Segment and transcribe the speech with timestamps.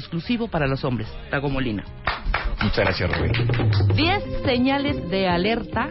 [0.00, 1.08] exclusivo para los hombres.
[1.30, 1.84] Tago Molina.
[2.62, 3.32] Muchas gracias, Rubén.
[3.94, 5.90] 10 señales de alerta.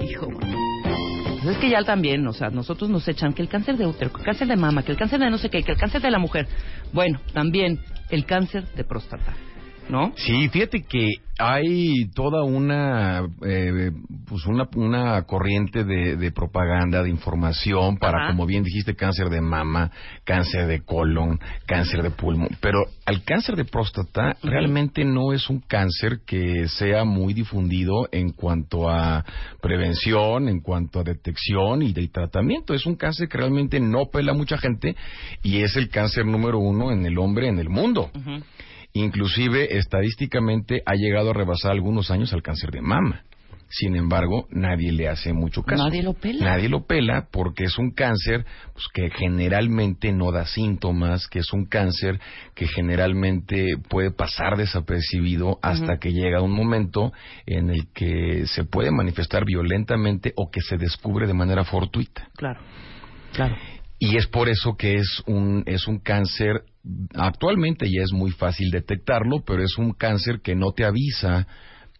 [0.00, 0.28] Hijo.
[0.28, 4.10] Pues es que ya también, o sea, nosotros nos echan que el cáncer de útero,
[4.10, 6.00] que el cáncer de mama, que el cáncer de no sé qué, que el cáncer
[6.00, 6.46] de la mujer.
[6.92, 9.34] Bueno, también el cáncer de próstata.
[9.88, 10.12] ¿No?
[10.16, 13.90] Sí, fíjate que hay toda una eh,
[14.26, 18.26] pues una, una corriente de, de propaganda, de información para, Ajá.
[18.28, 19.90] como bien dijiste, cáncer de mama,
[20.24, 22.50] cáncer de colon, cáncer de pulmón.
[22.60, 28.30] Pero el cáncer de próstata realmente no es un cáncer que sea muy difundido en
[28.30, 29.24] cuanto a
[29.60, 32.74] prevención, en cuanto a detección y de tratamiento.
[32.74, 34.94] Es un cáncer que realmente no pela a mucha gente
[35.42, 38.10] y es el cáncer número uno en el hombre en el mundo.
[38.14, 38.42] Ujú.
[38.94, 43.24] Inclusive, estadísticamente, ha llegado a rebasar algunos años al cáncer de mama.
[43.68, 45.82] Sin embargo, nadie le hace mucho caso.
[45.82, 46.44] Nadie lo pela.
[46.44, 51.52] Nadie lo pela porque es un cáncer pues, que generalmente no da síntomas, que es
[51.52, 52.20] un cáncer
[52.54, 57.12] que generalmente puede pasar desapercibido hasta que llega un momento
[57.46, 62.28] en el que se puede manifestar violentamente o que se descubre de manera fortuita.
[62.36, 62.60] Claro,
[63.32, 63.56] claro.
[63.98, 66.62] Y es por eso que es un, es un cáncer,
[67.14, 71.46] actualmente ya es muy fácil detectarlo, pero es un cáncer que no te avisa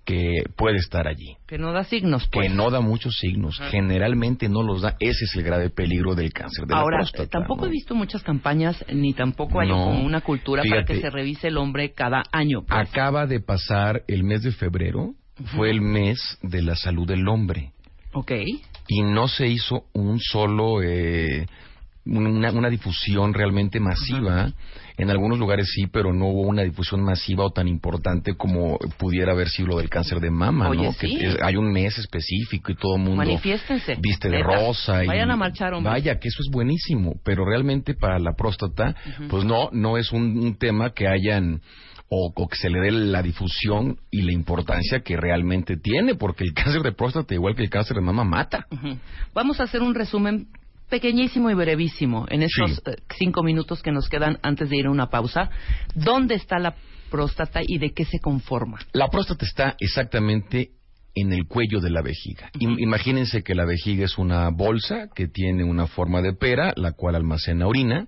[0.05, 2.49] que puede estar allí, Que no da signos, pues.
[2.49, 6.31] que no da muchos signos, generalmente no los da, ese es el grave peligro del
[6.31, 7.31] cáncer de Ahora, la próstata.
[7.31, 7.69] tampoco ¿no?
[7.69, 9.77] he visto muchas campañas, ni tampoco hay No.
[9.85, 12.65] como una cultura para que se revise el hombre cada año.
[12.69, 12.87] pues.
[12.91, 15.15] Acaba de pasar el mes de febrero,
[15.57, 17.73] fue el mes de la salud del hombre,
[18.13, 18.33] Ok.
[18.89, 21.47] y no se hizo un solo eh,
[22.07, 24.53] una, una difusión realmente masiva.
[24.97, 29.33] En algunos lugares sí, pero no hubo una difusión masiva o tan importante como pudiera
[29.33, 30.93] haber sido lo del cáncer de mama, Oye, ¿no?
[30.93, 31.17] sí.
[31.17, 33.97] Que es- hay un mes específico y todo el mundo Manifiéstense.
[34.01, 34.49] viste de Neta.
[34.55, 35.91] rosa y Vayan a marchar, hombre.
[35.91, 38.95] vaya que eso es buenísimo, pero realmente para la próstata,
[39.29, 41.61] pues no no es un, un tema que hayan
[42.09, 46.45] o, o que se le dé la difusión y la importancia que realmente tiene, porque
[46.45, 48.67] el cáncer de próstata, igual que el cáncer de mama, mata.
[49.35, 50.47] Vamos a hacer un resumen
[50.99, 52.81] pequeñísimo y brevísimo en estos Sí.
[52.87, 55.51] eh, cinco minutos que nos quedan antes de ir a una pausa.
[55.97, 56.77] ¿Dónde está la
[57.11, 58.79] próstata y de qué se conforma?
[58.93, 60.71] La próstata está exactamente
[61.17, 62.51] en el cuello de la vejiga.
[62.61, 66.93] Im- Imagínense que la vejiga es una bolsa que tiene una forma de pera, la
[66.93, 68.07] cual almacena orina,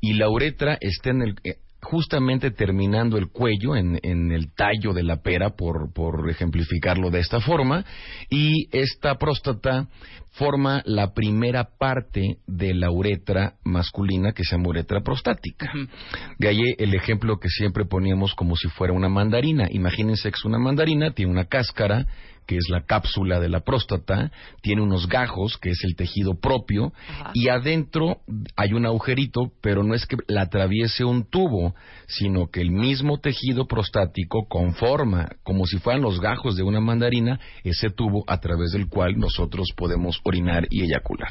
[0.00, 4.92] y la uretra está en el eh, justamente terminando el cuello en, en el tallo
[4.92, 7.84] de la pera por, por ejemplificarlo de esta forma
[8.28, 9.88] y esta próstata
[10.30, 15.70] forma la primera parte de la uretra masculina que se llama uretra prostática.
[16.38, 19.68] De ahí el ejemplo que siempre poníamos como si fuera una mandarina.
[19.70, 22.06] Imagínense que es una mandarina, tiene una cáscara,
[22.48, 24.32] que es la cápsula de la próstata,
[24.62, 27.30] tiene unos gajos, que es el tejido propio, Ajá.
[27.34, 28.22] y adentro
[28.56, 31.74] hay un agujerito, pero no es que la atraviese un tubo,
[32.06, 37.38] sino que el mismo tejido prostático conforma, como si fueran los gajos de una mandarina,
[37.64, 41.28] ese tubo a través del cual nosotros podemos orinar y eyacular.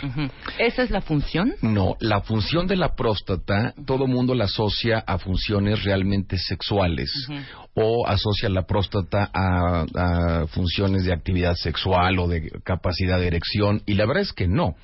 [0.60, 1.56] ¿Esa es la función?
[1.64, 7.12] No, la función de la próstata, todo mundo la asocia a funciones realmente sexuales
[7.74, 13.82] o asocia la próstata a, a funciones de actividad sexual o de capacidad de erección
[13.86, 14.76] y la verdad es que no.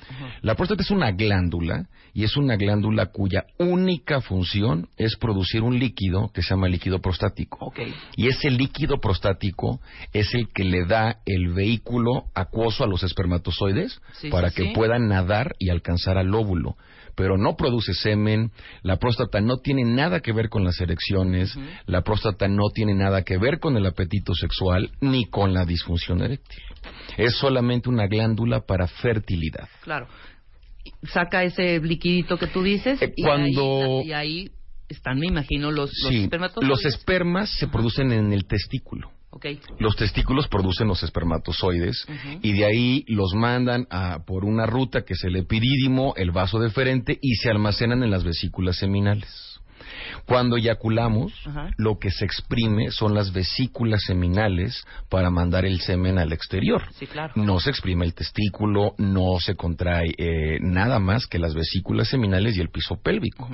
[0.42, 5.78] La próstata es una glándula y es una glándula cuya única función es producir un
[5.78, 7.58] líquido que se llama líquido prostático.
[7.60, 7.80] Ok.
[8.16, 9.80] Y ese líquido prostático
[10.12, 14.62] es el que le da el vehículo acuoso a los espermatozoides Sí, para sí, que
[14.68, 14.72] sí.
[14.74, 16.76] puedan nadar y alcanzar al óvulo.
[17.16, 18.50] Pero no produce semen,
[18.82, 21.54] la próstata no tiene nada que ver con las erecciones,
[21.86, 26.22] la próstata no tiene nada que ver con el apetito sexual ni con la disfunción
[26.22, 26.62] eréctil.
[27.16, 29.68] Es solamente una glándula para fertilidad.
[29.82, 30.08] Claro.
[31.04, 34.50] Saca ese liquidito que tú dices Eh, y, cuando- ahí, y ahí
[34.88, 36.68] están, me imagino, los, los sí, espermatozoides.
[36.68, 39.10] los espermas se producen en el testículo.
[39.78, 42.06] Los testículos producen los espermatozoides
[42.42, 46.58] y de ahí los mandan a, por una ruta que es el epidídimo, el vaso
[46.58, 49.53] deferente y se almacenan en las vesículas seminales.
[50.26, 51.70] Cuando eyaculamos, Ajá.
[51.76, 56.82] lo que se exprime son las vesículas seminales para mandar el semen al exterior.
[56.94, 57.32] Sí, claro.
[57.36, 62.56] No se exprime el testículo, no se contrae eh, nada más que las vesículas seminales
[62.56, 63.48] y el piso pélvico.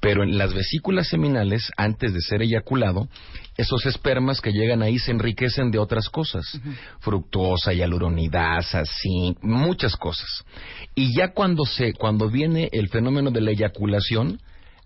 [0.00, 3.08] Pero en las vesículas seminales, antes de ser eyaculado,
[3.56, 6.60] esos espermas que llegan ahí se enriquecen de otras cosas.
[7.00, 10.44] Fructosa, hialuronidasa, zinc, muchas cosas.
[10.94, 14.40] Y ya cuando se, cuando viene el fenómeno de la eyaculación,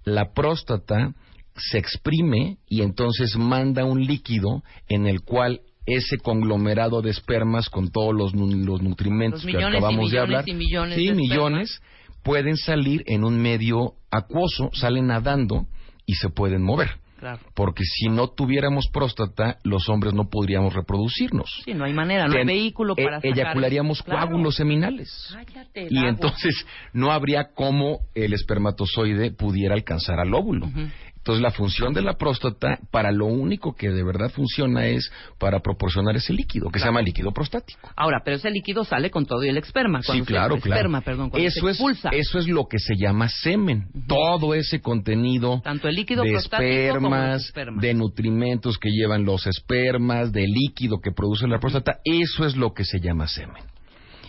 [0.04, 1.14] la próstata
[1.56, 7.90] se exprime y entonces manda un líquido en el cual ese conglomerado de espermas con
[7.90, 11.82] todos los, los nutrimentos Los que acabamos de hablar, y millones sí, de millones,
[12.22, 15.66] pueden salir en un medio acuoso, salen nadando
[16.06, 17.01] y se pueden mover.
[17.22, 17.38] Claro.
[17.54, 21.62] Porque si no tuviéramos próstata, los hombres no podríamos reproducirnos.
[21.64, 24.02] Sí, no hay manera, no hay vehículo e- para sacar eyacularíamos.
[24.02, 24.26] Claro.
[24.26, 25.32] coágulos seminales.
[25.32, 30.66] Cállate, Y entonces no habría cómo el espermatozoide pudiera alcanzar al óvulo.
[30.66, 30.88] Ujú.
[31.22, 35.08] Entonces la función de la próstata, para lo único que de verdad funciona es
[35.38, 37.88] para proporcionar ese líquido, que se llama líquido prostático.
[37.94, 40.00] Ahora, pero ese líquido sale con todo y el esperma.
[40.02, 40.76] Sí, cuando se- claro, el claro.
[40.80, 42.08] Esperma, perdón, cuando eso se es expulsa.
[42.10, 43.86] eso es lo que se llama semen.
[44.08, 47.52] Todo ese contenido Tanto el líquido de espermas.
[47.80, 52.72] de nutrimentos que llevan los espermas, de líquido que produce la próstata, eso es lo
[52.74, 53.62] que se llama semen.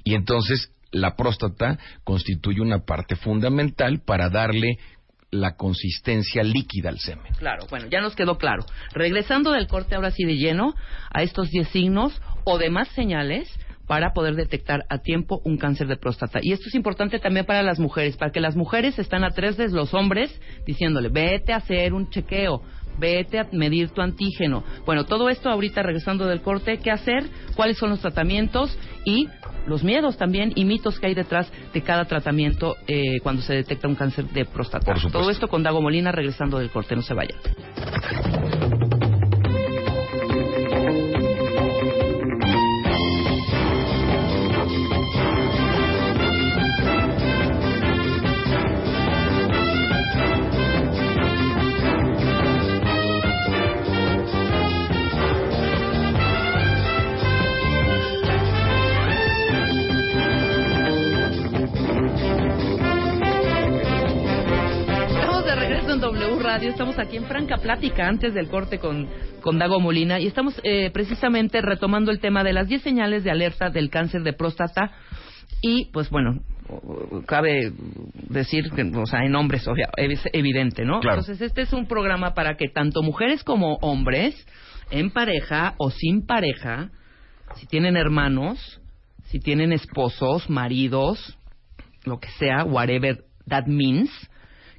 [0.03, 4.77] Y entonces la próstata constituye una parte fundamental para darle
[5.33, 7.33] la consistencia líquida al semen.
[7.37, 8.65] Claro, bueno, ya nos quedó claro.
[8.93, 10.75] Regresando del corte ahora sí de lleno
[11.11, 13.49] a estos 10 signos o demás señales
[13.87, 16.39] para poder detectar a tiempo un cáncer de próstata.
[16.41, 19.57] Y esto es importante también para las mujeres, para que las mujeres están a tres
[19.57, 22.63] de los hombres diciéndole, vete a hacer un chequeo,
[22.97, 24.63] vete a medir tu antígeno.
[24.85, 27.25] Bueno, todo esto ahorita regresando del corte, ¿qué hacer?
[27.55, 28.77] ¿Cuáles son los tratamientos?
[29.05, 29.27] Y
[29.67, 33.87] los miedos también y mitos que hay detrás de cada tratamiento eh, cuando se detecta
[33.87, 34.93] un cáncer de próstata.
[35.11, 37.39] Todo esto con Dago Molina regresando del corte, no se vayan.
[66.53, 69.07] Radio, estamos aquí en Franca Plática antes del corte con,
[69.41, 73.31] con Dago Molina y estamos eh, precisamente retomando el tema de las 10 señales de
[73.31, 74.91] alerta del cáncer de próstata
[75.63, 76.41] y pues bueno,
[77.25, 77.71] cabe
[78.29, 80.99] decir que, o sea, en hombres, obvia- es evidente, ¿no?
[80.99, 81.21] Claro.
[81.21, 84.35] Entonces este es un programa para que tanto mujeres como hombres,
[84.91, 86.91] en pareja o sin pareja,
[87.55, 88.79] si tienen hermanos,
[89.23, 91.35] si tienen esposos, maridos,
[92.05, 94.11] lo que sea, whatever that means,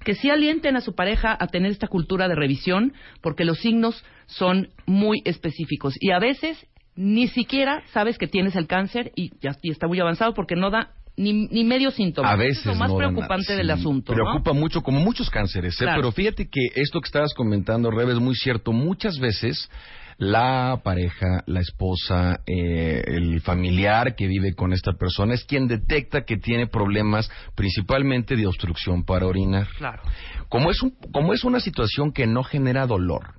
[0.04, 4.04] que sí alienten a su pareja a tener esta cultura de revisión, porque los signos
[4.26, 6.66] son muy específicos y a veces
[6.96, 10.70] ni siquiera sabes que tienes el cáncer y ya y está muy avanzado porque no
[10.70, 12.30] da ni, ni medio síntoma.
[12.30, 14.12] A Eso veces es lo más no preocupante del asunto.
[14.12, 14.16] ¿no?
[14.16, 15.84] Preocupa mucho, como muchos cánceres, ¿eh?
[15.84, 16.02] Claro.
[16.02, 18.72] Pero fíjate que esto que estabas comentando, Rebe, es muy cierto.
[18.72, 19.70] Muchas veces
[20.18, 26.24] la pareja, la esposa, eh, el familiar que vive con esta persona es quien detecta
[26.24, 29.68] que tiene problemas principalmente de obstrucción para orinar.
[29.78, 30.02] Claro.
[30.48, 33.34] Como es, un, como es una situación que no genera dolor,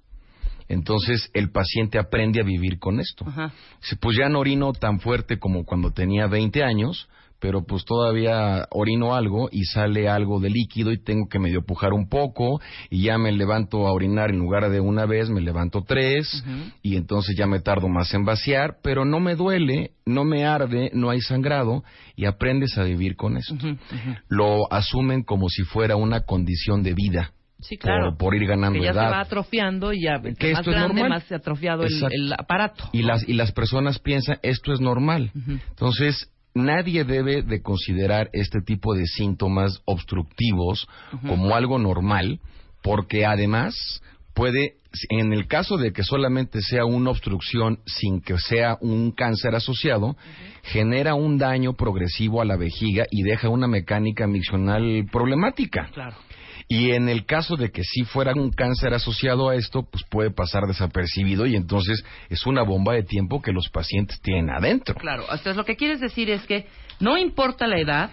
[0.68, 3.26] entonces el paciente aprende a vivir con esto.
[3.28, 3.54] Ajá.
[4.00, 7.08] Pues ya no orino tan fuerte como cuando tenía 20 años,
[7.40, 11.94] pero pues todavía orino algo y sale algo de líquido y tengo que medio pujar
[11.94, 15.84] un poco y ya me levanto a orinar en lugar de una vez, me levanto
[15.86, 16.44] tres
[16.82, 20.90] y entonces ya me tardo más en vaciar, pero no me duele, no me arde,
[20.94, 21.84] no hay sangrado
[22.16, 23.78] y aprendes a vivir con ujú.
[24.30, 27.32] Lo asumen como si fuera una condición de vida.
[27.60, 28.12] Sí, claro.
[28.12, 29.06] Por, por ir ganando que ya edad.
[29.08, 31.10] se va atrofiando y ya Que más esto es grande, normal.
[31.10, 32.90] más atrofiado el, aparato.
[32.92, 35.32] Y las, y las personas piensan, esto es normal.
[35.70, 40.88] Entonces, nadie debe de considerar este tipo de síntomas obstructivos
[41.28, 42.40] como algo normal,
[42.82, 44.02] porque además
[44.34, 44.76] puede,
[45.10, 50.16] en el caso de que solamente sea una obstrucción sin que sea un cáncer asociado,
[50.64, 55.90] genera un daño progresivo a la vejiga y deja una mecánica miccional problemática.
[55.94, 56.16] Claro.
[56.68, 60.32] Y en el caso de que sí fuera un cáncer asociado a esto, pues puede
[60.32, 64.96] pasar desapercibido y entonces es una bomba de tiempo que los pacientes tienen adentro.
[64.96, 66.66] Claro, hasta lo que quieres decir es que
[67.00, 68.10] no importa la edad,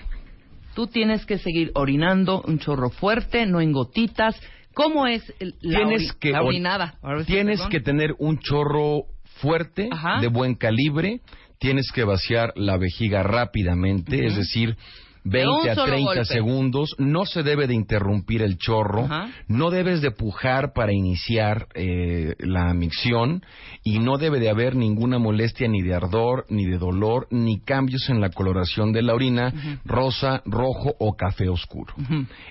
[0.75, 4.38] tú tienes que seguir orinando un chorro fuerte, no en gotitas,
[4.75, 5.23] ¿Cómo es
[5.61, 6.94] la, tienes que, orinada?
[7.26, 9.04] Tienes que tener un chorro
[9.40, 9.88] fuerte,
[10.21, 11.21] de buen calibre,
[11.59, 14.76] tienes que vaciar la vejiga rápidamente, es decir,
[15.24, 19.08] 20 a 30 segundos, no se debe de interrumpir el chorro,
[19.46, 23.44] no debes de pujar para iniciar eh, la micción
[23.84, 28.08] y no debe de haber ninguna molestia ni de ardor, ni de dolor, ni cambios
[28.08, 31.94] en la coloración de la orina, rosa, rojo o café oscuro.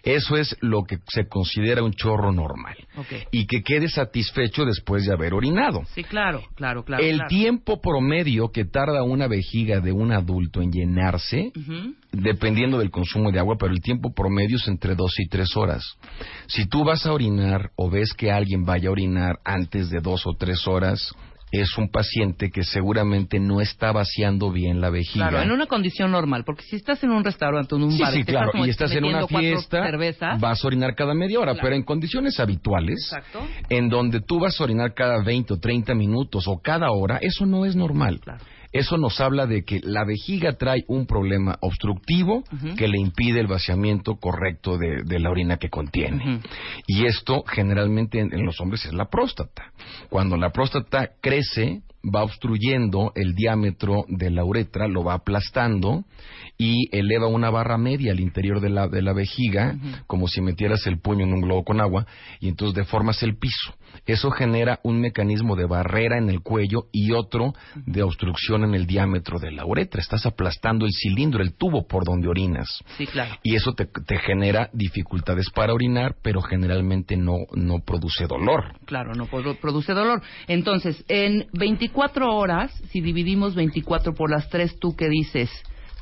[0.03, 2.75] Eso es lo que se considera un chorro normal.
[3.31, 5.83] Y que quede satisfecho después de haber orinado.
[5.93, 7.03] Sí, claro, claro, claro.
[7.03, 11.51] El tiempo promedio que tarda una vejiga de un adulto en llenarse,
[12.11, 15.97] dependiendo del consumo de agua, pero el tiempo promedio es entre dos y tres horas.
[16.47, 20.27] Si tú vas a orinar o ves que alguien vaya a orinar antes de dos
[20.27, 21.13] o tres horas,
[21.51, 25.29] es un paciente que seguramente no está vaciando bien la vejiga.
[25.29, 28.13] Claro, en una condición normal, porque si estás en un restaurante o en un bar,
[28.13, 31.83] sí, claro, y estás en una fiesta, vas a orinar cada media hora, pero en
[31.83, 33.11] condiciones habituales,
[33.69, 37.45] en donde tú vas a orinar cada 20 o 30 minutos o cada hora, eso
[37.45, 38.21] no es normal.
[38.21, 38.43] Claro.
[38.71, 42.43] Eso nos habla de que la vejiga trae un problema obstructivo
[42.77, 46.39] que le impide el vaciamiento correcto de, la orina que contiene.
[46.87, 49.71] Y esto generalmente en, los hombres es la próstata.
[50.09, 56.03] Cuando la próstata crece, va obstruyendo el diámetro de la uretra, lo va aplastando
[56.57, 59.75] y eleva una barra media al interior de la, de la vejiga,
[60.07, 62.05] como si metieras el puño en un globo con agua,
[62.39, 63.73] y entonces deformas el piso.
[64.05, 67.53] Eso genera un mecanismo de barrera en el cuello y otro
[67.85, 70.01] de obstrucción en el diámetro de la uretra.
[70.01, 72.83] Estás aplastando el cilindro, el tubo por donde orinas.
[72.97, 73.35] Sí, claro.
[73.43, 78.75] Y eso te, te genera dificultades para orinar, pero generalmente no, no produce dolor.
[78.85, 80.21] Claro, no produce dolor.
[80.47, 85.49] Entonces, en 24 horas, si dividimos 24 por las 3, ¿tú qué dices?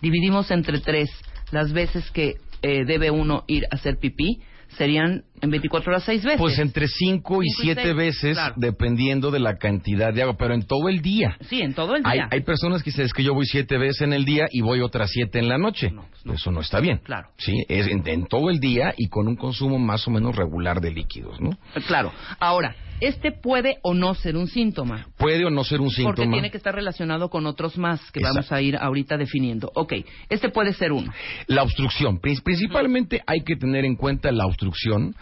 [0.02, 1.10] Dividimos entre 3
[1.52, 4.42] las veces que eh, debe uno ir a hacer pipí
[4.78, 6.40] serían en 24 horas seis veces.
[6.40, 10.90] Pues entre 5 y 7 veces, dependiendo de la cantidad de agua, pero en todo
[10.90, 11.38] el día.
[11.42, 12.28] Sí, en todo el día.
[12.32, 14.82] Hay, personas que dicen, es que yo voy 7 veces en el día y voy
[14.82, 15.92] otras 7 en la noche.
[16.26, 17.00] Pues Eso no está bien.
[17.04, 17.30] Claro.
[17.38, 20.92] Sí, es en, todo el día y con un consumo más o menos regular de
[20.92, 21.52] líquidos, ¿no?
[21.88, 22.12] Claro.
[22.40, 25.08] Ahora, este puede o no ser un síntoma.
[25.18, 26.16] Puede o no ser un síntoma.
[26.16, 29.72] Porque tiene que estar relacionado con otros más que vamos a ir ahorita definiendo.
[29.76, 29.94] Ok,
[30.30, 31.12] este puede ser uno.
[31.48, 32.20] La obstrucción.
[32.20, 35.16] Principalmente hay que tener en cuenta la obstrucción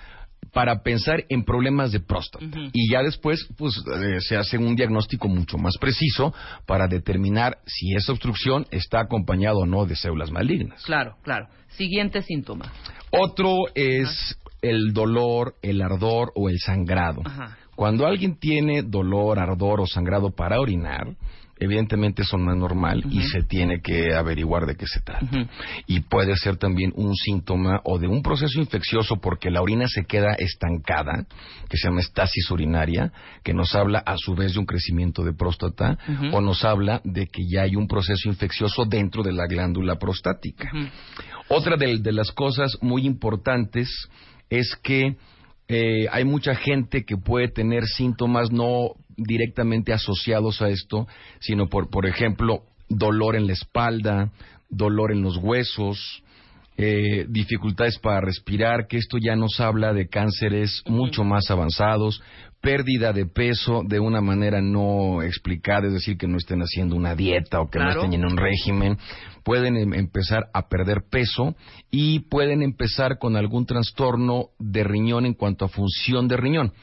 [0.53, 2.45] para pensar en problemas de próstata.
[2.73, 6.33] Y ya después, pues, eh, se hace un diagnóstico mucho más preciso
[6.65, 10.83] para determinar si esa obstrucción está acompañada o no de células malignas.
[10.83, 11.47] Claro, claro.
[11.69, 12.71] Siguiente síntoma.
[13.11, 17.21] Otro es el dolor, el ardor o el sangrado.
[17.77, 21.15] Cuando alguien tiene dolor, ardor o sangrado para orinar,
[21.59, 25.47] evidentemente eso no es normal y se tiene que averiguar de qué se trata.
[25.85, 30.05] Y puede ser también un síntoma o de un proceso infeccioso porque la orina se
[30.05, 31.27] queda estancada,
[31.69, 33.11] que se llama estasis urinaria,
[33.43, 35.99] que nos habla a su vez de un crecimiento de próstata
[36.31, 40.71] o nos habla de que ya hay un proceso infeccioso dentro de la glándula prostática.
[41.47, 43.87] Otra de las cosas muy importantes
[44.49, 45.15] es que
[45.67, 51.07] eh, hay mucha gente que puede tener síntomas no directamente asociados a esto,
[51.39, 54.31] sino por, por ejemplo, dolor en la espalda,
[54.69, 56.23] dolor en los huesos,
[56.77, 62.21] eh, dificultades para respirar, que esto ya nos habla de cánceres mucho más avanzados,
[62.61, 67.15] pérdida de peso de una manera no explicada, es decir, que no estén haciendo una
[67.15, 68.97] dieta o que no estén en un régimen,
[69.43, 71.55] pueden em, empezar a perder peso
[71.91, 76.73] y pueden empezar con algún trastorno de riñón en cuanto a función de riñón,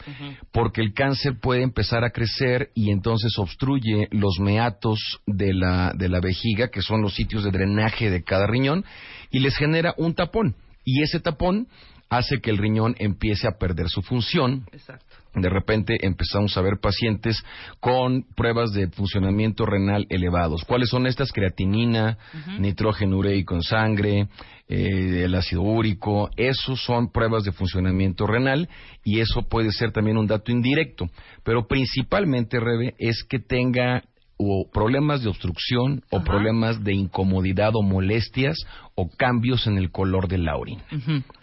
[0.52, 6.08] porque el cáncer puede empezar a crecer y entonces obstruye los meatos de la, de
[6.08, 8.84] la vejiga, que son los sitios de drenaje de cada riñón,
[9.30, 10.54] y les genera un tapón.
[10.84, 11.68] Y ese tapón
[12.08, 14.66] hace que el riñón empiece a perder su función.
[14.72, 15.03] Exacto
[15.34, 17.42] de repente empezamos a ver pacientes
[17.80, 20.64] con pruebas de funcionamiento renal elevados.
[20.64, 21.32] ¿Cuáles son estas?
[21.32, 22.18] Creatinina,
[22.58, 24.28] nitrógeno ureico en sangre,
[24.68, 26.30] eh, el ácido úrico.
[26.36, 28.68] Esos son pruebas de funcionamiento renal
[29.02, 31.08] y eso puede ser también un dato indirecto.
[31.42, 34.04] Pero principalmente, Rebe, es que tenga
[34.36, 38.58] o problemas de obstrucción o problemas de incomodidad o molestias
[38.94, 40.84] o cambios en el color de la orina.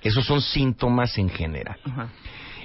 [0.01, 1.77] Esos son síntomas en general.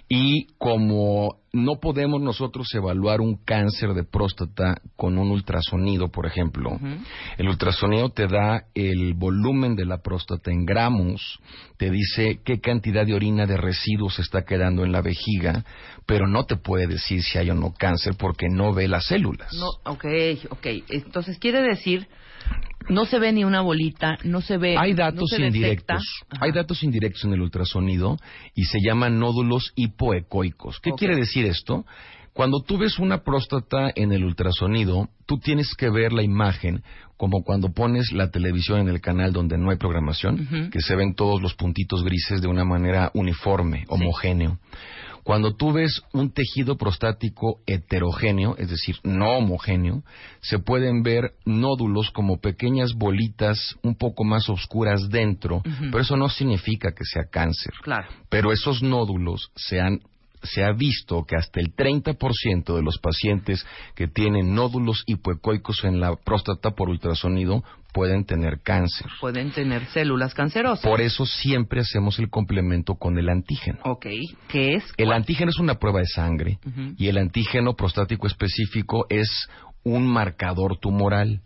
[0.09, 6.79] Y como no podemos nosotros evaluar un cáncer de próstata con un ultrasonido, por ejemplo,
[7.39, 11.41] el ultrasonido te da el volumen de la próstata en gramos,
[11.77, 15.65] te dice qué cantidad de orina de residuos está quedando en la vejiga,
[16.05, 19.53] pero no te puede decir si hay o no cáncer porque no ve las células.
[19.55, 20.05] No, ok,
[20.51, 20.67] ok.
[20.89, 22.07] Entonces quiere decir
[22.89, 24.77] No se ve ni una bolita, no se ve.
[24.79, 26.03] Hay datos indirectos.
[26.41, 28.17] Hay datos indirectos en el ultrasonido
[28.55, 30.79] y se llaman nódulos hipoecoicos.
[30.81, 31.85] ¿Qué quiere decir esto?
[32.33, 36.83] Cuando tú ves una próstata en el ultrasonido, tú tienes que ver la imagen
[37.17, 41.15] como cuando pones la televisión en el canal donde no hay programación, que se ven
[41.15, 44.59] todos los puntitos grises de una manera uniforme, homogéneo.
[45.27, 50.05] Cuando tú ves un tejido prostático heterogéneo, es decir, no homogéneo,
[50.41, 56.29] se pueden ver nódulos como pequeñas bolitas un poco más oscuras dentro, pero eso no
[56.29, 57.75] significa que sea cáncer.
[57.83, 58.07] Claro.
[58.29, 59.99] Pero esos nódulos se han
[60.43, 63.67] se ha visto que hasta el 30% de los pacientes
[63.97, 67.65] que tienen nódulos hipoecoicos en la próstata por ultrasonido
[67.97, 69.07] pueden tener cáncer.
[69.23, 70.85] Pueden tener células cancerosas.
[70.85, 73.79] Por eso siempre hacemos el complemento con el antígeno.
[73.85, 74.05] Ok.
[74.49, 74.85] ¿Qué es?
[74.99, 76.59] El antígeno es una prueba de sangre
[76.99, 79.49] y el antígeno prostático específico es
[79.83, 81.41] un marcador tumoral.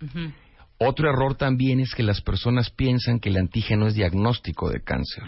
[0.83, 5.23] Otro error también es que las personas piensan que el antígeno es diagnóstico de cáncer.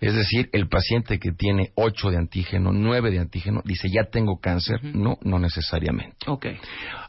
[0.00, 4.38] Es decir, el paciente que tiene 8 de antígeno, 9 de antígeno, dice ya tengo
[4.40, 4.82] cáncer.
[4.82, 6.16] No, no necesariamente.
[6.28, 6.46] Ok.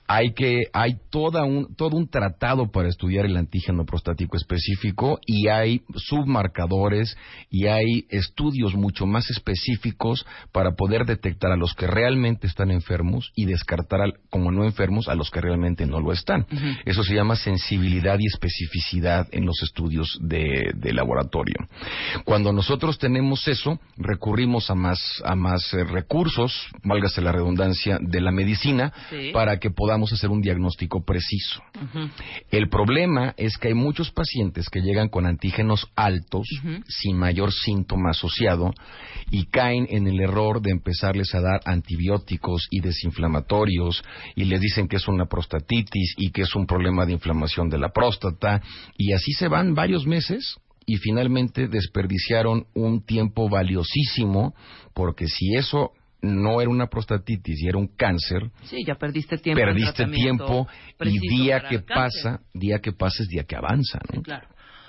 [0.07, 5.49] Hay que hay toda un todo un tratado para estudiar el antígeno prostático específico y
[5.49, 7.17] hay submarcadores
[7.49, 13.31] y hay estudios mucho más específicos para poder detectar a los que realmente están enfermos
[13.35, 16.45] y descartar al- como no enfermos a los que realmente no lo están.
[16.85, 21.55] Eso se llama sensibilidad y especificidad en los estudios de, de laboratorio.
[22.25, 28.21] Cuando nosotros tenemos eso, recurrimos a más, a más eh, recursos, válgase la redundancia, de
[28.21, 29.31] la medicina, Sí.
[29.33, 31.61] para que podamos hacer un diagnóstico preciso.
[32.51, 36.47] El problema es que hay muchos pacientes que llegan con antígenos altos,
[36.87, 38.73] sin mayor síntoma asociado,
[39.31, 44.03] y caen en el error de empezarles a dar antibióticos y desinflamatorios,
[44.35, 47.77] y les dicen que es una prostatitis y que es un problema de inflamación de
[47.77, 48.61] la próstata,
[48.97, 50.57] y así se van varios meses.
[50.89, 54.55] Y finalmente desperdiciaron un tiempo valiosísimo,
[54.93, 59.61] porque si eso no era una prostatitis y era un cáncer, Sí, ya perdiste tiempo.
[59.63, 60.67] perdiste tiempo
[61.01, 61.95] y día que cáncer.
[61.95, 64.17] pasa, día que pasa es día que avanza, ¿no?
[64.19, 64.47] Sí, claro.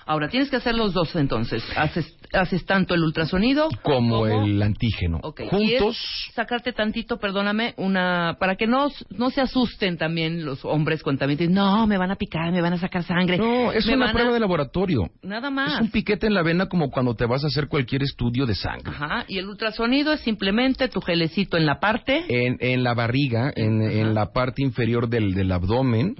[0.08, 1.62] Ahora, tienes que hacer los dos entonces.
[1.76, 5.20] Haces, haces tanto el ultrasonido Como el antígeno.
[5.20, 5.98] Juntos,
[6.34, 11.38] sacarte tantito, perdóname, una para que no, no se asusten también los hombres cuando también
[11.38, 13.36] dicen, no, me van a picar, me van a sacar sangre.
[13.36, 14.12] no, es una van a-".
[14.12, 15.10] prueba de laboratorio.
[15.22, 15.74] Nada más.
[15.74, 18.54] Es un piquete en la vena como cuando te vas a hacer cualquier estudio de
[18.54, 18.90] sangre.
[18.90, 22.24] Ajá, y el ultrasonido es simplemente tu gelecito en la parte.
[22.28, 26.14] En, en la barriga, en, en la parte inferior del, del abdomen,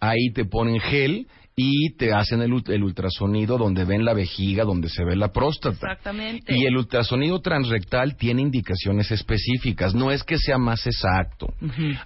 [0.00, 1.28] ahí te ponen gel
[1.60, 5.74] y te hacen el, el ultrasonido donde ven la vejiga, donde se ve la próstata.
[5.74, 6.56] Exactamente.
[6.56, 9.92] Y el ultrasonido transrectal tiene indicaciones específicas.
[9.92, 11.48] No es que sea más exacto.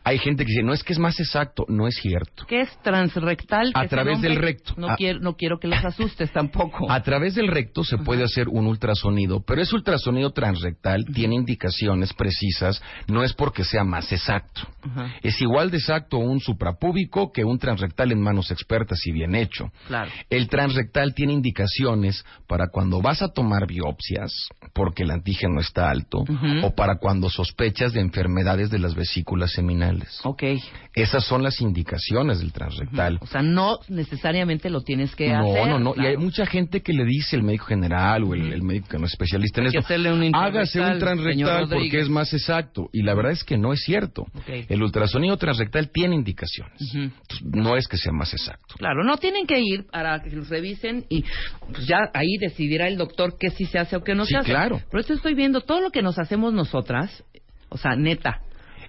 [0.04, 1.66] Hay gente que dice, no es que es más exacto.
[1.68, 2.46] No es cierto.
[2.48, 3.72] ¿Qué es transrectal?
[3.74, 4.72] A través del recto.
[4.78, 6.90] No, A- quiero, no quiero que los asustes tampoco.
[6.90, 12.14] A través del recto se puede hacer un ultrasonido, pero ese ultrasonido transrectal tiene indicaciones
[12.14, 14.62] precisas, no es porque sea más exacto.
[15.22, 19.70] Es igual de exacto un suprapúbico que un transrectal en manos expertas y bien hecho.
[19.86, 20.10] claro.
[20.30, 24.32] El transrectal tiene indicaciones para cuando vas a tomar biopsias,
[24.72, 26.24] porque el antígeno está alto,
[26.62, 30.20] o para cuando sospechas de enfermedades de las vesículas seminales.
[30.24, 30.42] Ok.
[30.94, 33.18] Esas son las indicaciones del transrectal.
[33.20, 35.68] O sea, no necesariamente lo tienes que no, hacer.
[35.68, 35.94] no, no.
[35.96, 38.98] Y hay mucha gente que le dice el médico general o el, el médico que
[38.98, 39.94] no es especialista en esto.
[40.12, 42.88] un Hágase un transrectal porque es más exacto.
[42.92, 44.26] Y la verdad es que no es cierto.
[44.46, 46.80] El ultrasonido transrectal tiene indicaciones.
[46.94, 48.74] Entonces, no es que sea más exacto.
[48.78, 51.24] Claro, no tienen que ir para que los revisen y
[51.72, 54.38] pues ya ahí decidirá el doctor qué sí se hace o qué no Sí, se
[54.38, 54.50] hace.
[54.50, 54.80] claro.
[54.90, 57.24] Pero esto estoy viendo todo lo que nos hacemos nosotras,
[57.68, 58.40] o sea, neta.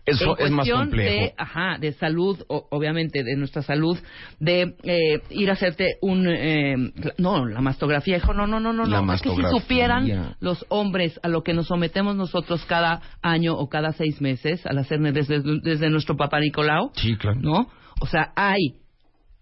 [0.05, 1.09] Eso en es más cuestión complejo.
[1.27, 3.97] De, ajá, de salud, o- obviamente, de nuestra salud,
[4.37, 6.27] de eh, ir a hacerte un...
[6.27, 6.75] eh,
[7.17, 8.83] no, la mastografía, hijo, no, no, no, no.
[8.85, 9.13] La no.
[9.13, 13.69] Es que si supieran los hombres a lo que nos sometemos nosotros cada año o
[13.69, 17.39] cada seis meses al hacer desde, desde nuestro papá Nicolau, Sí, claro.
[17.39, 17.67] ¿no?
[18.01, 18.73] O sea, hay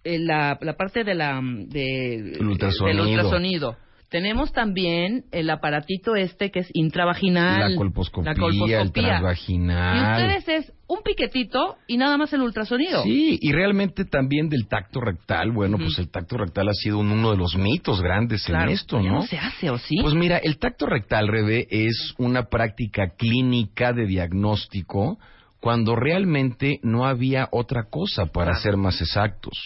[0.03, 3.05] la, la parte de la de, El ultrasonido.
[3.05, 3.77] del ultrasonido.
[4.09, 7.71] Tenemos también el aparatito este que es intravaginal.
[7.71, 8.81] La colposcopía, la colposcopía.
[8.81, 9.97] el transvaginal.
[9.97, 10.01] Y
[10.35, 13.03] ustedes es un piquetito y nada más el ultrasonido.
[13.03, 15.51] Sí, y realmente también del tacto rectal.
[15.53, 18.75] Bueno, pues el tacto rectal ha sido un- uno de los mitos grandes Claro, en
[18.75, 19.11] esto, ¿no?
[19.13, 19.95] no se hace, ¿o sí?
[20.01, 25.19] Pues mira, el tacto rectal, Rebe, es una práctica clínica de diagnóstico
[25.61, 29.57] cuando realmente no había otra cosa para ser más exactos.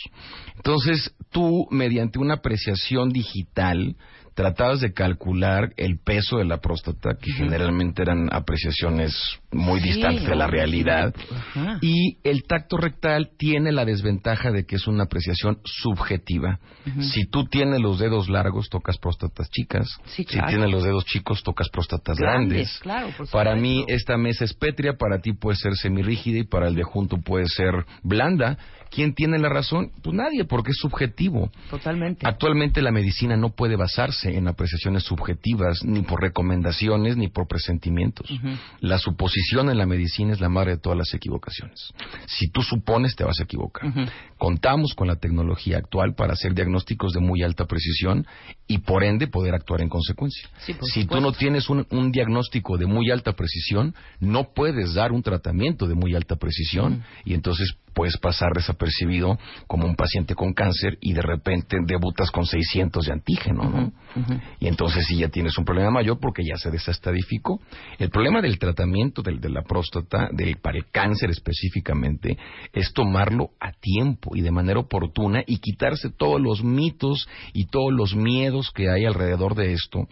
[0.57, 3.95] Entonces, tú, mediante una apreciación digital,
[4.35, 9.15] tratabas de calcular el peso de la próstata, que generalmente eran apreciaciones
[9.51, 11.77] muy Sí, distantes de la realidad, Ajá.
[11.81, 16.59] y el tacto rectal tiene la desventaja de que es una apreciación subjetiva.
[16.99, 19.87] Si tú tienes los dedos largos, tocas próstatas chicas.
[20.05, 22.79] Sí, Si tienes los dedos chicos, tocas próstatas Grandes, grandes.
[22.79, 26.67] claro, por para mí, esta mesa es pétrea, para ti puede ser semirrígida y para
[26.67, 28.57] el de junto puede ser blanda.
[28.91, 29.91] ¿Quién tiene la razón?
[30.03, 31.49] Pues nadie, porque es subjetivo.
[31.69, 32.25] Totalmente.
[32.27, 38.29] Actualmente la medicina no puede basarse en apreciaciones subjetivas, ni por recomendaciones, ni por presentimientos.
[38.79, 41.93] La suposición en la medicina es la madre de todas las equivocaciones.
[42.25, 43.91] Si tú supones, te vas a equivocar.
[44.37, 48.25] Contamos con la tecnología actual para hacer diagnósticos de muy alta precisión
[48.67, 50.49] y por ende poder actuar en consecuencia.
[50.59, 55.11] Sí, si tú no tienes un, un diagnóstico de muy alta precisión, no puedes dar
[55.11, 60.53] un tratamiento de muy alta precisión y entonces puedes pasar desapercibido como un paciente con
[60.53, 63.91] cáncer y de repente debutas con 600 de antígeno, ¿no?
[64.59, 67.59] Y entonces sí ya tienes un problema mayor porque ya se desestadificó.
[67.97, 72.37] El problema del tratamiento del, de la próstata, del, para el cáncer específicamente,
[72.73, 77.93] es tomarlo a tiempo y de manera oportuna y quitarse todos los mitos y todos
[77.93, 80.07] los miedos que hay alrededor de esto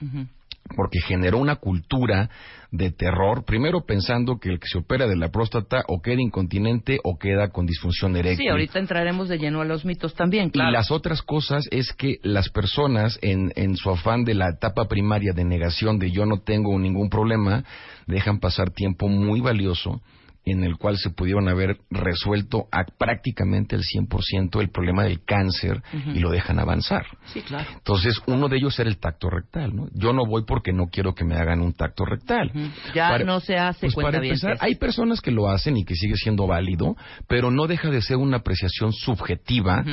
[0.76, 2.30] porque generó una cultura
[2.72, 7.00] de terror, primero pensando que el que se opera de la próstata o queda incontinente
[7.04, 8.46] o queda con disfunción eréctil.
[8.46, 10.72] Sí, ahorita entraremos de lleno a los mitos también, claro.
[10.72, 14.88] Y las otras cosas es que las personas, en, en su afán de la etapa
[14.88, 17.64] primaria de negación de yo no tengo ningún problema,
[18.08, 20.02] dejan pasar tiempo muy valioso
[20.46, 25.82] en el cual se pudieron haber resuelto a prácticamente el 100% el problema del cáncer
[26.14, 27.06] y lo dejan avanzar.
[27.34, 27.70] Sí, claro.
[27.74, 29.88] Entonces, uno de ellos era el tacto rectal, ¿no?
[29.94, 32.52] Yo no voy porque no quiero que me hagan un tacto rectal.
[32.94, 34.44] Ya no se hace, Pues para cuentavientes.
[34.44, 36.96] empezar, hay personas que lo hacen y que sigue siendo válido,
[37.28, 39.84] pero no deja de ser una apreciación subjetiva.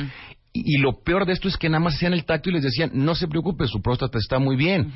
[0.53, 2.91] Y lo peor de esto es que nada más hacían el tacto y les decían,
[2.93, 4.91] no se preocupe, su próstata está muy bien.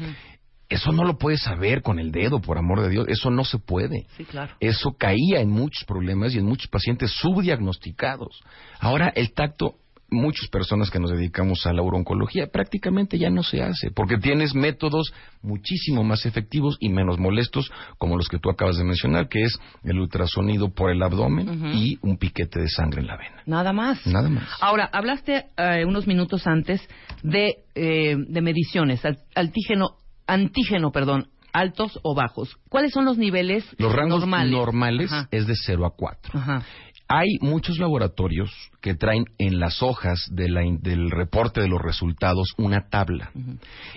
[0.70, 3.06] Eso no lo puedes saber con el dedo, por amor de Dios.
[3.08, 4.08] Eso no se puede.
[4.18, 4.56] Sí, claro.
[4.60, 7.12] Eso caía en muchos problemas y en muchos pacientes
[7.60, 8.42] subdiagnosticados.
[8.80, 9.76] Ahora el tacto,
[10.10, 14.54] muchas personas que nos dedicamos a la uroncología, prácticamente ya no se hace, porque tienes
[14.54, 19.42] métodos muchísimo más efectivos y menos molestos, como los que tú acabas de mencionar, que
[19.44, 23.42] es el ultrasonido por el abdomen y un piquete de sangre en la vena.
[23.46, 24.06] Nada más.
[24.08, 24.48] Nada más.
[24.62, 26.82] Ahora, hablaste eh, unos minutos antes
[27.24, 32.58] de, eh, de mediciones, al- altígeno, antígeno, perdón, altos o bajos.
[32.70, 34.52] ¿Cuáles son los niveles Los rangos normales?
[34.52, 36.40] normales, es de 0 a 4.
[36.40, 36.64] Ajá.
[37.08, 41.80] Hay muchos laboratorios que traen en las hojas de la in- del reporte de los
[41.82, 43.32] resultados una tabla.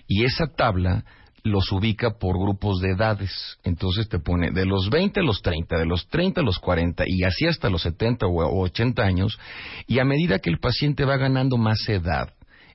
[0.06, 1.04] Y esa tabla
[1.42, 3.58] los ubica por grupos de edades.
[3.64, 7.04] Entonces te pone de los 20 a los 30, de los 30 a los 40
[7.06, 9.38] y así hasta los 70 o o 80 años.
[9.86, 12.34] Y a medida que el paciente va ganando más edad,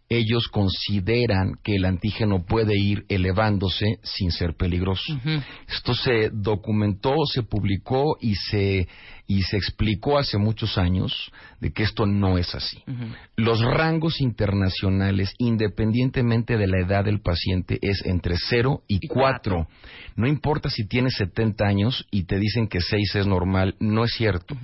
[0.10, 5.18] ellos consideran que el antígeno puede ir elevándose sin ser peligroso.
[5.68, 8.88] Esto se documentó, se publicó y se,
[9.28, 12.84] y se explicó hace muchos años de que esto no es así.
[13.36, 19.68] Los rangos internacionales, independientemente de la edad del paciente, es entre 0 y Y 4.
[20.16, 24.14] No importa si tienes 70 años y te dicen que 6 es normal, no es
[24.14, 24.56] cierto.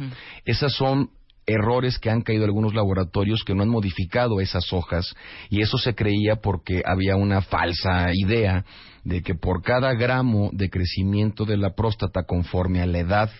[0.45, 1.09] Esas son
[1.49, 5.15] errores que han caído algunos laboratorios que no han modificado esas hojas
[5.49, 8.65] y eso se creía porque había una falsa idea
[9.03, 13.31] de que por cada gramo de crecimiento de la próstata conforme a la edad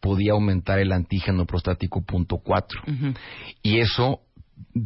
[0.00, 2.82] podía aumentar el antígeno prostático punto cuatro.
[3.62, 4.20] Y eso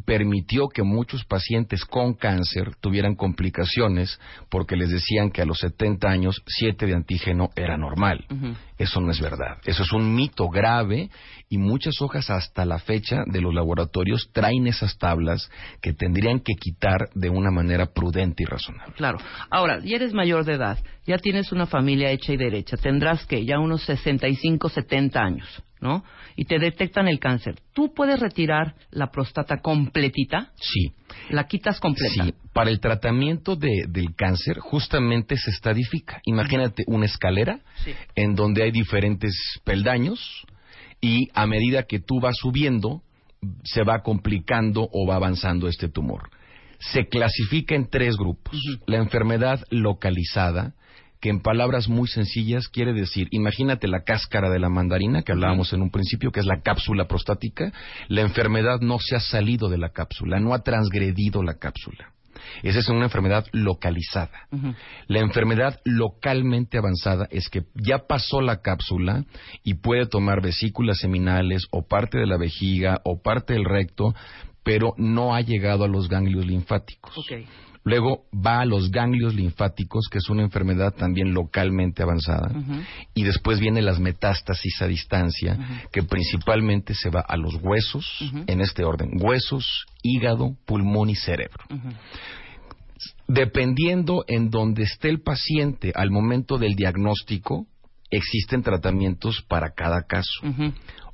[0.05, 4.19] permitió que muchos pacientes con cáncer tuvieran complicaciones
[4.51, 8.25] porque les decían que a los 70 años 7 de antígeno era normal.
[8.77, 9.59] Eso no es verdad.
[9.65, 11.11] Eso es un mito grave
[11.49, 15.51] y muchas hojas hasta la fecha de los laboratorios traen esas tablas
[15.81, 18.95] que tendrían que quitar de una manera prudente y razonable.
[18.95, 19.19] Claro.
[19.51, 23.45] Ahora, ya eres mayor de edad, ya tienes una familia hecha y derecha, tendrás que
[23.45, 26.05] ya unos 65, 70 años, ¿no?
[26.37, 27.57] Y te detectan el cáncer.
[27.73, 30.53] ¿Tú puedes retirar la próstata completita?
[30.57, 30.93] Sí.
[31.31, 32.25] ¿La quitas completa?
[32.25, 36.21] Sí, para el tratamiento de- del cáncer justamente se estadifica.
[36.25, 37.93] Imagínate una escalera Sí.
[38.15, 40.45] en donde hay diferentes peldaños
[41.01, 43.03] y a medida que tú vas subiendo
[43.63, 46.29] se va complicando o va avanzando este tumor.
[46.81, 48.57] Se clasifica en tres grupos.
[48.87, 50.75] La enfermedad localizada,
[51.21, 55.73] que en palabras muy sencillas quiere decir, imagínate la cáscara de la mandarina que hablábamos
[55.73, 57.73] en un principio, que es la cápsula prostática,
[58.09, 62.13] la enfermedad no se ha salido de la cápsula, no ha transgredido la cápsula.
[62.63, 64.47] Esa es una enfermedad localizada.
[65.07, 69.25] La enfermedad localmente avanzada es que ya pasó la cápsula
[69.65, 74.15] y puede tomar vesículas seminales o parte de la vejiga o parte del recto,
[74.63, 77.15] pero no ha llegado a los ganglios linfáticos.
[77.89, 82.53] Luego va a los ganglios linfáticos, que es una enfermedad también localmente avanzada.
[83.15, 88.61] Y después viene las metástasis a distancia, que principalmente se va a los huesos, en
[88.61, 91.65] este orden, huesos, hígado, pulmón y cerebro.
[93.27, 97.67] Dependiendo en donde esté el paciente al momento del diagnóstico,
[98.11, 100.43] existen tratamientos para cada caso.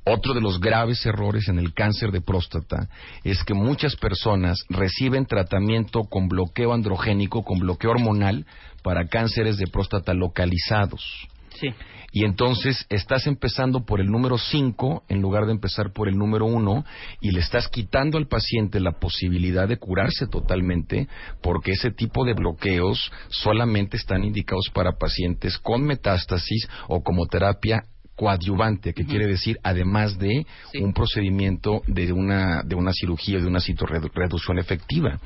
[0.05, 2.89] Otro de los graves errores en el cáncer de próstata
[3.23, 8.45] es que muchas personas reciben tratamiento con bloqueo androgénico, con bloqueo hormonal,
[8.83, 11.27] para cánceres de próstata localizados.
[11.59, 11.69] Sí.
[12.11, 16.45] Y entonces estás empezando por el número 5 en lugar de empezar por el número
[16.45, 16.85] 1
[17.19, 21.09] y le estás quitando al paciente la posibilidad de curarse totalmente
[21.41, 27.83] porque ese tipo de bloqueos solamente están indicados para pacientes con metástasis o como terapia
[28.15, 30.45] coadyuvante, que quiere decir además de
[30.81, 35.19] un procedimiento de una, de una cirugía, de una citorreducción efectiva.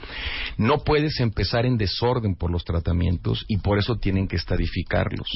[0.57, 5.29] No puedes empezar en desorden por los tratamientos y por eso tienen que estadificarlos.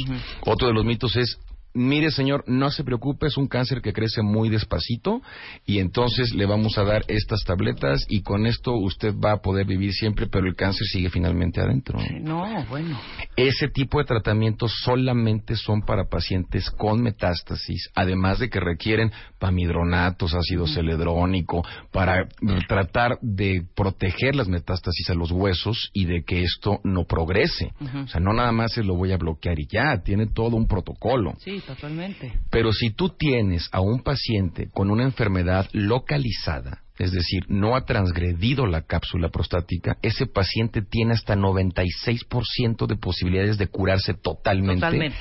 [0.45, 1.39] Otro de los mitos es
[1.73, 5.21] mire señor, no se preocupe, es un cáncer que crece muy despacito
[5.65, 9.65] y entonces le vamos a dar estas tabletas y con esto usted va a poder
[9.65, 11.99] vivir siempre, pero el cáncer sigue finalmente adentro.
[12.21, 12.99] No, bueno.
[13.35, 20.33] Ese tipo de tratamientos solamente son para pacientes con metástasis, además de que requieren pamidronatos,
[20.33, 22.27] ácido celedrónico, para
[22.67, 27.71] tratar de proteger las metástasis a los huesos y de que esto no progrese.
[28.03, 30.67] O sea, no nada más se lo voy a bloquear y ya, tiene todo un
[30.67, 31.33] protocolo.
[31.39, 32.33] Sí, totalmente.
[32.49, 37.85] Pero si tú tienes a un paciente con una enfermedad localizada, es decir, no ha
[37.85, 45.11] transgredido la cápsula prostática, ese paciente tiene hasta 96% de posibilidades de curarse totalmente,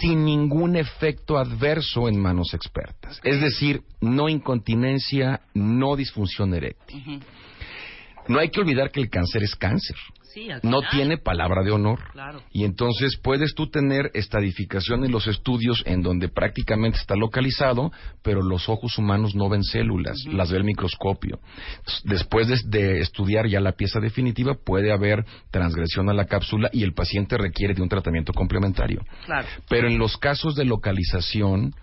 [0.00, 3.20] sin ningún efecto adverso en manos expertas.
[3.24, 7.20] Es decir, no incontinencia, no disfunción eréctil.
[8.28, 9.96] No hay que olvidar que el cáncer es cáncer
[10.62, 12.00] no tiene palabra de honor.
[12.52, 17.90] Y entonces puedes tú tener estadificación en los estudios en donde prácticamente está localizado,
[18.22, 21.38] pero los ojos humanos no ven células, las ve el microscopio.
[22.04, 26.94] Después de, estudiar ya la pieza definitiva, puede haber transgresión a la cápsula y el
[26.94, 29.02] paciente requiere de un tratamiento complementario.
[29.68, 31.74] Pero en los casos de localización,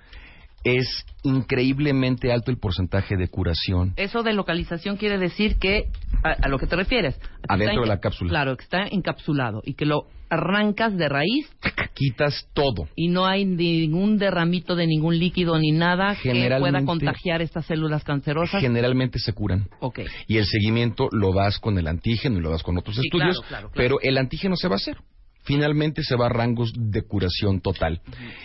[0.65, 3.93] es increíblemente alto el porcentaje de curación.
[3.95, 5.91] Eso de localización quiere decir que,
[6.23, 8.29] a, lo que te refieres, adentro de la cápsula.
[8.29, 11.47] Claro, que está encapsulado y que lo arrancas de raíz.
[11.93, 12.89] Quitas todo.
[12.95, 18.03] Y no hay ningún derramito de ningún líquido ni nada que pueda contagiar estas células
[18.03, 18.59] cancerosas.
[18.59, 19.69] Generalmente se curan.
[19.79, 19.99] Ok.
[20.27, 23.39] Y el seguimiento lo vas con el antígeno y lo vas con otros estudios,
[23.75, 24.97] pero el antígeno se va a hacer
[25.45, 28.01] finalmente se va a rangos de curación total.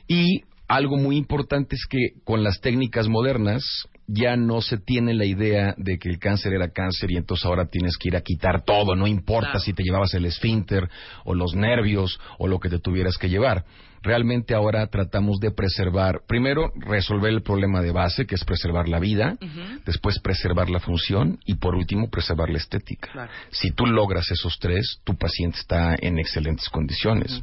[0.07, 5.25] Y algo muy importante es que con las técnicas modernas ya no se tiene la
[5.25, 8.65] idea de que el cáncer era cáncer y entonces ahora tienes que ir a quitar
[8.65, 10.89] todo, no importa si te llevabas el esfínter
[11.25, 13.65] o los nervios o lo que te tuvieras que llevar.
[14.03, 19.01] Realmente ahora tratamos de preservar, primero resolver el problema de base, que es preservar la
[19.01, 19.37] vida,
[19.85, 23.29] después preservar la función y por último preservar la estética.
[23.51, 27.43] Si tú logras esos tres, tu paciente está en excelentes condiciones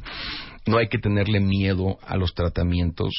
[0.68, 3.12] no hay que tenerle miedo a los tratamientos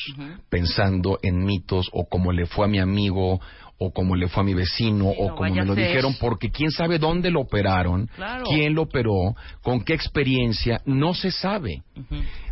[0.49, 3.41] pensando en mitos o como le fue a mi amigo
[3.81, 6.99] o como le fue a mi vecino o como me lo dijeron porque quién sabe
[6.99, 8.09] dónde lo operaron,
[8.45, 11.83] quién lo operó, con qué experiencia, no se sabe.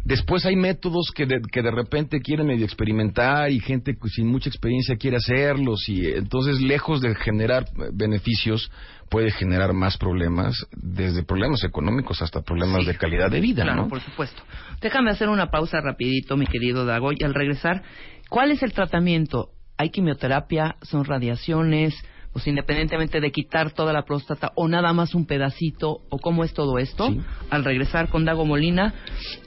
[0.06, 4.50] Después hay métodos que de, que de repente quieren medio experimentar y gente sin mucha
[4.50, 8.72] experiencia quiere hacerlos y entonces lejos de generar beneficios
[9.10, 14.02] puede generar más problemas, desde problemas económicos hasta problemas de calidad de vida, claro, por
[14.02, 14.42] supuesto.
[14.82, 17.84] Déjame hacer una pausa rapidito, mi querido Dago, y al regresar,
[18.30, 19.50] ¿cuál es el tratamiento?
[19.78, 20.76] ¿Hay quimioterapia?
[20.82, 21.96] ¿Son radiaciones?
[22.38, 26.54] pues independientemente de quitar toda la próstata o nada más un pedacito o cómo es
[26.54, 27.12] todo esto,
[27.50, 28.94] al regresar con Dago Molina,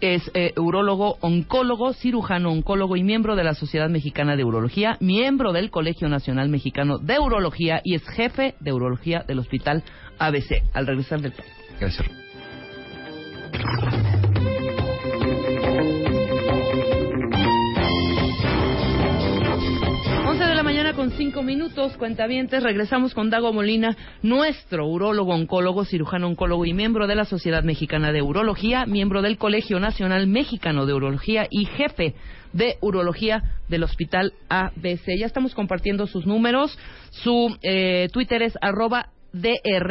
[0.01, 5.53] es eh, urólogo, oncólogo, cirujano, oncólogo y miembro de la Sociedad Mexicana de Urología, miembro
[5.53, 9.85] del Colegio Nacional Mexicano de Urología y es jefe de urología del Hospital
[10.19, 10.65] ABC.
[10.73, 11.35] Al regresar del
[11.79, 12.11] Gracias.
[21.21, 22.63] Cinco minutos, cuentavientes.
[22.63, 28.11] Regresamos con Dago Molina, nuestro urólogo, oncólogo, cirujano oncólogo y miembro de la Sociedad Mexicana
[28.11, 32.15] de Urología, miembro del Colegio Nacional Mexicano de Urología y jefe
[32.55, 35.19] de urología del Hospital ABC.
[35.19, 36.79] Ya estamos compartiendo sus números.
[37.11, 39.91] Su eh, Twitter es arroba dr-molina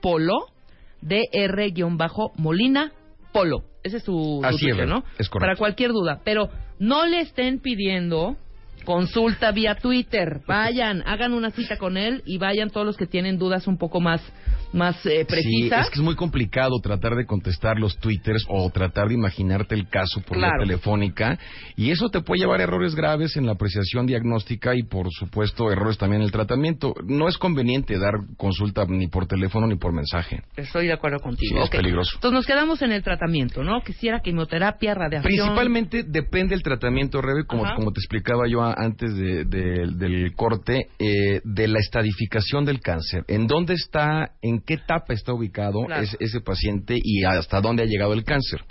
[0.00, 0.46] polo.
[1.02, 2.90] dr-molina
[3.32, 3.62] polo.
[3.84, 5.04] Ese es su, Twitter, ¿no?
[5.20, 5.38] Es correcto.
[5.38, 6.20] Para cualquier duda.
[6.24, 6.48] Pero
[6.80, 8.36] no le estén pidiendo
[8.84, 10.40] Consulta vía Twitter.
[10.46, 14.00] Vayan, hagan una cita con él y vayan todos los que tienen dudas un poco
[14.00, 14.20] más
[14.72, 15.76] más eh, precisa.
[15.76, 19.74] Sí, es que es muy complicado tratar de contestar los twitters o tratar de imaginarte
[19.74, 21.38] el caso por la telefónica
[21.76, 25.70] y eso te puede llevar a errores graves en la apreciación diagnóstica y por supuesto
[25.70, 26.94] errores también en el tratamiento.
[27.06, 30.42] No es conveniente dar consulta ni por teléfono ni por mensaje.
[30.56, 31.58] Estoy de acuerdo contigo.
[31.58, 32.12] Sí, es peligroso.
[32.14, 33.82] Entonces nos quedamos en el tratamiento, ¿no?
[33.82, 35.22] Quisiera quimioterapia, radiación.
[35.22, 41.68] Principalmente depende del tratamiento, Rebe, como, como te explicaba yo antes del corte, eh, de
[41.68, 43.24] la estadificación del cáncer.
[43.28, 45.86] ¿En dónde está, en qué etapa está ubicado
[46.20, 48.64] ese, paciente y hasta dónde ha llegado el cáncer?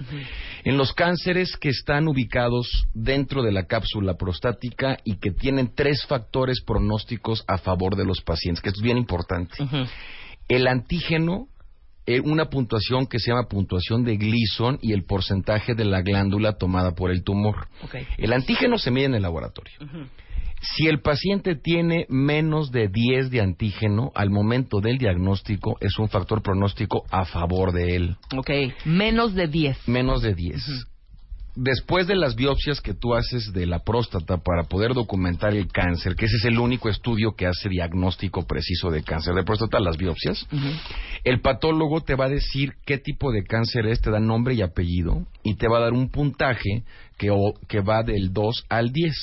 [0.63, 6.05] En los cánceres que están ubicados dentro de la cápsula prostática y que tienen tres
[6.05, 9.55] factores pronósticos a favor de los pacientes, que esto es bien importante.
[10.47, 11.47] El antígeno
[12.07, 16.53] eh, una puntuación que se llama puntuación de Gleason y el porcentaje de la glándula
[16.53, 17.67] tomada por el tumor.
[18.17, 19.73] El antígeno se mide en el laboratorio.
[20.61, 26.07] Si el paciente tiene menos de 10 de antígeno al momento del diagnóstico, es un
[26.07, 28.15] factor pronóstico a favor de él.
[28.37, 28.49] Ok,
[28.85, 29.87] menos de 10.
[29.87, 30.87] Menos de 10
[31.55, 36.15] después de las biopsias que tú haces de la próstata para poder documentar el cáncer,
[36.15, 39.97] que ese es el único estudio que hace diagnóstico preciso de cáncer de próstata, las
[39.97, 40.47] biopsias,
[41.23, 44.61] el patólogo te va a decir qué tipo de cáncer es, te da nombre y
[44.61, 46.83] apellido y te va a dar un puntaje
[47.17, 47.29] que,
[47.67, 49.13] que va del 2 al 10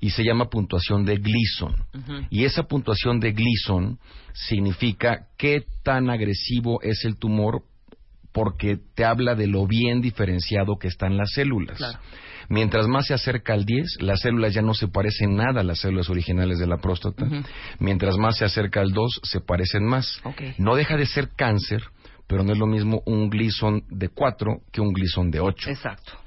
[0.00, 1.74] y se llama puntuación de Gleason.
[2.30, 3.98] Y esa puntuación de Gleason
[4.32, 7.62] significa qué tan agresivo es el tumor
[8.32, 11.80] porque te habla de lo bien diferenciado que están las células.
[12.48, 15.80] Mientras más se acerca al 10, las células ya no se parecen nada a las
[15.80, 17.26] células originales de la próstata.
[17.78, 20.20] Mientras más se acerca al 2, se parecen más.
[20.58, 21.84] No deja de ser cáncer,
[22.26, 25.70] pero no es lo mismo un Gleason de 4 que un Gleason de 8.
[25.70, 26.23] Exacto.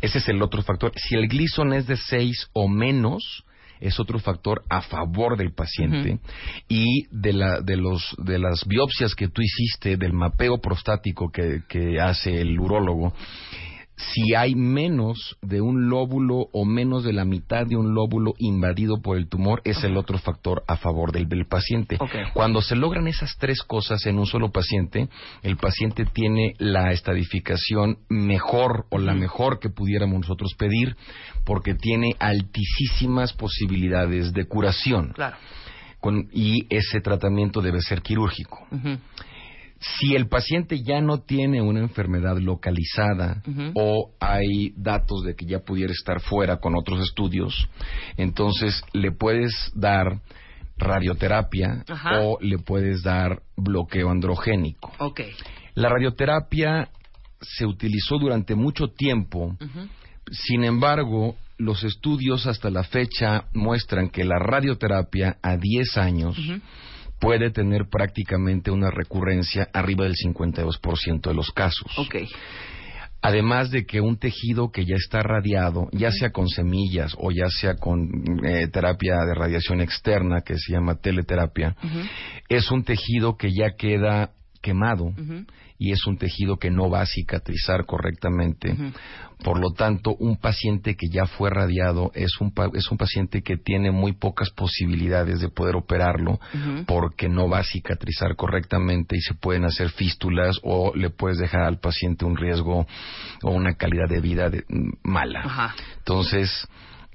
[0.00, 0.92] Ese es el otro factor.
[0.96, 3.44] Si el Gleason es de 6 o menos,
[3.80, 6.18] es otro factor a favor del paciente
[6.68, 11.62] y de, la, de, los, de las biopsias que tú hiciste, del mapeo prostático que,
[11.68, 13.12] que hace el urólogo,
[13.98, 19.02] si hay menos de un lóbulo o menos de la mitad de un lóbulo invadido
[19.02, 21.98] por el tumor, es el otro factor a favor del, del paciente.
[22.32, 25.08] Cuando se logran esas tres cosas en un solo paciente,
[25.42, 30.96] el paciente tiene la estadificación mejor o la mejor que pudiéramos nosotros pedir,
[31.44, 35.12] porque tiene altísimas posibilidades de curación.
[36.32, 38.66] y ese tratamiento debe ser quirúrgico.
[39.80, 43.42] Si el paciente ya no tiene una enfermedad localizada
[43.74, 47.68] o hay datos de que ya pudiera estar fuera con otros estudios,
[48.16, 50.20] entonces le puedes dar
[50.76, 51.84] radioterapia
[52.20, 54.92] o le puedes dar bloqueo androgénico.
[55.74, 56.88] La radioterapia
[57.40, 59.56] se utilizó durante mucho tiempo,
[60.30, 66.36] sin embargo, los estudios hasta la fecha muestran que la radioterapia a 10 años
[67.18, 71.92] puede tener prácticamente una recurrencia arriba del 52% de los casos.
[73.20, 77.48] Además de que un tejido que ya está radiado, ya sea con semillas o ya
[77.48, 78.08] sea con
[78.44, 81.74] eh, terapia de radiación externa, que se llama teleterapia,
[82.48, 84.30] es un tejido que ya queda
[84.62, 85.12] quemado
[85.78, 88.76] y es un tejido que no va a cicatrizar correctamente.
[89.44, 93.56] Por lo tanto, un paciente que ya fue radiado es un, es un paciente que
[93.56, 96.40] tiene muy pocas posibilidades de poder operarlo
[96.86, 101.62] porque no va a cicatrizar correctamente y se pueden hacer fístulas o le puedes dejar
[101.62, 102.86] al paciente un riesgo
[103.42, 104.50] o una calidad de vida
[105.04, 105.74] mala.
[105.98, 106.66] Entonces,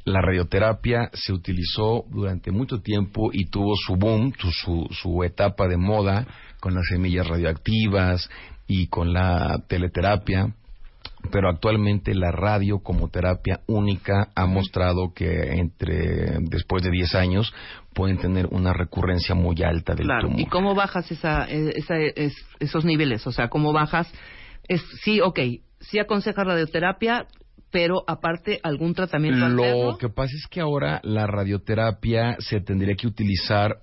[0.06, 5.78] la radioterapia se utilizó durante mucho tiempo y tuvo su boom, su, su, etapa de
[5.78, 6.28] moda
[6.60, 8.30] con las semillas radioactivas
[8.68, 10.54] y con la teleterapia
[11.32, 17.54] pero actualmente la radio como terapia única ha mostrado que entre después de 10 años
[17.94, 20.30] pueden tener una recurrencia muy alta del claro.
[20.36, 21.96] ¿Y cómo bajas esa, esa,
[22.60, 23.26] esos niveles?
[23.28, 24.12] O sea, ¿cómo bajas?
[24.68, 25.40] Es, sí, ok,
[25.80, 27.28] sí aconseja radioterapia,
[27.72, 33.08] pero aparte algún tratamiento Lo que pasa es que ahora la radioterapia se tendría que
[33.08, 33.78] utilizar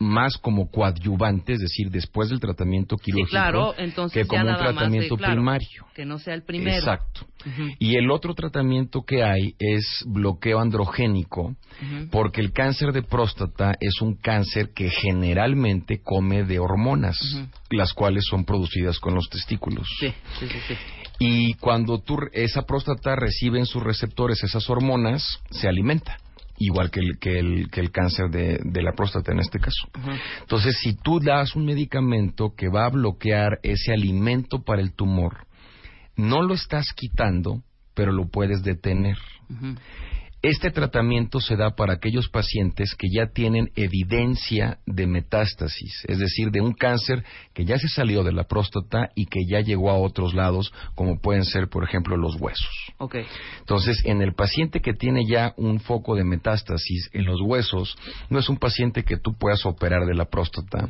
[0.00, 3.74] más como coadyuvante, es decir, después del tratamiento quirúrgico,
[4.10, 5.86] que como un tratamiento primario.
[5.94, 6.78] Que no sea el primero.
[6.78, 7.26] Exacto.
[7.78, 11.54] Y el otro tratamiento que hay es bloqueo androgénico,
[12.10, 17.18] porque el cáncer de próstata es un cáncer que generalmente come de hormonas,
[17.70, 19.86] las cuales son producidas con los testículos.
[20.00, 20.74] Sí, sí, sí.
[21.18, 26.16] Y cuando esa próstata recibe en sus receptores esas hormonas, se alimenta
[26.60, 29.88] igual que el, que el, que el cáncer de, de, la próstata en este caso.
[30.40, 35.46] Entonces, si tú das un medicamento que va a bloquear ese alimento para el tumor,
[36.16, 37.62] no lo estás quitando,
[37.94, 39.16] pero lo puedes detener.
[40.42, 46.50] Este tratamiento se da para aquellos pacientes que ya tienen evidencia de metástasis, es decir,
[46.50, 49.98] de un cáncer que ya se salió de la próstata y que ya llegó a
[49.98, 52.70] otros lados, como pueden ser, por ejemplo, los huesos.
[52.96, 53.26] Okay.
[53.58, 57.98] Entonces, en el paciente que tiene ya un foco de metástasis en los huesos,
[58.30, 60.88] no es un paciente que tú puedas operar de la próstata,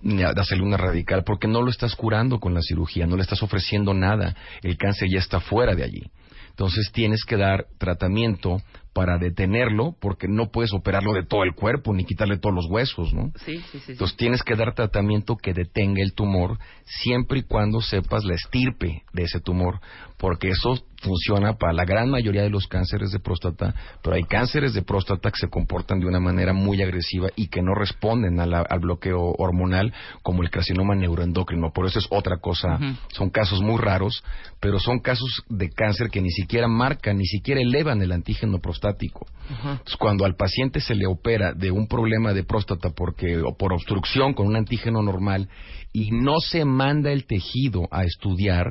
[0.00, 3.42] ni hacerle una radical, porque no lo estás curando con la cirugía, no le estás
[3.42, 6.10] ofreciendo nada, el cáncer ya está fuera de allí.
[6.56, 8.62] Entonces tienes que dar tratamiento
[8.94, 13.12] para detenerlo, porque no puedes operarlo de todo el cuerpo ni quitarle todos los huesos,
[13.12, 13.30] ¿no?
[13.44, 13.92] Sí, sí, sí.
[13.92, 19.02] Entonces tienes que dar tratamiento que detenga el tumor siempre y cuando sepas la estirpe
[19.12, 19.80] de ese tumor,
[20.16, 24.74] porque eso funciona para la gran mayoría de los cánceres de próstata, pero hay cánceres
[24.74, 28.80] de próstata que se comportan de una manera muy agresiva y que no responden al
[28.80, 29.92] bloqueo hormonal,
[30.22, 31.72] como el carcinoma neuroendocrino.
[31.72, 32.78] Por eso es otra cosa.
[33.12, 34.24] Son casos muy raros,
[34.60, 39.26] pero son casos de cáncer que ni siquiera marcan, ni siquiera elevan el antígeno prostático.
[39.48, 43.72] Entonces, cuando al paciente se le opera de un problema de próstata porque o por
[43.72, 45.48] obstrucción con un antígeno normal
[45.92, 48.70] y no se manda el tejido a estudiar,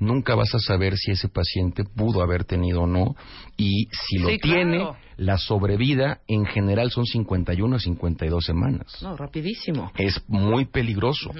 [0.00, 3.16] nunca vas a saber si ese paciente pudo haber tenido o no
[3.56, 4.86] y si lo tiene,
[5.16, 9.02] la sobrevida en general son 51 a 52 semanas.
[9.02, 9.92] No, rapidísimo.
[9.96, 11.30] Es muy peligroso.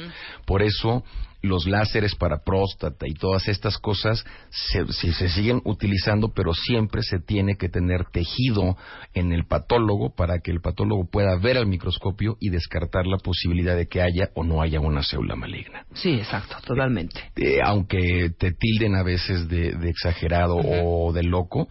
[0.47, 1.05] Por eso
[1.45, 7.19] los láseres para próstata y todas estas cosas se, se, siguen utilizando, pero siempre se
[7.21, 8.77] tiene que tener tejido
[9.13, 13.77] en el patólogo para que el patólogo pueda ver al microscopio y descartar la posibilidad
[13.77, 15.85] de que haya o no haya una célula maligna.
[15.95, 17.21] Sí, exacto, totalmente.
[17.37, 21.69] Eh, aunque te tilden a veces de, exagerado o de loco,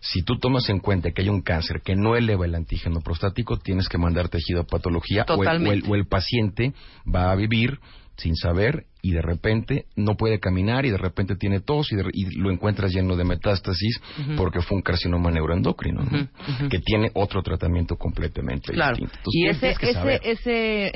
[0.00, 3.56] si tú tomas en cuenta que hay un cáncer que no eleva el antígeno prostático,
[3.56, 6.74] tienes que mandar tejido a patología o o el paciente
[7.12, 7.78] va a vivir
[8.16, 11.96] sin saber y de repente no puede caminar y de repente tiene tos y,
[12.38, 14.00] lo encuentras lleno de metástasis
[14.36, 16.28] porque fue un carcinoma neuroendocrino,
[16.70, 19.18] que tiene otro tratamiento completamente distinto.
[19.30, 20.92] y ese, ese, ese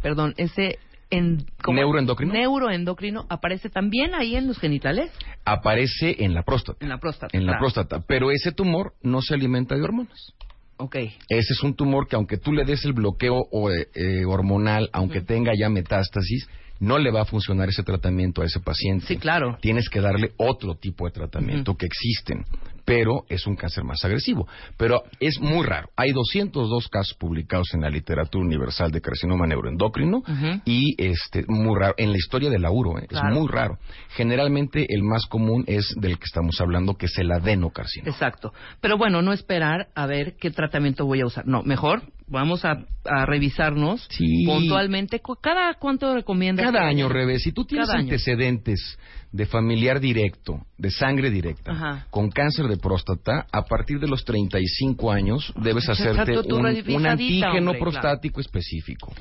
[0.00, 0.78] perdón, ese
[1.10, 2.32] neuroendocrino.
[2.32, 5.10] neuroendocrino aparece también ahí en los genitales.
[5.44, 6.78] Aparece en la próstata.
[6.80, 7.36] En la próstata.
[7.36, 10.34] En la próstata, pero ese tumor no se alimenta de hormonas.
[10.78, 11.14] Okay.
[11.28, 15.22] Ese es un tumor que aunque tú le des el bloqueo eh, eh, hormonal, aunque
[15.22, 16.46] tenga ya metástasis,
[16.80, 19.06] no le va a funcionar ese tratamiento a ese paciente.
[19.06, 19.58] Sí, claro.
[19.60, 22.44] Tienes que darle otro tipo de tratamiento que existen
[22.86, 24.46] pero es un cáncer más agresivo.
[24.78, 25.90] Pero es muy raro.
[25.96, 30.22] Hay 202 casos publicados en la literatura universal de carcinoma neuroendocrino
[30.64, 33.08] y este muy raro en la historia del lauro, ¿eh?
[33.10, 33.78] es muy raro.
[34.10, 38.10] Generalmente el más común es del que estamos hablando, que es el adenocarcinoma.
[38.10, 38.54] Exacto.
[38.80, 41.44] Pero bueno, no esperar a ver qué tratamiento voy a usar.
[41.46, 42.84] No, mejor vamos a,
[43.26, 44.08] revisarnos
[44.44, 45.20] puntualmente.
[45.40, 46.66] ¿Cada cuánto recomiendas?
[46.66, 47.42] Cada año, Revés.
[47.42, 48.98] Si tú tienes antecedentes
[49.30, 55.12] de familiar directo, de sangre directa, con cáncer de próstata, a partir de los 35
[55.12, 59.12] años debes hacerte un, antígeno prostático específico.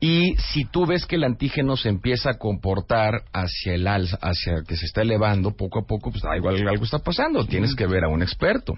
[0.00, 4.62] Y si tú ves que el antígeno se empieza a comportar hacia el alza, hacia
[4.62, 8.04] que se está elevando poco a poco, pues algo, algo está pasando, tienes que ver
[8.04, 8.74] a un experto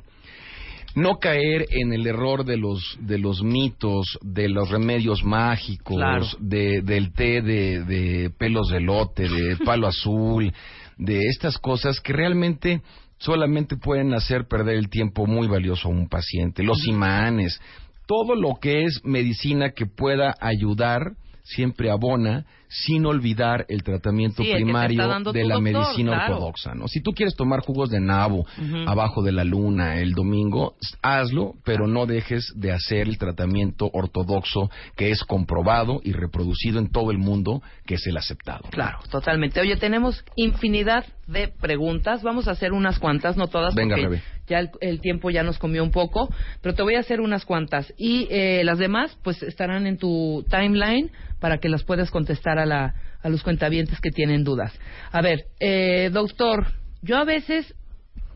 [0.95, 6.83] no caer en el error de los de los mitos, de los remedios mágicos, de,
[6.83, 10.53] del té de, de pelos de lote, de palo azul,
[10.99, 12.83] de estas cosas que realmente
[13.19, 16.63] solamente pueden hacer perder el tiempo muy valioso a un paciente.
[16.63, 17.61] Los imanes,
[18.07, 21.13] todo lo que es medicina que pueda ayudar
[21.43, 26.75] siempre abona sin olvidar el tratamiento primario de la medicina ortodoxa.
[26.75, 26.87] ¿no?
[26.87, 28.47] Si tú quieres tomar jugos de nabo
[28.87, 34.71] abajo de la luna el domingo, hazlo, pero no dejes de hacer el tratamiento ortodoxo
[34.97, 38.69] que es comprobado y reproducido en todo el mundo, que es el aceptado.
[38.71, 39.61] Claro, totalmente.
[39.61, 42.23] Oye, tenemos infinidad de preguntas.
[42.23, 43.75] Vamos a hacer unas cuantas, no todas.
[43.75, 46.29] Venga, porque Ya el, tiempo ya nos comió un poco,
[46.61, 47.93] pero te voy a hacer unas cuantas.
[47.97, 51.11] Y eh, las demás, pues estarán en tu timeline
[51.41, 54.73] para que las puedas contestar a, la, a los cuentavientes que tienen dudas.
[55.11, 56.67] A ver, eh, doctor,
[57.03, 57.75] yo a veces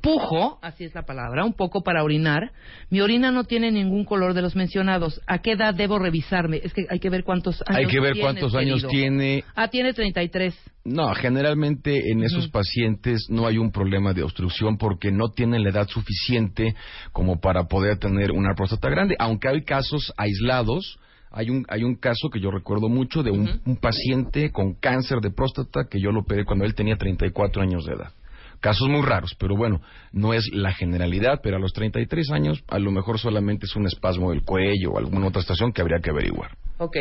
[0.04, 2.52] pujo, así es la palabra, un poco para orinar.
[2.90, 5.20] Mi orina no tiene ningún color de los mencionados.
[5.26, 6.60] ¿A qué edad debo revisarme?
[6.62, 9.44] Es que hay que ver cuántos años Hay que ver cuántos años tiene.
[9.56, 10.54] Ah, tiene 33.
[10.84, 15.70] No, generalmente en esos pacientes no hay un problema de obstrucción porque no tienen la
[15.70, 16.74] edad suficiente
[17.12, 20.98] como para poder tener una próstata grande, aunque hay casos aislados
[21.34, 25.20] hay un, hay un caso que yo recuerdo mucho de un, un paciente con cáncer
[25.20, 28.12] de próstata que yo lo operé cuando él tenía 34 años de edad.
[28.60, 29.82] Casos muy raros, pero bueno,
[30.12, 33.86] no es la generalidad, pero a los 33 años a lo mejor solamente es un
[33.86, 36.56] espasmo del cuello o alguna otra estación que habría que averiguar.
[36.78, 36.96] Ok.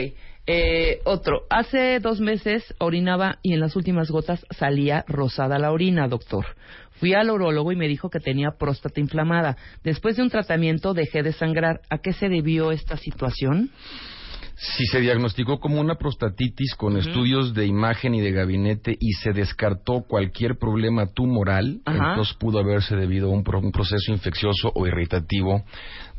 [0.45, 1.43] Eh, otro.
[1.49, 6.47] Hace dos meses orinaba y en las últimas gotas salía rosada la orina, doctor.
[6.99, 9.55] Fui al urólogo y me dijo que tenía próstata inflamada.
[9.83, 11.79] Después de un tratamiento dejé de sangrar.
[11.89, 13.71] ¿A qué se debió esta situación?
[14.63, 19.33] Si se diagnosticó como una prostatitis con estudios de imagen y de gabinete y se
[19.33, 25.63] descartó cualquier problema tumoral, entonces pudo haberse debido a un, proceso infeccioso o irritativo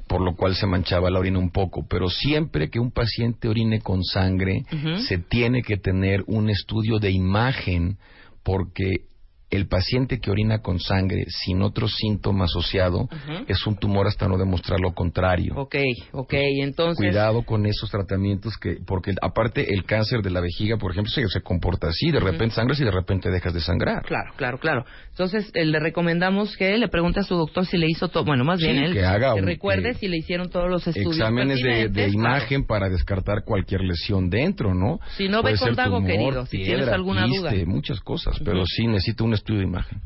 [0.06, 3.80] por lo cual se manchaba la orina un poco, pero siempre que un paciente orine
[3.80, 4.64] con sangre,
[5.08, 7.96] se tiene que tener un estudio de imagen
[8.42, 9.06] porque
[9.54, 13.08] el paciente que orina con sangre sin otro síntoma asociado
[13.46, 15.54] es un tumor hasta no demostrar lo contrario.
[15.56, 15.76] Ok,
[16.12, 16.32] ok,
[16.62, 17.04] entonces...
[17.04, 21.40] Cuidado con esos tratamientos que, porque aparte el cáncer de la vejiga, por ejemplo, se,
[21.42, 24.02] comporta así, de repente sangras y de repente dejas de sangrar.
[24.02, 24.84] Claro, claro, claro.
[25.10, 28.44] Entonces eh, le recomendamos que le pregunte a su doctor si le hizo todo, bueno,
[28.44, 31.16] más bien él, que haga recuerde si le hicieron todos los estudios.
[31.16, 34.98] Exámenes de, imagen para descartar cualquier lesión dentro, ¿no?
[35.16, 37.52] Si no ve con querido, si tienes alguna duda.
[37.66, 40.00] muchas cosas, pero sí necesita un estudio de imagen.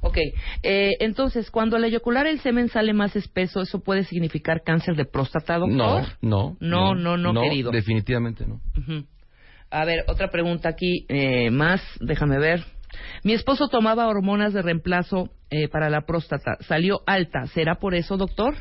[0.00, 0.16] Ok,
[0.62, 5.04] eh, entonces, cuando al eyacular el semen sale más espeso, ¿eso puede significar cáncer de
[5.04, 5.76] próstata, doctor?
[6.22, 6.56] No, no.
[6.60, 7.70] No, no, no, no querido.
[7.72, 8.60] definitivamente no.
[9.70, 12.64] A ver, otra pregunta aquí, eh, más, déjame ver.
[13.24, 16.56] Mi esposo tomaba hormonas de reemplazo eh, para la próstata.
[16.60, 17.46] Salió alta.
[17.46, 18.54] ¿Será por eso, doctor?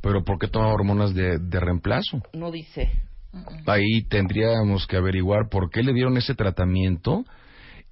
[0.00, 2.22] ¿Pero por qué toma hormonas de, de reemplazo?
[2.32, 2.90] No dice.
[3.66, 7.24] Ahí tendríamos que averiguar por qué le dieron ese tratamiento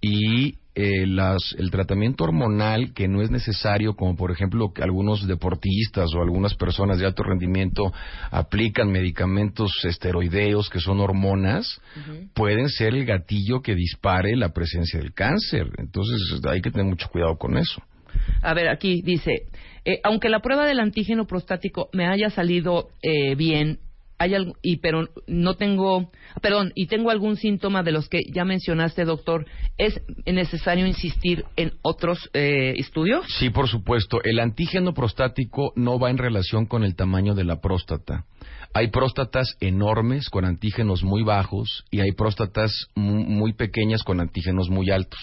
[0.01, 6.15] y eh, el tratamiento hormonal que no es necesario, como por ejemplo que algunos deportistas
[6.15, 7.93] o algunas personas de alto rendimiento
[8.31, 11.81] aplican medicamentos esteroideos que son hormonas,
[12.33, 15.67] pueden ser el gatillo que dispare la presencia del cáncer.
[15.79, 17.83] Entonces hay que tener mucho cuidado con eso.
[18.41, 19.47] A ver, aquí dice,
[19.85, 23.81] eh, aunque la prueba del antígeno prostático me haya salido eh, bien
[24.19, 26.11] hay y pero no tengo,
[26.43, 29.47] perdón, y tengo algún síntoma de los que ya mencionaste, doctor,
[29.79, 33.25] ¿es necesario insistir en otros eh, estudios?
[33.39, 34.21] Sí, por supuesto.
[34.23, 38.25] El antígeno prostático no va en relación con el tamaño de la próstata.
[38.75, 44.91] Hay próstatas enormes con antígenos muy bajos y hay próstatas muy pequeñas con antígenos muy
[44.91, 45.19] altos.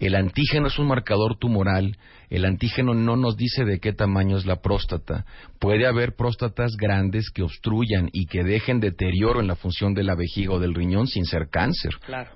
[0.00, 1.96] El antígeno es un marcador tumoral.
[2.30, 5.26] El antígeno no nos dice de qué tamaño es la próstata.
[5.58, 10.14] Puede haber próstatas grandes que obstruyan y que dejen deterioro en la función de la
[10.14, 11.92] vejiga o del riñón sin ser cáncer.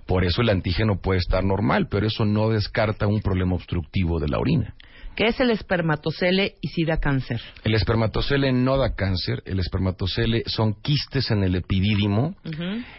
[0.07, 4.28] Por eso el antígeno puede estar normal, pero eso no descarta un problema obstructivo de
[4.28, 4.74] la orina.
[5.14, 7.40] ¿Qué es el espermatocele y si da cáncer?
[7.64, 9.42] El espermatocele no da cáncer.
[9.44, 12.34] El espermatocele son quistes en el epidídimo.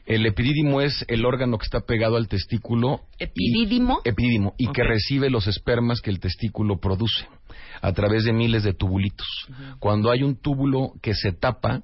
[0.06, 3.02] El epidídimo es el órgano que está pegado al testículo.
[3.18, 4.02] ¿Epidídimo?
[4.06, 4.54] Y, epidídimo.
[4.60, 7.28] Y que recibe los espermas que el testículo produce
[7.82, 9.28] a través de miles de tubulitos.
[9.80, 11.82] Cuando hay un túbulo que se tapa,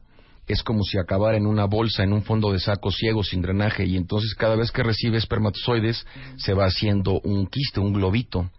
[0.47, 3.86] es como si acabara en una bolsa, en un fondo de saco ciego sin drenaje,
[3.86, 6.05] y entonces cada vez que recibe espermatozoides
[6.38, 8.49] se va haciendo un quiste, un globito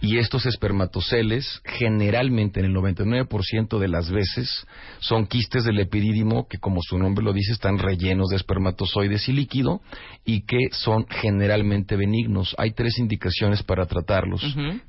[0.00, 4.66] y estos espermatoceles generalmente en el 99% de las veces
[5.00, 9.32] son quistes del epidídimo que como su nombre lo dice están rellenos de espermatozoides y
[9.32, 9.80] líquido
[10.24, 12.54] y que son generalmente benignos.
[12.58, 14.42] Hay tres indicaciones para tratarlos.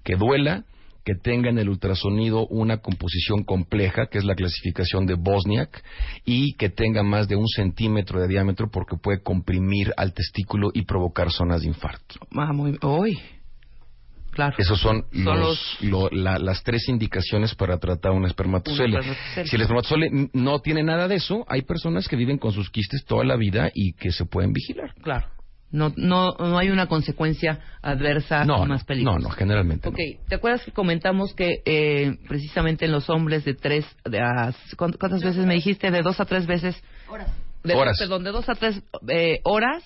[0.04, 0.66] Que duela,
[1.06, 5.84] que tenga en el ultrasonido una composición compleja, que es la clasificación de Bosniak,
[6.26, 10.82] y que tenga más de un centímetro de diámetro porque puede comprimir al testículo y
[10.84, 12.16] provocar zonas de infarto.
[12.36, 12.78] Ah, muy...
[12.82, 13.20] Hoy.
[14.36, 14.54] Claro.
[14.60, 15.06] Esos son,
[16.12, 19.00] las tres indicaciones para tratar un espermatocele.
[19.46, 23.06] Si el espermatocele no tiene nada de eso, hay personas que viven con sus quistes
[23.06, 24.94] toda la vida y que se pueden vigilar.
[25.02, 25.28] Claro.
[25.72, 29.20] No, no, no hay una consecuencia adversa no, más peligrosa.
[29.20, 29.88] No, no, generalmente.
[29.88, 34.22] Ok, ¿te acuerdas que comentamos que eh, precisamente en los hombres de tres, de
[34.78, 35.92] ¿cuántas veces me dijiste?
[35.92, 36.82] De dos a tres veces.
[37.10, 37.32] Horas.
[37.64, 37.98] De, horas.
[37.98, 39.84] Perdón, de dos a tres eh, horas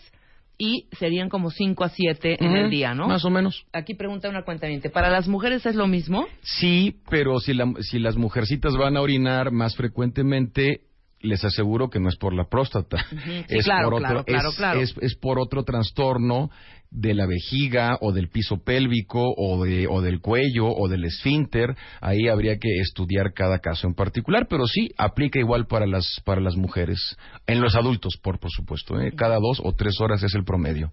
[0.61, 3.07] y serían como 5 a 7 en el día, ¿no?
[3.07, 3.65] Más o menos.
[3.71, 6.27] Aquí pregunta una cuenta ¿Para las mujeres es lo mismo?
[6.41, 10.81] Sí, pero si, la, si las mujercitas van a orinar más frecuentemente,
[11.21, 12.97] les aseguro que no es por la próstata.
[13.47, 16.49] es, por otro, es, por otro trastorno
[16.91, 21.75] de la vejiga o del piso pélvico o, de, o del cuello o del esfínter.
[22.01, 26.41] Ahí habría que estudiar cada caso en particular, pero sí aplica igual para las, para
[26.41, 27.17] las mujeres.
[27.47, 28.99] En los adultos, por, por supuesto.
[28.99, 29.13] ¿eh?
[29.15, 30.91] Cada dos o tres horas es el promedio.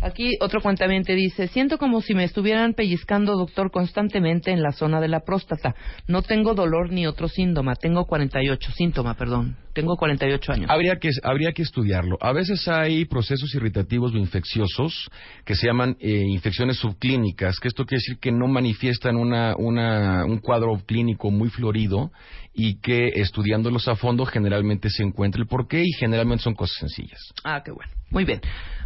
[0.00, 5.00] Aquí otro cuentamiento dice, siento como si me estuvieran pellizcando, doctor, constantemente en la zona
[5.00, 5.74] de la próstata.
[6.06, 7.74] No tengo dolor ni otro síntoma.
[7.74, 9.56] Tengo 48, síntoma, perdón.
[9.74, 10.70] Tengo 48 años.
[10.70, 12.18] Habría que, habría que estudiarlo.
[12.20, 15.08] A veces hay procesos irritativos o infecciosos
[15.44, 20.24] que se llaman eh, infecciones subclínicas, que esto quiere decir que no manifiestan una, una,
[20.24, 22.10] un cuadro clínico muy florido
[22.54, 27.20] y que estudiándolos a fondo generalmente se encuentra el porqué y generalmente son cosas sencillas.
[27.44, 27.90] Ah, qué bueno.
[28.10, 28.40] Muy bien.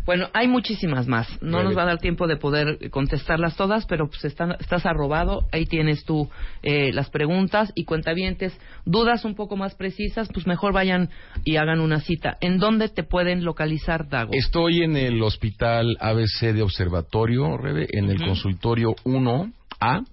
[0.06, 1.26] Bueno, hay muchísimas más.
[1.42, 5.48] No nos va a dar tiempo de poder contestarlas todas, pero pues estás arrobado.
[5.50, 6.30] Ahí tienes tú
[6.62, 8.56] eh, las preguntas y cuentavientes.
[8.84, 11.10] Dudas un poco más precisas, pues mejor vayan
[11.44, 12.36] y hagan una cita.
[12.40, 14.30] ¿En dónde te pueden localizar, Dago?
[14.32, 20.06] Estoy en el Hospital ABC de Observatorio, Rebe, en el consultorio 1A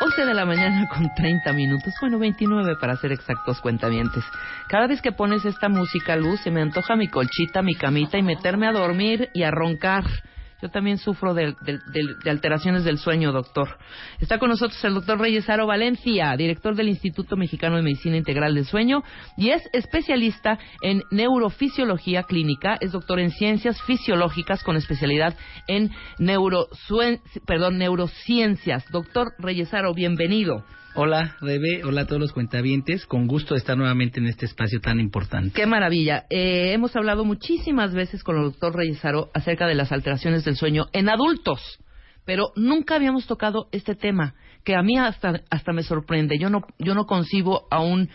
[0.00, 4.24] 11 de la mañana con 30 minutos, bueno, 29 para ser exactos cuentavientes.
[4.68, 8.22] Cada vez que pones esta música, Luz, se me antoja mi colchita, mi camita y
[8.22, 10.04] meterme a dormir y a roncar.
[10.60, 11.54] Yo también sufro de,
[12.26, 13.78] alteraciones del sueño, doctor.
[14.18, 18.54] Está con nosotros el doctor Reyes Aro Valencia, director del Instituto Mexicano de Medicina Integral
[18.54, 19.04] del Sueño
[19.36, 22.76] y es especialista en neurofisiología clínica.
[22.80, 25.36] Es doctor en ciencias fisiológicas con especialidad
[25.68, 25.90] en
[27.46, 28.84] perdón, neurociencias.
[28.90, 30.64] Doctor Reyes Aro, bienvenido.
[30.94, 31.84] Hola, Rebe.
[31.84, 33.06] Hola a todos los cuentavientes.
[33.06, 35.52] Con gusto estar nuevamente en este espacio tan importante.
[35.54, 36.24] Qué maravilla.
[36.30, 40.86] Eh, hemos hablado muchísimas veces con el doctor Reyesaro acerca de las alteraciones del sueño
[40.92, 41.60] en adultos,
[42.24, 44.34] pero nunca habíamos tocado este tema,
[44.64, 46.38] que a mí hasta, hasta me sorprende.
[46.38, 48.08] Yo no, yo no concibo a un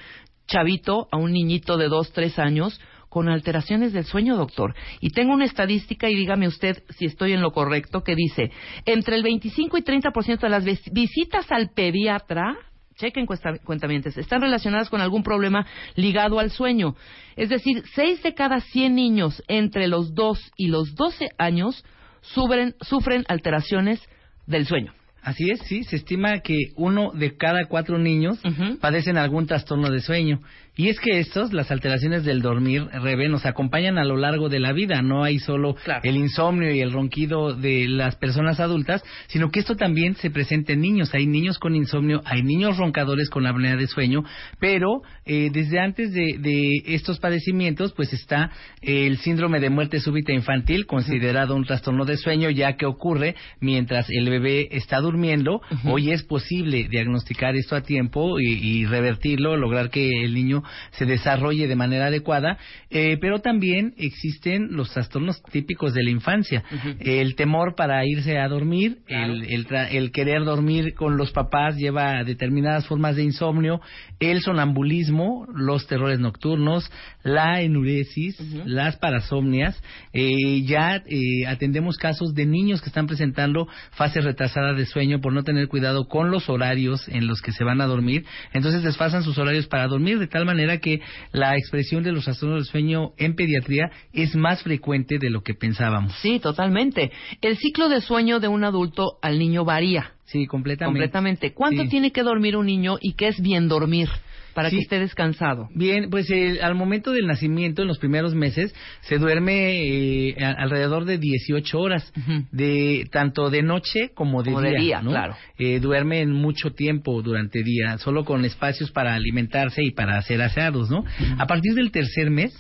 [0.47, 2.81] chavito, a un niñito de dos, tres años,
[3.13, 4.73] con alteraciones del sueño, doctor.
[4.99, 8.49] Y tengo una estadística, y dígame usted si estoy en lo correcto, que dice,
[8.85, 12.57] entre el 25 y 30% de las visitas al pediatra
[12.95, 16.95] chequen cuentamientos, están relacionadas con algún problema ligado al sueño.
[17.35, 21.85] Es decir, 6 de cada 100 niños entre los 2 y los 12 años
[22.21, 24.01] sufren, sufren alteraciones
[24.47, 24.93] del sueño.
[25.23, 28.41] Así es, sí, se estima que uno de cada cuatro niños
[28.81, 30.41] padecen algún trastorno de sueño.
[30.75, 34.59] Y es que estos, las alteraciones del dormir, Rebe, nos acompañan a lo largo de
[34.59, 35.03] la vida.
[35.03, 39.75] No hay solo el insomnio y el ronquido de las personas adultas, sino que esto
[39.75, 41.13] también se presenta en niños.
[41.13, 44.23] Hay niños con insomnio, hay niños roncadores con apnea de sueño,
[44.59, 48.49] pero eh, desde antes de, estos padecimientos, pues está
[48.81, 54.07] el síndrome de muerte súbita infantil, considerado un trastorno de sueño, ya que ocurre mientras
[54.09, 55.61] el bebé está durmiendo.
[55.85, 61.67] Hoy es posible diagnosticar esto a tiempo y revertirlo, lograr que el niño se desarrolle
[61.67, 62.57] de manera adecuada,
[62.89, 66.63] eh, pero también existen los trastornos típicos de la infancia.
[66.99, 72.87] El temor para irse a dormir, el, querer dormir con los papás lleva a determinadas
[72.87, 73.81] formas de insomnio,
[74.19, 76.89] el sonambulismo, los terrores nocturnos,
[77.23, 79.81] la enuresis, las parasomnias.
[80.13, 85.19] Eh, ya eh, atendemos casos de niños que están presentando fases retrasadas de sueño sueño,
[85.19, 88.83] por no tener cuidado con los horarios en los que se van a dormir, entonces
[88.83, 91.01] desfasan sus horarios para dormir de tal manera que
[91.31, 95.53] la expresión de los trastornos del sueño en pediatría es más frecuente de lo que
[95.53, 96.13] pensábamos.
[96.21, 97.11] Sí, totalmente.
[97.41, 100.11] El ciclo de sueño de un adulto al niño varía.
[100.25, 100.99] Sí, completamente.
[100.99, 101.53] Completamente.
[101.53, 104.09] ¿Cuánto tiene que dormir un niño y qué es bien dormir?
[104.53, 105.69] Para que esté descansado.
[105.73, 111.05] Bien, pues eh, al momento del nacimiento, en los primeros meses, se duerme eh, alrededor
[111.05, 112.11] de 18 horas,
[112.51, 115.01] de tanto de noche como de día.
[115.01, 115.11] ¿no?
[115.11, 115.35] claro.
[115.57, 120.89] Eh, duerme mucho tiempo durante día, solo con espacios para alimentarse y para hacer asados,
[120.89, 121.03] ¿no?
[121.37, 122.53] A partir del tercer mes,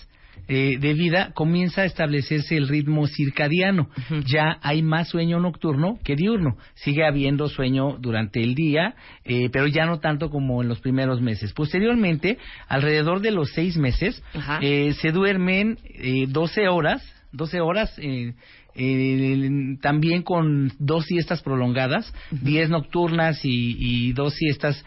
[0.47, 3.89] eh, de vida comienza a establecerse el ritmo circadiano.
[4.25, 6.57] Ya hay más sueño nocturno que diurno.
[6.75, 11.21] Sigue habiendo sueño durante el día, eh, pero ya no tanto como en los primeros
[11.21, 11.53] meses.
[11.53, 12.37] Posteriormente,
[12.67, 14.21] alrededor de los seis meses,
[14.61, 15.77] eh, se duermen
[16.27, 17.95] 12 horas, 12 horas.
[19.81, 24.83] también con dos siestas prolongadas, 10 nocturnas y, y, dos siestas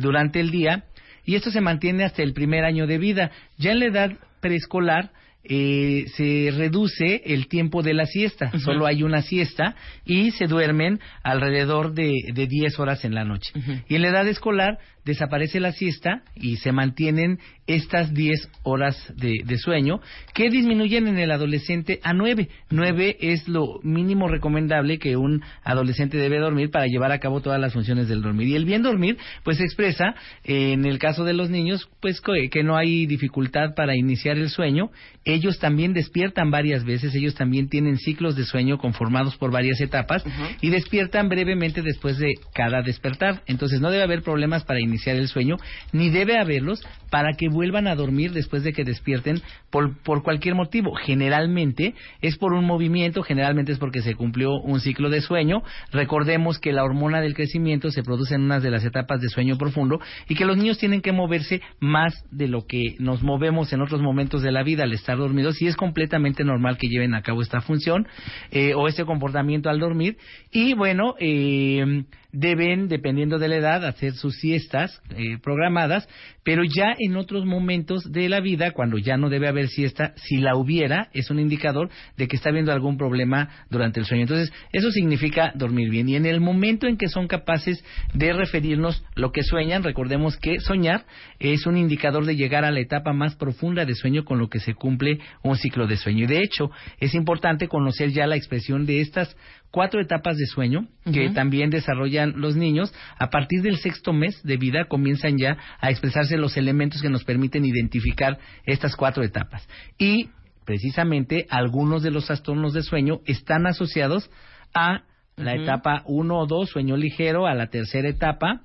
[0.00, 0.84] durante el día,
[1.24, 3.30] y esto se mantiene hasta el primer año de vida.
[3.58, 5.12] Ya en la edad preescolar
[5.44, 9.74] eh, se reduce el tiempo de la siesta, solo hay una siesta
[10.04, 13.52] y se duermen alrededor de, de 10 horas en la noche.
[13.88, 19.42] Y en la edad escolar desaparece la siesta y se mantienen estas 10 horas de,
[19.58, 20.00] sueño
[20.34, 22.48] que disminuyen en el adolescente a 9.
[22.70, 27.60] 9 es lo mínimo recomendable que un adolescente debe dormir para llevar a cabo todas
[27.60, 28.48] las funciones del dormir.
[28.48, 32.62] Y el bien dormir, pues se expresa en el caso de los niños, pues que
[32.62, 34.90] no hay dificultad para iniciar el sueño.
[35.24, 40.24] Ellos también despiertan varias veces, ellos también tienen ciclos de sueño conformados por varias etapas
[40.60, 43.42] y despiertan brevemente después de cada despertar.
[43.46, 45.56] Entonces no debe haber problemas para iniciar iniciar el sueño,
[45.92, 50.54] ni debe haberlos para que vuelvan a dormir después de que despierten por, por cualquier
[50.54, 50.94] motivo.
[50.94, 55.62] Generalmente es por un movimiento, generalmente es porque se cumplió un ciclo de sueño.
[55.92, 59.58] Recordemos que la hormona del crecimiento se produce en una de las etapas de sueño
[59.58, 63.82] profundo y que los niños tienen que moverse más de lo que nos movemos en
[63.82, 67.22] otros momentos de la vida al estar dormidos y es completamente normal que lleven a
[67.22, 68.06] cabo esta función
[68.50, 70.16] eh, o este comportamiento al dormir.
[70.50, 76.08] Y bueno, eh, deben, dependiendo de la edad, hacer sus siestas eh, programadas,
[76.42, 80.38] pero ya en otros momentos de la vida, cuando ya no debe haber siesta, si
[80.38, 84.22] la hubiera, es un indicador de que está habiendo algún problema durante el sueño.
[84.22, 86.08] Entonces, eso significa dormir bien.
[86.08, 90.58] Y en el momento en que son capaces de referirnos lo que sueñan, recordemos que
[90.60, 91.04] soñar
[91.38, 94.60] es un indicador de llegar a la etapa más profunda de sueño con lo que
[94.60, 96.24] se cumple un ciclo de sueño.
[96.24, 99.36] Y de hecho, es importante conocer ya la expresión de estas
[99.72, 102.94] cuatro etapas de sueño que también desarrollan los niños.
[103.18, 107.24] A partir del sexto mes de vida comienzan ya a expresarse los elementos que nos
[107.24, 109.66] permiten identificar estas cuatro etapas.
[109.98, 110.28] Y
[110.64, 114.30] precisamente algunos de los trastornos de sueño están asociados
[114.74, 115.02] a
[115.36, 118.60] la etapa 1 o 2, sueño ligero, a la tercera etapa,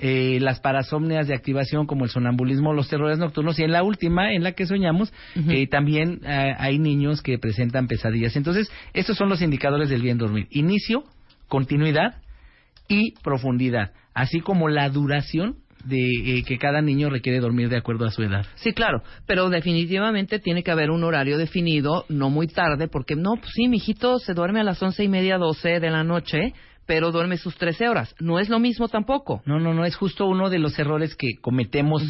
[0.00, 4.32] eh, las parasomnias de activación como el sonambulismo, los terrores nocturnos y en la última,
[4.32, 5.12] en la que soñamos,
[5.48, 8.34] eh, también eh, hay niños que presentan pesadillas.
[8.34, 10.46] Entonces, estos son los indicadores del bien dormir.
[10.50, 11.04] Inicio,
[11.48, 12.16] continuidad
[12.88, 18.10] y profundidad, así como la duración de que cada niño requiere dormir de acuerdo a
[18.10, 18.46] su edad.
[18.56, 23.36] Sí, claro, pero definitivamente tiene que haber un horario definido, no muy tarde, porque no,
[23.36, 26.52] pues sí, mi hijito se duerme a las once y media, doce de la noche,
[26.90, 28.16] pero duerme sus 13 horas.
[28.18, 29.42] No es lo mismo tampoco.
[29.44, 32.02] No, no, no, es justo uno de los errores que cometemos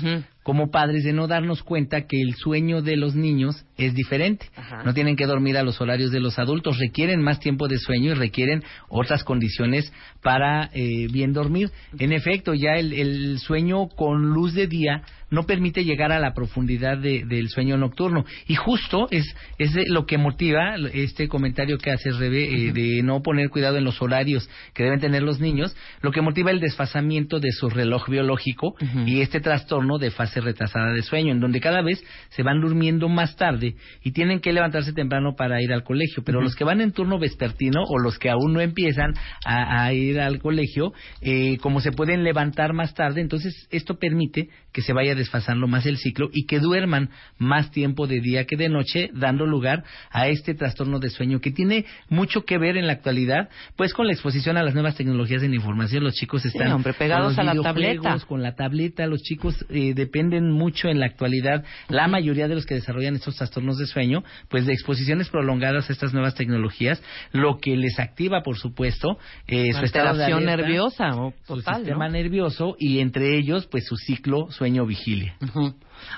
[0.42, 4.46] como padres de no darnos cuenta que el sueño de los niños es diferente.
[4.84, 8.12] No tienen que dormir a los horarios de los adultos, requieren más tiempo de sueño
[8.12, 11.70] y requieren otras condiciones para eh, bien dormir.
[11.98, 16.98] En efecto, ya el, sueño con luz de día no permite llegar a la profundidad
[16.98, 18.24] del sueño nocturno.
[18.48, 19.24] Y justo es,
[19.58, 23.84] es lo que motiva este comentario que hace Rebe eh, de no poner cuidado en
[23.84, 28.08] los horarios que deben tener los niños, lo que motiva el desfasamiento de su reloj
[28.08, 28.74] biológico
[29.06, 33.08] y este trastorno de fase retrasada de sueño, en donde cada vez se van durmiendo
[33.08, 33.74] más tarde
[34.04, 36.22] y tienen que levantarse temprano para ir al colegio.
[36.24, 39.14] Pero los que van en turno vespertino o los que aún no empiezan
[39.44, 44.82] a, ir al colegio, eh, como se pueden levantar más tarde, entonces esto permite que
[44.82, 48.68] se vaya desfasando más el ciclo y que duerman más tiempo de día que de
[48.68, 52.92] noche, dando lugar a este trastorno de sueño que tiene mucho que ver en la
[52.92, 56.04] actualidad, pues con la exposición a las nuevas tecnologías de la información.
[56.04, 58.18] Los chicos están pegados a la tableta.
[58.28, 62.66] Con la tableta, los chicos eh, dependen mucho en la actualidad, la mayoría de los
[62.66, 67.02] que desarrollan estos trastornos de sueño, pues de exposiciones prolongadas a estas nuevas tecnologías,
[67.32, 73.00] lo que les activa, por supuesto, eh, su estado nerviosa, o su sistema nervioso y
[73.00, 75.36] entre ellos, pues su ciclo sueño-vigilia.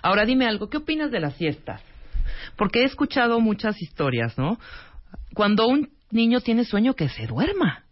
[0.03, 1.83] Ahora dime algo, ¿qué opinas de las siestas?
[2.57, 4.59] Porque he escuchado muchas historias, ¿no?
[5.35, 7.85] Cuando un niño tiene sueño, que se duerma.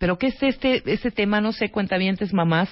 [0.00, 1.42] Pero ¿qué es este, este tema?
[1.42, 2.70] No sé, cuentavientes mamás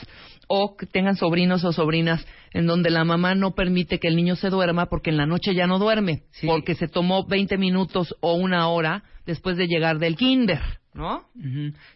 [0.49, 4.35] o que tengan sobrinos o sobrinas en donde la mamá no permite que el niño
[4.35, 8.33] se duerma porque en la noche ya no duerme, porque se tomó 20 minutos o
[8.33, 10.61] una hora después de llegar del kinder.
[10.99, 11.23] ¿No?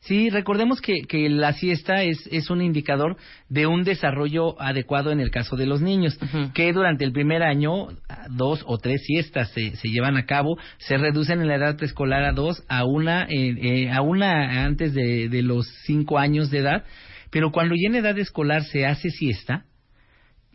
[0.01, 3.17] Sí, recordemos que, que la siesta es, es un indicador
[3.49, 6.19] de un desarrollo adecuado en el caso de los niños,
[6.55, 7.89] que durante el primer año
[8.31, 12.23] dos o tres siestas se, se llevan a cabo, se reducen en la edad preescolar
[12.23, 16.59] a dos, a una, eh, eh, a una antes de, de los cinco años de
[16.59, 16.85] edad,
[17.31, 19.65] pero cuando ya en edad escolar se hace siesta,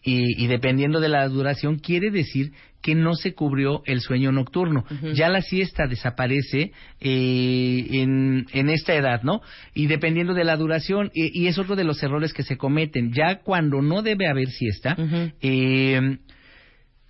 [0.08, 2.52] y, y, dependiendo de la duración, quiere decir
[2.82, 4.86] que no se cubrió el sueño nocturno.
[5.14, 9.42] Ya la siesta desaparece eh, en, en, esta edad, ¿no?
[9.74, 13.12] Y dependiendo de la duración, y, es otro de los errores que se cometen.
[13.12, 14.96] Ya cuando no debe haber siesta,
[15.42, 16.18] eh,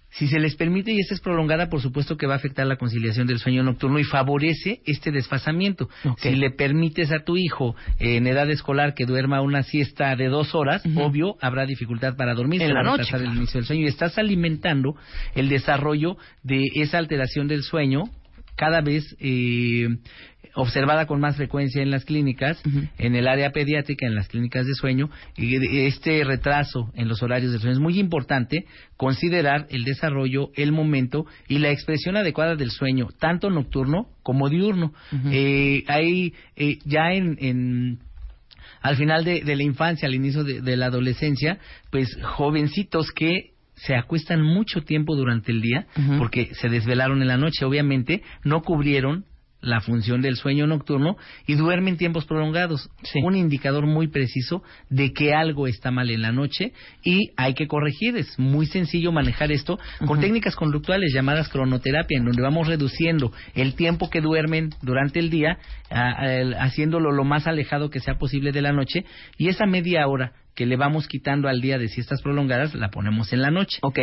[0.10, 2.78] si se les permite y esta es prolongada, por supuesto que va a afectar la
[2.78, 5.90] conciliación del sueño nocturno y favorece este desfasamiento.
[6.18, 10.56] Si le permites a tu hijo en edad escolar que duerma una siesta de dos
[10.56, 13.84] horas, obvio, habrá dificultad para dormir, en la noche, el inicio del sueño.
[13.84, 14.96] Y estás alimentando
[15.36, 18.06] el desarrollo de esa alteración del sueño
[18.56, 19.88] cada vez eh,
[20.58, 22.62] observada con más frecuencia en las clínicas,
[22.98, 25.56] en el área pediátrica, en las clínicas de sueño, y
[25.86, 28.66] este retraso en los horarios de sueño es muy importante
[28.98, 34.94] considerar el desarrollo, el momento y la expresión adecuada del sueño, tanto nocturno como diurno.
[35.32, 38.00] eh, hay eh, ya en, en
[38.82, 41.60] al final de, de, la infancia, al inicio de, de la adolescencia,
[41.92, 46.18] pues jovencitos que se acuestan mucho tiempo durante el día uh -huh.
[46.18, 47.64] porque se desvelaron en la noche.
[47.64, 49.26] Obviamente no cubrieron
[49.62, 52.90] la función del sueño nocturno y duermen tiempos prolongados.
[53.04, 53.20] Sí.
[53.24, 57.68] Un indicador muy preciso de que algo está mal en la noche y hay que
[57.68, 58.18] corregir.
[58.18, 60.08] Es muy sencillo manejar esto uh -huh.
[60.08, 65.30] con técnicas conductuales llamadas cronoterapia, en donde vamos reduciendo el tiempo que duermen durante el
[65.30, 65.58] día,
[65.90, 69.06] a, a, haciéndolo lo más alejado que sea posible de la noche
[69.38, 73.32] y esa media hora que le vamos quitando al día de siestas prolongadas, la ponemos
[73.32, 73.78] en la noche.
[73.84, 74.00] Ok.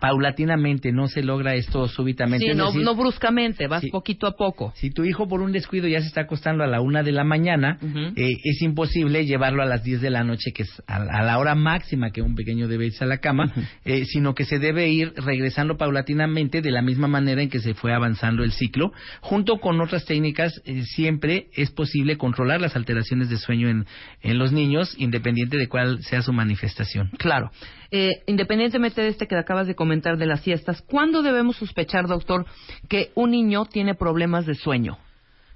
[0.00, 2.46] Paulatinamente, no se logra esto súbitamente.
[2.46, 4.72] Sí, no, decir, no bruscamente, vas poquito a poco.
[4.76, 7.24] Si tu hijo por un descuido ya se está acostando a la una de la
[7.24, 8.12] mañana, uh -huh.
[8.14, 11.36] eh, es imposible llevarlo a las diez de la noche, que es a, a, la
[11.36, 13.66] hora máxima que un pequeño debe irse a la cama, uh -huh.
[13.84, 17.74] eh, sino que se debe ir regresando paulatinamente de la misma manera en que se
[17.74, 18.92] fue avanzando el ciclo.
[19.20, 23.84] Junto con otras técnicas, eh, siempre es posible controlar las alteraciones de sueño en,
[24.22, 27.10] en los niños, independiente de cuál sea su manifestación.
[27.18, 27.50] Claro.
[27.90, 32.46] Eh, independientemente de este que acabas de comentar de las siestas, ¿cuándo debemos sospechar, doctor,
[32.88, 34.98] que un niño tiene problemas de sueño?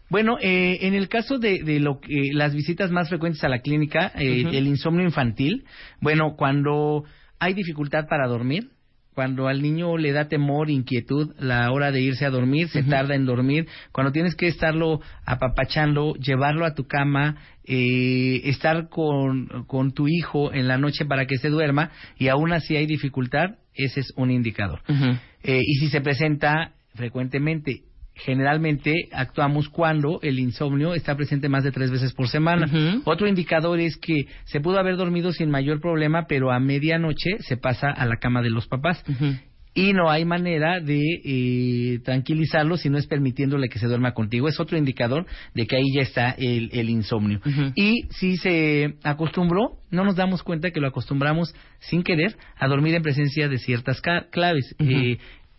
[0.08, 3.60] Bueno, eh, en el caso de, de lo que, las visitas más frecuentes a la
[3.60, 4.54] clínica, eh, uh -huh.
[4.54, 5.64] el insomnio infantil,
[6.00, 7.04] bueno, cuando
[7.38, 8.68] hay dificultad para dormir,
[9.14, 12.82] cuando al niño le da temor, inquietud, la hora de irse a dormir, se uh
[12.82, 12.90] -huh.
[12.90, 19.64] tarda en dormir, cuando tienes que estarlo apapachando, llevarlo a tu cama, eh, estar con,
[19.66, 23.56] con tu hijo en la noche para que se duerma y aún así hay dificultad,
[23.74, 24.80] ese es un indicador.
[24.88, 25.18] Uh -huh.
[25.44, 27.82] eh, y si se presenta frecuentemente
[28.14, 32.66] generalmente actuamos cuando el insomnio está presente más de tres veces por semana.
[32.66, 33.02] Uh -huh.
[33.04, 37.56] Otro indicador es que se pudo haber dormido sin mayor problema, pero a medianoche se
[37.56, 39.02] pasa a la cama de los papás.
[39.08, 39.40] Uh -huh.
[39.74, 44.46] Y no hay manera de eh, tranquilizarlo si no es permitiéndole que se duerma contigo.
[44.46, 47.40] Es otro indicador de que ahí ya está el, el insomnio.
[47.42, 47.72] Uh -huh.
[47.74, 52.94] Y si se acostumbró, no nos damos cuenta que lo acostumbramos sin querer a dormir
[52.94, 54.76] en presencia de ciertas claves.
[54.78, 55.16] eh,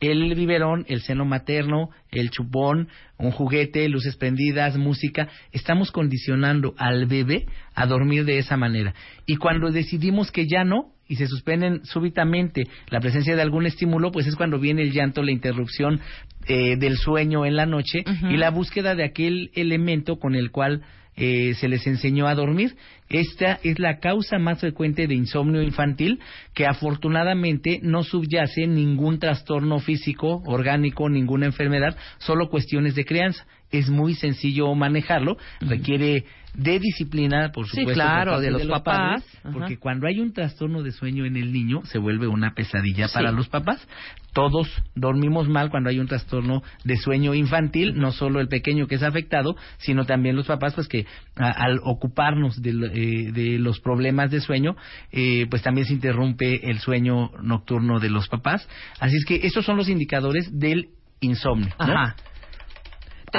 [0.08, 7.06] el biberón, el seno materno, el chupón, un juguete, luces prendidas, música, estamos condicionando al
[7.06, 8.93] bebé a dormir de esa manera.
[9.26, 14.12] Y cuando decidimos que ya no, y se suspenden súbitamente la presencia de algún estímulo,
[14.12, 15.99] pues es cuando viene el llanto, la interrupción
[16.47, 18.34] eh, del sueño en la noche uh -huh.
[18.34, 20.82] y la búsqueda de aquel elemento con el cual
[21.16, 22.76] eh, se les enseñó a dormir.
[23.09, 26.20] Esta es la causa más frecuente de insomnio infantil
[26.53, 33.45] que afortunadamente no subyace ningún trastorno físico, orgánico, ninguna enfermedad, solo cuestiones de crianza.
[33.74, 35.69] Es muy sencillo manejarlo, uh -huh.
[35.69, 39.78] requiere de disciplina, por supuesto, sí, claro, de, de, los, de los papás, papás porque
[39.78, 43.13] cuando hay un trastorno de sueño en el niño se vuelve una pesadilla sí.
[43.15, 43.86] para los papás.
[44.34, 48.95] Todos dormimos mal cuando hay un trastorno de sueño infantil, no solo el pequeño que
[48.95, 51.05] es afectado, sino también los papás, pues que
[51.36, 54.76] a, al ocuparnos de, eh, de, los problemas de sueño,
[55.11, 58.67] eh, pues también se interrumpe el sueño nocturno de los papás.
[58.99, 61.74] Así es que estos son los indicadores del insomnio.
[61.80, 62.13] ¿no?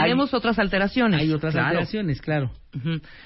[0.02, 1.20] Tenemos otras alteraciones.
[1.20, 2.50] Hay otras alteraciones, claro.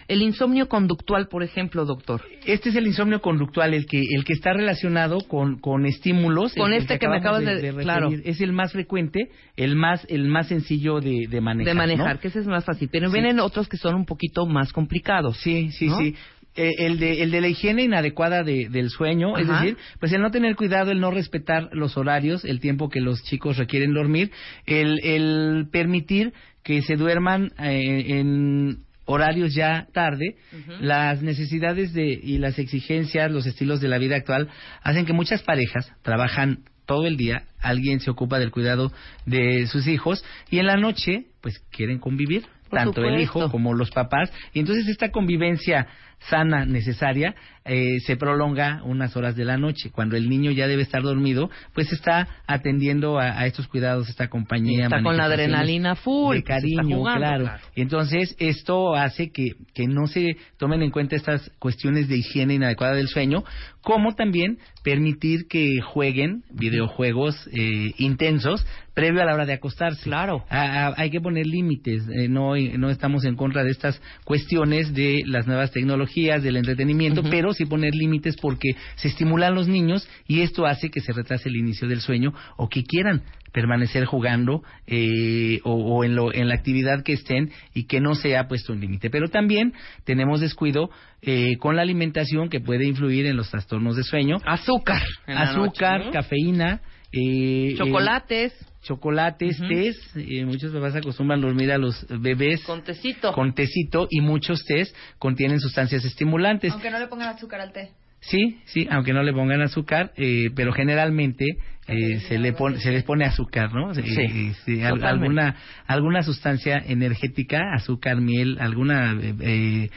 [0.09, 2.23] El insomnio conductual, por ejemplo, doctor.
[2.45, 6.55] Este es el insomnio conductual, el que el que está relacionado con, con estímulos.
[6.55, 8.11] Con este que, me acabas de, claro.
[8.25, 11.73] Es el más frecuente, el más el más sencillo de, de manejar.
[11.73, 12.89] De manejar, que ese es más fácil.
[12.93, 15.39] Pero vienen otros que son un poquito más complicados.
[15.39, 16.15] Sí, sí, sí.
[16.59, 20.21] Eh, el, de, el de la higiene inadecuada de, del sueño, es decir, pues el
[20.21, 24.33] no tener cuidado, el no respetar los horarios, el tiempo que los chicos requieren dormir,
[24.67, 30.37] el, el permitir que se duerman eh, en horarios ya tarde,
[30.81, 34.51] las necesidades de, y las exigencias, los estilos de la vida actual
[34.83, 38.93] hacen que muchas parejas trabajan todo el día, alguien se ocupa del cuidado
[39.25, 43.91] de sus hijos y en la noche pues quieren convivir, tanto el hijo como los
[43.91, 45.87] papás, y entonces esta convivencia
[46.21, 49.91] sana, necesaria, eh, se prolonga unas horas de la noche.
[49.91, 54.85] Cuando el niño ya debe estar dormido, pues está atendiendo a, estos cuidados, esta compañía.
[54.85, 56.37] Está con la adrenalina full.
[56.37, 57.51] De cariño, claro.
[57.77, 62.95] Entonces, esto hace que, que no se tomen en cuenta estas cuestiones de higiene inadecuada
[62.95, 63.45] del sueño,
[63.83, 68.65] como también permitir que jueguen videojuegos eh, intensos
[68.95, 70.03] previo a la hora de acostarse.
[70.03, 70.45] Claro.
[70.51, 72.03] hay que poner límites.
[72.09, 77.23] Eh, no, no estamos en contra de estas cuestiones de las nuevas tecnologías, del entretenimiento,
[77.23, 81.49] pero sí poner límites porque se estimulan los niños y esto hace que se retrase
[81.49, 86.55] el inicio del sueño o que quieran permanecer jugando eh, o, en, lo, en la
[86.55, 89.11] actividad que estén y que no se ha puesto un límite.
[89.11, 89.73] Pero también
[90.05, 90.91] tenemos descuido
[91.23, 94.37] eh, con la alimentación que puede influir en los trastornos de sueño.
[94.45, 95.03] Azúcar.
[95.27, 96.81] Azúcar, cafeína.
[97.13, 98.53] Eh, chocolates.
[98.83, 99.97] chocolates, tés,
[100.45, 103.33] muchos papás acostumbran dormir a los bebés con tecito.
[103.33, 106.73] con tecito y muchos tés contienen sustancias estimulantes.
[106.73, 107.93] Aunque no le pongan azúcar al té.
[108.21, 111.45] Sí, sí, aunque no le pongan azúcar, eh, pero generalmente
[111.87, 113.95] eh, se le pone, se les pone azúcar, ¿no?
[113.95, 115.57] Sí, alguna
[115.87, 119.89] alguna sustancia energética, azúcar, miel, alguna eh,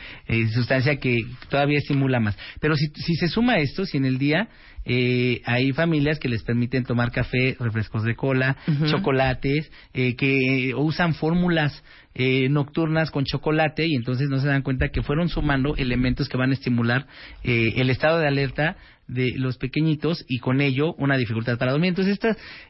[0.53, 2.37] sustancia que todavía estimula más.
[2.59, 4.49] Pero si, si se suma esto, si en el día
[4.85, 8.57] eh, hay familias que les permiten tomar café, refrescos de cola,
[8.89, 14.89] chocolates, eh, que usan fórmulas eh, nocturnas con chocolate y entonces no se dan cuenta
[14.89, 17.07] que fueron sumando elementos que van a estimular
[17.43, 18.75] eh, el estado de alerta
[19.07, 21.89] de los pequeñitos y con ello una dificultad para dormir.
[21.89, 22.19] Entonces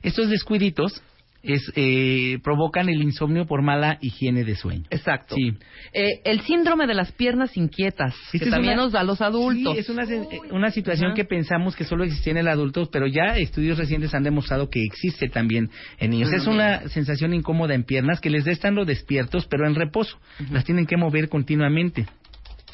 [0.03, 1.01] estos descuiditos
[1.43, 4.83] es eh, provocan el insomnio por mala higiene de sueño.
[4.89, 5.35] Exacto.
[5.35, 5.53] Sí.
[5.93, 9.73] Eh, el síndrome de las piernas inquietas, que también nos da a los adultos.
[9.73, 10.05] Sí, es una,
[10.51, 14.23] una situación que pensamos que solo existía en el adulto, pero ya estudios recientes han
[14.23, 15.69] demostrado que existe también
[15.99, 16.31] en niños.
[16.31, 20.19] Es una sensación incómoda en piernas que les da estando despiertos, pero en reposo.
[20.51, 22.05] Las tienen que mover continuamente.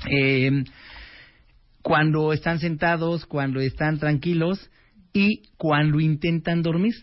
[0.10, 0.64] Eh,
[1.82, 4.70] cuando están sentados, cuando están tranquilos,
[5.18, 6.94] y cuando intentan dormir.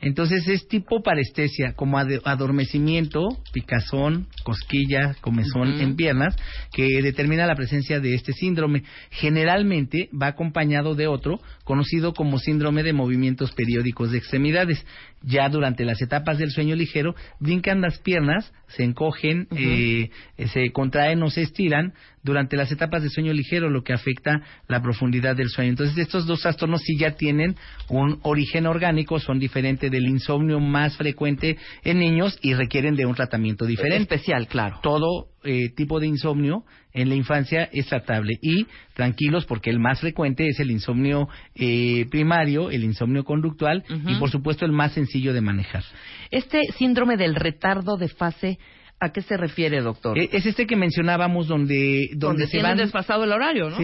[0.00, 6.34] Entonces es tipo parestesia, como adormecimiento, picazón, cosquilla, comezón en piernas,
[6.72, 8.84] que determina la presencia de este síndrome.
[9.10, 14.82] Generalmente va acompañado de otro, conocido como síndrome de movimientos periódicos de extremidades.
[15.20, 20.08] Ya durante las etapas del sueño ligero, brincan las piernas, se encogen, eh,
[20.54, 21.92] se contraen o se estiran,
[22.28, 25.70] durante las etapas de sueño ligero, lo que afecta la profundidad del sueño.
[25.70, 27.56] Entonces, estos dos trastornos sí ya tienen
[27.88, 33.14] un origen orgánico, son diferentes del insomnio más frecuente en niños y requieren de un
[33.14, 34.02] tratamiento diferente.
[34.02, 34.78] Especial, claro.
[34.82, 40.00] Todo eh, tipo de insomnio en la infancia es tratable y tranquilos porque el más
[40.00, 45.32] frecuente es el insomnio eh, primario, el insomnio conductual y por supuesto el más sencillo
[45.32, 45.84] de manejar.
[46.30, 48.58] Este síndrome del retardo de fase
[49.00, 50.18] ¿A qué se refiere, doctor?
[50.18, 53.76] E, es este que mencionábamos donde donde, se van desfasado el horario, ¿no?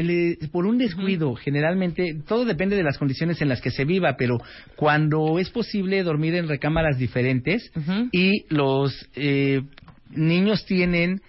[0.51, 4.39] por un descuido, generalmente todo depende de las condiciones en las que se viva, pero
[4.75, 7.71] cuando es posible dormir en recámaras diferentes
[8.11, 9.62] y los eh,
[10.11, 11.21] niños tienen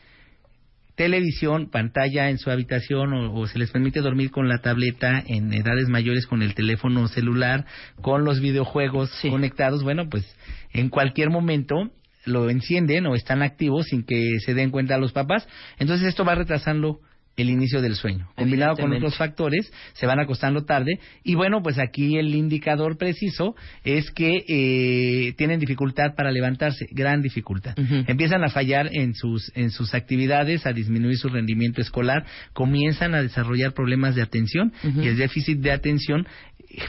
[0.96, 5.90] televisión, pantalla en su habitación o, se les permite dormir con la tableta en edades
[5.90, 7.66] mayores con el teléfono celular,
[8.02, 10.26] con los videojuegos conectados, bueno, pues
[10.74, 11.92] en cualquier momento
[12.26, 15.48] lo encienden o están activos sin que se den cuenta los papás.
[15.80, 17.00] Entonces esto va retrasando
[17.38, 18.30] el inicio del sueño.
[18.36, 21.00] Combinado con otros factores, se van acostando tarde.
[21.24, 27.22] Y bueno, pues aquí el indicador preciso es que eh, tienen dificultad para levantarse, gran
[27.22, 27.76] dificultad.
[28.08, 33.22] Empiezan a fallar en sus, en sus actividades, a disminuir su rendimiento escolar, comienzan a
[33.22, 36.28] desarrollar problemas de atención y el déficit de atención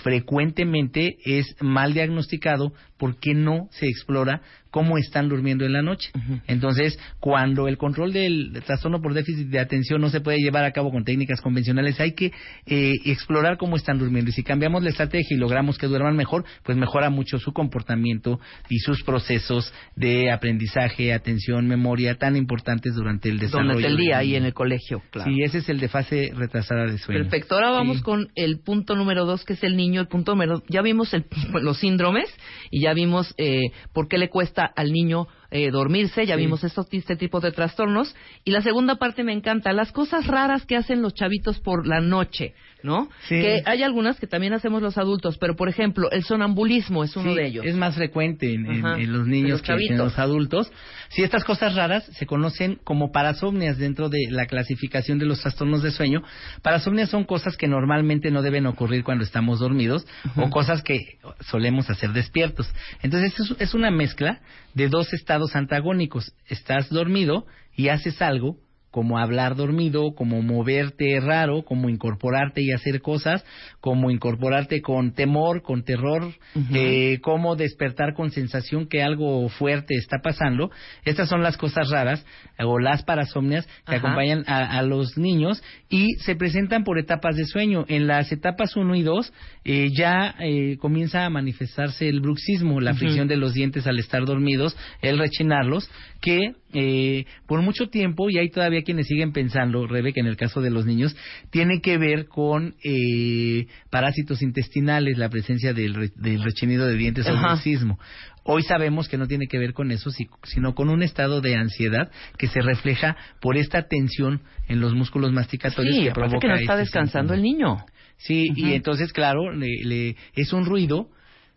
[0.02, 6.10] frecuentemente es mal diagnosticado porque no se explora cómo están durmiendo en la noche.
[6.46, 10.72] Entonces, cuando el control del trastorno por déficit de atención no se puede llevar a
[10.72, 12.00] cabo con técnicas convencionales.
[12.00, 12.32] Hay que
[12.66, 14.30] eh, explorar cómo están durmiendo.
[14.30, 18.40] Y si cambiamos la estrategia y logramos que duerman mejor, pues mejora mucho su comportamiento
[18.68, 23.74] y sus procesos de aprendizaje, atención, memoria, tan importantes durante el desarrollo.
[23.74, 25.30] Durante el día y en el colegio, claro.
[25.30, 27.22] Sí, ese es el de fase retrasada de sueño.
[27.22, 27.54] Perfecto.
[27.54, 30.00] Ahora vamos con el punto número dos, que es el niño.
[30.00, 31.24] El punto número, ya vimos el,
[31.62, 32.28] los síndromes
[32.70, 36.86] y ya vimos eh, por qué le cuesta al niño eh, dormirse, ya vimos estos,
[36.90, 38.14] este tipo de trastornos.
[38.44, 42.00] Y la segunda parte me encanta, las cosas raras que hacen los chavitos por la
[42.00, 42.54] noche,
[42.86, 43.10] ¿no?
[43.28, 47.34] Que hay algunas que también hacemos los adultos, pero por ejemplo, el sonambulismo es uno
[47.34, 47.66] de ellos.
[47.66, 50.70] Es más frecuente en, los niños que en los adultos.
[51.08, 55.82] Si estas cosas raras se conocen como parasomnias dentro de la clasificación de los trastornos
[55.82, 56.22] de sueño.
[56.62, 60.06] Parasomnias son cosas que normalmente no deben ocurrir cuando estamos dormidos
[60.36, 62.72] o cosas que solemos hacer despiertos.
[63.02, 64.40] Entonces es una mezcla
[64.74, 66.32] de dos estados antagónicos.
[66.46, 68.58] Estás dormido y haces algo
[68.96, 73.44] como hablar dormido, como moverte raro, como incorporarte y hacer cosas,
[73.78, 76.32] como incorporarte con temor, con terror,
[76.72, 80.70] eh, como despertar con sensación que algo fuerte está pasando.
[81.04, 82.24] Estas son las cosas raras
[82.58, 87.84] o las parasomnias que acompañan a, los niños y se presentan por etapas de sueño.
[87.88, 89.30] En las etapas 1 y 2
[89.66, 94.24] eh, ya eh, comienza a manifestarse el bruxismo, la fricción de los dientes al estar
[94.24, 95.90] dormidos, el rechinarlos,
[96.22, 100.38] que eh, por mucho tiempo, y hay todavía quienes siguen pensando, Rebe, que en el
[100.38, 101.14] caso de los niños,
[101.50, 107.36] tiene que ver con eh, parásitos intestinales, la presencia del, del rechinido de dientes o
[107.36, 107.98] bruxismo.
[108.44, 110.10] Hoy sabemos que no tiene que ver con eso,
[110.44, 115.32] sino con un estado de ansiedad que se refleja por esta tensión en los músculos
[115.32, 117.78] masticatorios que provoca que no está este descansando el niño.
[118.18, 121.10] Sí, y entonces, claro, le, es un ruido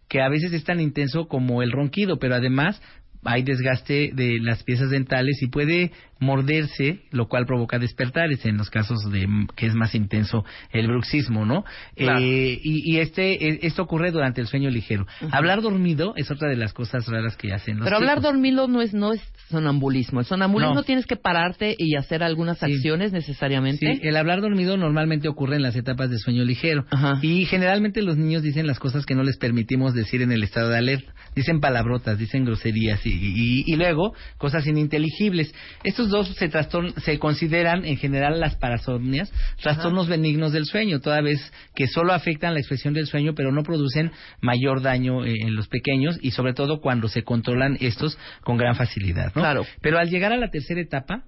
[0.09, 2.81] que a veces es tan intenso como el ronquido, pero además
[3.23, 8.69] hay desgaste de las piezas dentales y puede morderse, lo cual provoca despertares en los
[8.69, 11.63] casos de que es más intenso el bruxismo, ¿no?
[11.95, 15.05] Eh, y, este e, esto ocurre durante el sueño ligero.
[15.31, 18.81] Hablar dormido es otra de las cosas raras que hacen los Pero hablar dormido no
[18.81, 20.19] es no es sonambulismo.
[20.19, 23.95] El sonambulismo tienes que pararte y hacer algunas acciones necesariamente.
[23.95, 26.85] Sí, el hablar dormido normalmente ocurre en las etapas de sueño ligero
[27.21, 30.69] y generalmente los niños dicen las cosas que no les permitimos decir en el estado
[30.69, 31.13] de alerta.
[31.35, 35.53] Dicen palabrotas, dicen groserías y, y luego cosas ininteligibles.
[35.83, 36.51] Estos dos se,
[37.01, 39.31] se consideran en general las parasomnias
[39.61, 41.39] trastornos benignos del sueño, toda vez
[41.75, 45.67] que solo afectan la expresión del sueño, pero no producen mayor daño eh, en los
[45.67, 49.31] pequeños y sobre todo cuando se controlan estos con gran facilidad.
[49.33, 49.65] Claro.
[49.81, 51.23] Pero al llegar a la tercera etapa,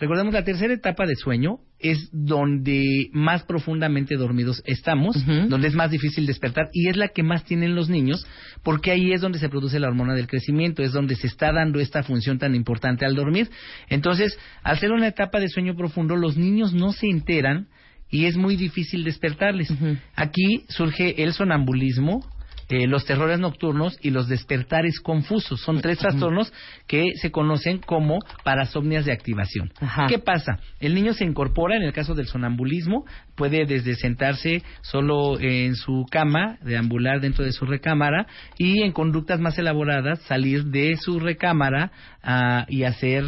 [0.00, 5.16] Recordemos, la tercera etapa de sueño es donde más profundamente dormidos estamos,
[5.48, 8.26] donde es más difícil despertar y es la que más tienen los niños,
[8.64, 11.78] porque ahí es donde se produce la hormona del crecimiento, es donde se está dando
[11.78, 13.50] esta función tan importante al dormir.
[13.88, 17.68] Entonces, al ser una etapa de sueño profundo, los niños no se enteran
[18.10, 19.72] y es muy difícil despertarles.
[20.16, 22.24] Aquí surge el sonambulismo,
[22.68, 25.60] eh, los terrores nocturnos y los despertares confusos.
[25.60, 26.52] Son tres trastornos
[26.86, 29.72] que se conocen como parasomnias de activación.
[30.08, 30.58] ¿Qué pasa?
[30.80, 33.04] El niño se incorpora, en el caso del sonambulismo,
[33.34, 38.26] puede desde sentarse solo en su cama, deambular dentro de su recámara
[38.58, 41.92] y en conductas más elaboradas salir de su recámara
[42.22, 43.24] ah, y hacer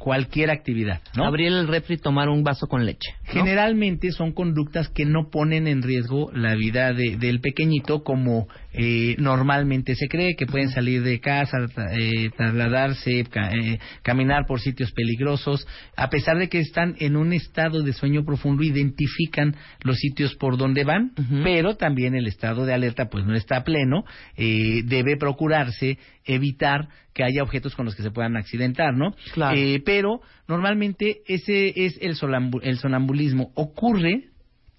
[0.00, 1.26] cualquier actividad, ¿no?
[1.26, 3.16] Abrir el refri y tomar un vaso con leche.
[3.24, 9.94] Generalmente son conductas que no ponen en riesgo la vida del pequeñito como eh, normalmente
[9.94, 11.58] se cree, que pueden salir de casa,
[11.92, 15.66] eh, trasladarse, eh, caminar por sitios peligrosos,
[15.96, 20.56] a pesar de que están en un estado de sueño profundo, identifican los sitios por
[20.56, 21.12] donde van,
[21.42, 24.04] pero también el estado de alerta pues no está pleno,
[24.36, 29.14] debe procurarse evitar que haya objetos con los que se puedan accidentar, ¿no?
[29.54, 32.16] Eh, pero normalmente ese es el,
[32.62, 33.52] el sonambulismo.
[33.54, 34.30] Ocurre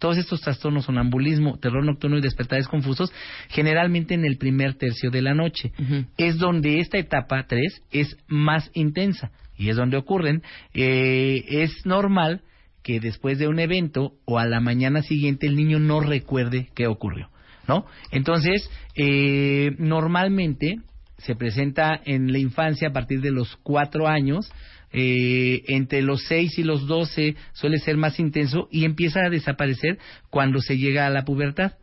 [0.01, 3.13] todos estos trastornos, sonambulismo, terror nocturno y despertares confusos,
[3.49, 5.71] generalmente en el primer tercio de la noche.
[6.17, 10.41] Es donde esta etapa 3 es más intensa y es donde ocurren.
[10.73, 12.41] Eh, es normal
[12.81, 16.87] que después de un evento o a la mañana siguiente el niño no recuerde qué
[16.87, 17.29] ocurrió,
[17.67, 17.85] ¿no?
[18.09, 20.79] Entonces, eh, normalmente
[21.19, 24.51] se presenta en la infancia a partir de los cuatro años
[24.93, 29.97] eh, entre los 6 y los 12 suele ser más intenso y empieza a desaparecer
[30.31, 31.73] cuando se llega a la pubertad.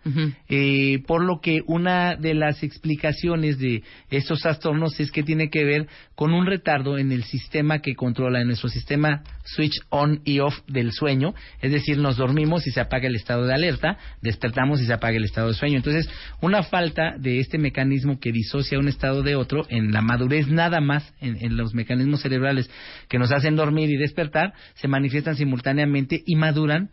[0.49, 5.65] eh, por lo que una de las explicaciones de estos trastornos es que tiene que
[5.65, 5.87] ver
[6.17, 10.59] con un retardo en el sistema que controla, en nuestro sistema switch on y off
[10.67, 14.87] del sueño, es decir, nos dormimos y se apaga el estado de alerta, despertamos y
[14.87, 15.77] se apaga el estado de sueño.
[15.77, 16.09] Entonces,
[16.41, 20.81] una falta de este mecanismo que disocia un estado de otro en la madurez nada
[20.81, 22.71] más, en, en los mecanismos cerebrales
[23.09, 26.89] que nos hacen dormir y despertar se manifiestan simultáneamente y maduran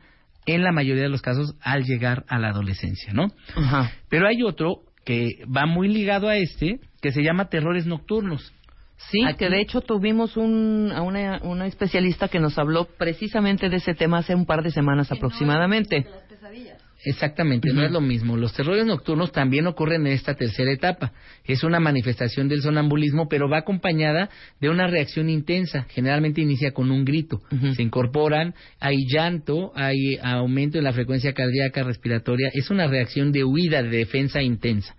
[0.46, 3.32] en la mayoría de los casos al llegar a la adolescencia, ¿no?
[3.56, 3.92] Ajá.
[4.10, 8.54] Pero hay otro que va muy ligado a este, que se llama terrores nocturnos.
[8.98, 13.78] Sí, que de hecho tuvimos un, a una, una especialista que nos habló precisamente de
[13.78, 16.08] ese tema hace un par de semanas aproximadamente.
[17.06, 18.36] Exactamente, no es lo mismo.
[18.36, 21.14] Los terrores nocturnos también ocurren en esta tercera etapa.
[21.44, 24.30] Es una manifestación del sonambulismo, pero va acompañada
[24.60, 25.86] de una reacción intensa.
[25.90, 27.42] Generalmente inicia con un grito.
[27.76, 32.50] Se incorporan, hay llanto, hay aumento en la frecuencia cardíaca, respiratoria.
[32.54, 34.96] Es una reacción de huida, de defensa intensa.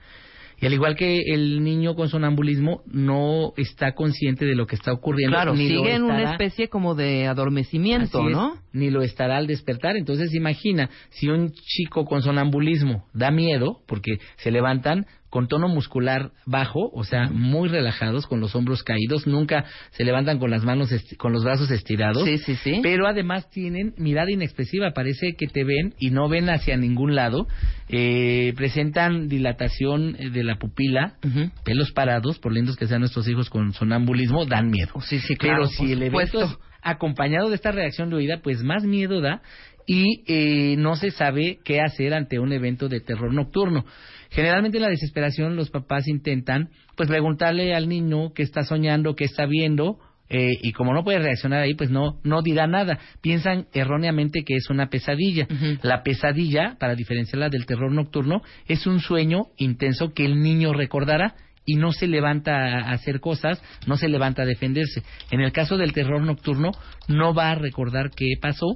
[0.58, 4.92] Y al igual que el niño con sonambulismo no está consciente de lo que está
[4.92, 5.36] ocurriendo.
[5.36, 8.54] Claro, ni sigue en una especie como de adormecimiento, Así es, ¿no?
[8.72, 9.96] Ni lo estará al despertar.
[9.96, 15.06] Entonces imagina, si un chico con sonambulismo da miedo, porque se levantan
[15.36, 20.38] con tono muscular bajo, o sea, muy relajados, con los hombros caídos, nunca se levantan
[20.38, 20.88] con las manos,
[21.18, 22.24] con los brazos estirados.
[22.24, 22.80] Sí, sí, sí.
[22.82, 27.46] Pero además tienen mirada inexpresiva, parece que te ven y no ven hacia ningún lado.
[27.90, 31.18] Eh, presentan dilatación eh, de la pupila,
[31.66, 34.94] pelos parados, por lindos que sean nuestros hijos con sonambulismo, dan miedo.
[35.02, 38.62] Sí, sí, claro, Pero si el evento es acompañado de esta reacción de huida, pues
[38.62, 39.42] más miedo da
[39.86, 43.84] y eh, no se sabe qué hacer ante un evento de terror nocturno.
[44.36, 49.24] Generalmente en la desesperación los papás intentan pues preguntarle al niño qué está soñando, qué
[49.24, 49.98] está viendo
[50.28, 52.98] eh, y como no puede reaccionar ahí, pues no no dirá nada.
[53.22, 55.48] Piensan erróneamente que es una pesadilla.
[55.80, 61.34] La pesadilla, para diferenciarla del terror nocturno, es un sueño intenso que el niño recordará
[61.66, 65.02] y no se levanta a hacer cosas, no se levanta a defenderse.
[65.30, 66.70] En el caso del terror nocturno,
[67.08, 68.66] no va a recordar qué pasó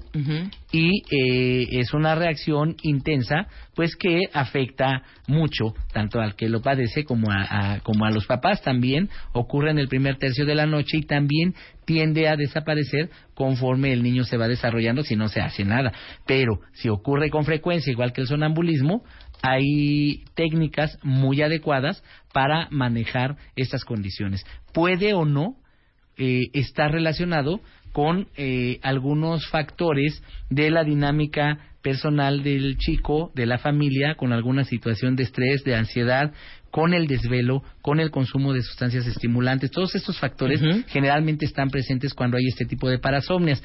[0.72, 7.04] y eh, es una reacción intensa, pues que afecta mucho tanto al que lo padece
[7.04, 8.60] como a, a- como a los papás.
[8.62, 11.54] También ocurre en el primer tercio de la noche y también
[11.84, 15.92] tiende a desaparecer conforme el niño se va desarrollando si no se hace nada.
[16.26, 19.02] Pero si ocurre con frecuencia, igual que el sonambulismo,
[19.42, 22.02] hay técnicas muy adecuadas
[22.32, 24.44] para manejar estas condiciones.
[24.72, 25.56] Puede o no
[26.16, 27.60] eh, está relacionado
[27.92, 34.64] con eh, algunos factores de la dinámica personal del chico, de la familia, con alguna
[34.64, 36.32] situación de estrés, de ansiedad,
[36.70, 39.70] con el desvelo, con el consumo de sustancias estimulantes.
[39.70, 43.62] Todos estos factores generalmente están presentes cuando hay este tipo de parasomnias.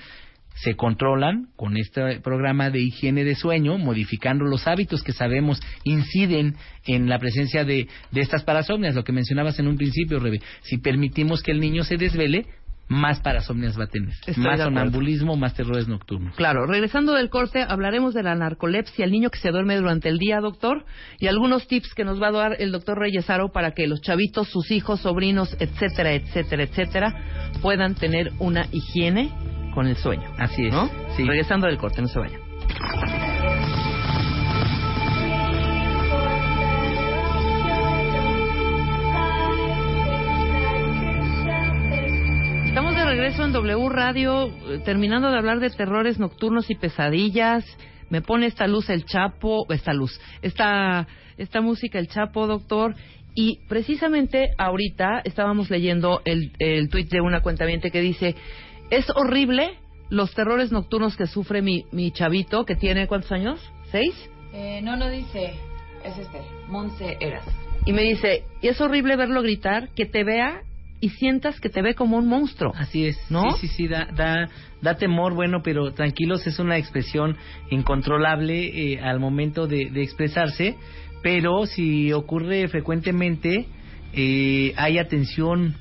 [0.56, 6.56] Se controlan con este programa de higiene de sueño, modificando los hábitos que sabemos inciden
[6.86, 10.42] en la presencia de, de estas parasomnias, lo que mencionabas en un principio, Rebe.
[10.64, 12.46] Si permitimos que el niño se desvele,
[12.88, 14.14] más parasomnias va a tener.
[14.26, 16.36] Estoy más sonambulismo, más terrores nocturnos.
[16.36, 20.20] Claro, regresando del corte, hablaremos de la narcolepsia, el niño que se duerme durante el
[20.20, 20.86] día, doctor,
[21.20, 24.50] y algunos tips que nos va a dar el doctor Reyesaro para que los chavitos,
[24.50, 29.32] sus hijos, sobrinos, etcétera, etcétera, etcétera, puedan tener una higiene
[29.76, 30.34] con el sueño.
[30.40, 30.74] Así es.
[30.74, 30.90] ¿No?
[31.16, 31.24] Sí.
[31.24, 32.42] Regresando del corte, no se vayan.
[42.66, 47.66] Estamos de regreso en W Radio, eh, terminando de hablar de terrores nocturnos y pesadillas.
[48.10, 51.08] Me pone esta luz el Chapo, esta luz, esta,
[51.38, 52.96] esta música el Chapo, doctor.
[53.34, 58.36] Y precisamente ahorita estábamos leyendo el, el tuit de una cuentaviente que dice,
[58.90, 59.78] es horrible
[60.10, 63.60] los terrores nocturnos que sufre mi, mi chavito, que tiene, ¿cuántos años?
[63.92, 64.14] ¿Seis?
[64.54, 65.54] Eh, no, no dice.
[66.04, 66.40] Es este.
[66.68, 67.46] Monse Eras.
[67.86, 70.62] Y me dice, y es horrible verlo gritar, que te vea
[71.02, 72.74] y sientas que te ve como un monstruo.
[72.76, 73.20] Así es.
[73.30, 73.52] ¿No?
[73.52, 74.50] Sí, sí, sí, da, da,
[74.82, 77.38] da temor, bueno, pero tranquilos, es una expresión
[77.70, 80.76] incontrolable eh, al momento de, de expresarse,
[81.22, 83.68] pero si ocurre frecuentemente,
[84.14, 85.76] eh, hay atención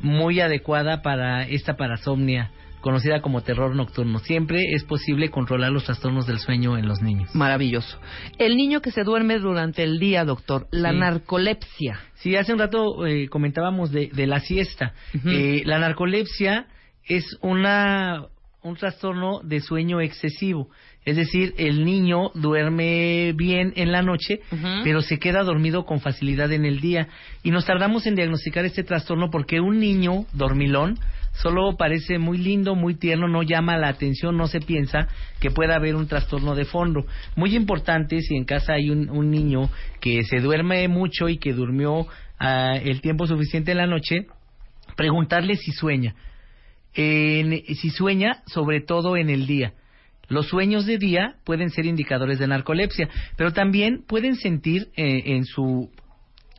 [0.00, 2.50] muy adecuada para esta parasomnia
[2.80, 4.20] conocida como terror nocturno.
[4.20, 7.34] Siempre es posible controlar los trastornos del sueño en los niños.
[7.34, 7.98] Maravilloso.
[8.38, 10.98] El niño que se duerme durante el día, doctor, la Sí.
[10.98, 12.00] narcolepsia.
[12.14, 14.94] Sí, hace un rato eh, comentábamos de, de la siesta.
[15.26, 16.66] Eh, la narcolepsia
[17.04, 18.26] es una
[18.62, 20.68] un trastorno de sueño excesivo.
[21.04, 24.40] Es decir, el niño duerme bien en la noche,
[24.84, 27.08] pero se queda dormido con facilidad en el día.
[27.42, 30.98] Y nos tardamos en diagnosticar este trastorno porque un niño dormilón
[31.32, 35.08] solo parece muy lindo, muy tierno, no llama la atención, no se piensa
[35.40, 37.06] que pueda haber un trastorno de fondo.
[37.36, 39.70] Muy importante si en casa hay un, un niño
[40.00, 42.06] que se duerme mucho y que durmió
[42.38, 44.26] ah, el tiempo suficiente en la noche,
[44.96, 46.14] preguntarle si sueña.
[46.94, 49.72] En- si sueña, sobre todo en el día.
[50.28, 55.44] Los sueños de día pueden ser indicadores de narcolepsia, pero también pueden sentir eh, en
[55.44, 55.90] su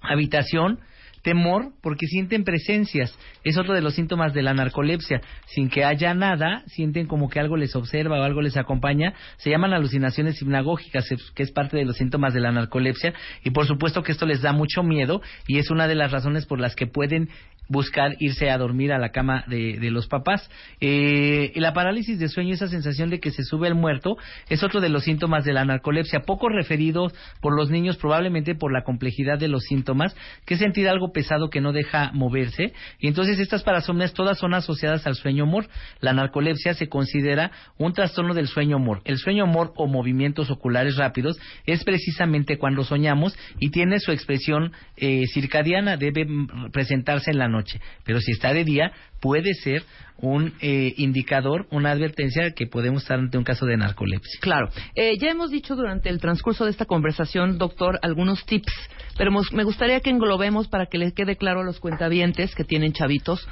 [0.01, 0.79] habitación
[1.21, 3.17] Temor porque sienten presencias.
[3.43, 5.21] Es otro de los síntomas de la narcolepsia.
[5.47, 9.13] Sin que haya nada, sienten como que algo les observa o algo les acompaña.
[9.37, 13.13] Se llaman alucinaciones hipnagógicas, que es parte de los síntomas de la narcolepsia.
[13.43, 16.45] Y por supuesto que esto les da mucho miedo y es una de las razones
[16.45, 17.29] por las que pueden
[17.69, 20.49] buscar irse a dormir a la cama de, los papás.
[20.81, 24.17] Eh, la parálisis de sueño, esa sensación de que se sube el muerto,
[24.49, 28.73] es otro de los síntomas de la narcolepsia, poco referido por los niños probablemente por
[28.73, 30.15] la complejidad de los síntomas,
[30.45, 32.73] que es sentir algo pesado que no deja moverse.
[32.99, 35.67] Y entonces estas parasomnias todas son asociadas al sueño humor.
[36.01, 39.01] La narcolepsia se considera un trastorno del sueño humor.
[39.05, 44.71] El sueño humor o movimientos oculares rápidos es precisamente cuando soñamos y tiene su expresión
[44.97, 46.27] eh, circadiana, debe
[46.71, 47.58] presentarse en la noche.
[48.03, 49.83] Pero si está de día, puede ser
[50.17, 54.39] un eh, indicador, una advertencia que podemos estar ante un caso de narcolepsia.
[54.41, 54.69] Claro.
[54.95, 58.73] Eh, ya hemos dicho durante el transcurso de esta conversación, doctor, algunos tips,
[59.17, 62.93] pero me gustaría que englobemos para que les quede claro a los cuentavientes que tienen
[62.93, 63.47] chavitos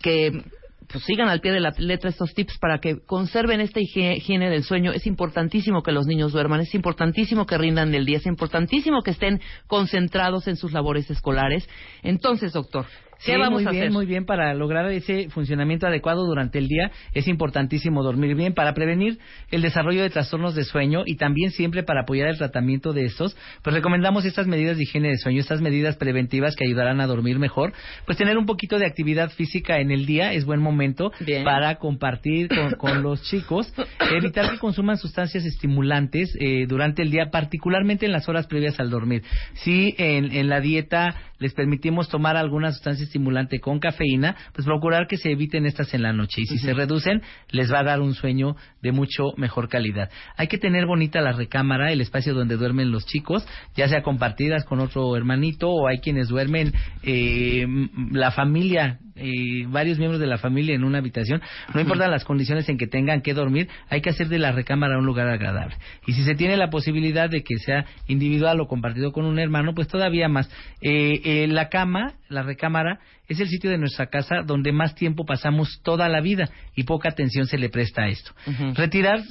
[0.00, 0.42] que
[0.90, 4.64] pues sigan al pie de la letra estos tips para que conserven esta higiene del
[4.64, 4.92] sueño.
[4.92, 9.12] Es importantísimo que los niños duerman, es importantísimo que rindan del día, es importantísimo que
[9.12, 11.68] estén concentrados en sus labores escolares.
[12.02, 12.86] Entonces, doctor,
[13.20, 14.24] Sí, muy bien, muy bien.
[14.24, 19.18] Para lograr ese funcionamiento adecuado durante el día es importantísimo dormir bien para prevenir
[19.50, 23.36] el desarrollo de trastornos de sueño y también siempre para apoyar el tratamiento de estos.
[23.62, 27.38] Pues recomendamos estas medidas de higiene de sueño, estas medidas preventivas que ayudarán a dormir
[27.38, 27.74] mejor.
[28.06, 31.12] Pues tener un poquito de actividad física en el día es buen momento
[31.44, 32.48] para compartir
[32.78, 33.72] con, los chicos.
[34.14, 38.88] Evitar que consuman sustancias estimulantes eh, durante el día, particularmente en las horas previas al
[38.88, 39.22] dormir.
[39.54, 45.08] Si en, en la dieta les permitimos tomar alguna sustancia estimulante con cafeína, pues procurar
[45.08, 46.42] que se eviten estas en la noche.
[46.42, 50.10] Y si se reducen, les va a dar un sueño de mucho mejor calidad.
[50.36, 54.64] Hay que tener bonita la recámara, el espacio donde duermen los chicos, ya sea compartidas
[54.64, 56.72] con otro hermanito o hay quienes duermen
[57.02, 57.66] eh,
[58.12, 61.42] la familia eh, varios miembros de la familia en una habitación,
[61.74, 64.98] no importa las condiciones en que tengan que dormir, hay que hacer de la recámara
[64.98, 65.76] un lugar agradable.
[66.06, 69.74] Y si se tiene la posibilidad de que sea individual o compartido con un hermano,
[69.74, 70.48] pues todavía más.
[70.80, 72.98] Eh, eh, la cama, la recámara,
[73.28, 77.08] es el sitio de nuestra casa donde más tiempo pasamos toda la vida y poca
[77.08, 78.32] atención se le presta a esto.
[78.74, 79.22] Retirar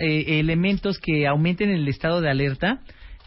[0.00, 2.80] elementos que aumenten el estado de alerta,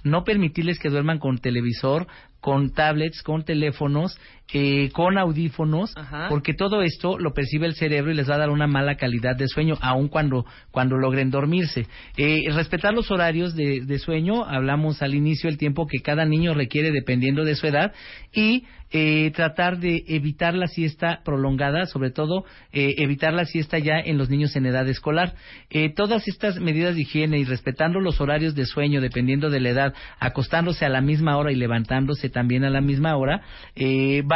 [0.04, 2.08] no permitirles que duerman con televisor,
[2.42, 4.20] con tablets, con teléfonos,
[4.52, 5.94] eh, con audífonos,
[6.28, 9.36] porque todo esto lo percibe el cerebro y les va a dar una mala calidad
[9.36, 11.86] de sueño, aun cuando, cuando logren dormirse.
[12.18, 16.54] Eh, respetar los horarios de, de, sueño, hablamos al inicio el tiempo que cada niño
[16.54, 17.94] requiere dependiendo de su edad,
[18.34, 24.00] y eh, tratar de evitar la siesta prolongada, sobre todo eh, evitar la siesta ya
[24.00, 25.36] en los niños en edad escolar.
[25.70, 29.70] Eh, todas estas medidas de higiene y respetando los horarios de sueño dependiendo de la
[29.70, 33.44] edad, acostándose a la misma hora y levantándose también a la misma hora,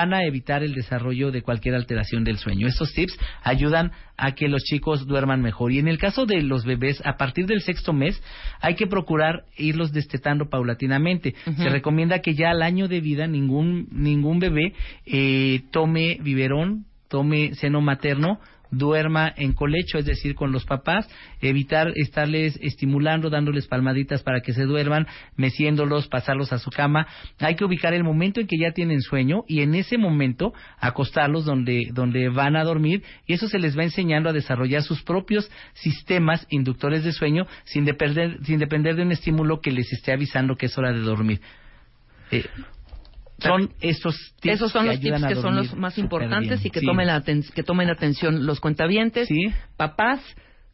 [0.04, 2.68] van a evitar el desarrollo de cualquier alteración del sueño.
[2.68, 5.72] Estos tips ayudan a que los chicos duerman mejor.
[5.72, 8.22] Y en el caso de los bebés, a partir del sexto mes,
[8.60, 11.36] hay que procurar irlos destetando paulatinamente.
[11.56, 14.74] Se recomienda que ya al año de vida ningún, ningún bebé
[15.06, 18.40] eh, tome biberón, tome seno materno
[18.74, 21.08] duerma en colecho, es decir, con los papás,
[21.42, 27.08] evitar estarles estimulando, dándoles palmaditas para que se duerman, meciéndolos, pasarlos a su cama.
[27.40, 31.46] Hay que ubicar el momento en que ya tienen sueño y en ese momento acostarlos
[31.46, 35.50] donde, donde van a dormir y eso se les va enseñando a desarrollar sus propios
[35.74, 40.56] sistemas inductores de sueño sin depender, sin depender de un estímulo que les esté avisando
[40.56, 41.42] que es hora de dormir.
[42.32, 42.46] Eh,
[43.44, 47.08] son esos tips esos son los tips que son los más importantes y que tomen
[47.08, 49.30] la que tomen atención los cuentavientes
[49.78, 50.22] papás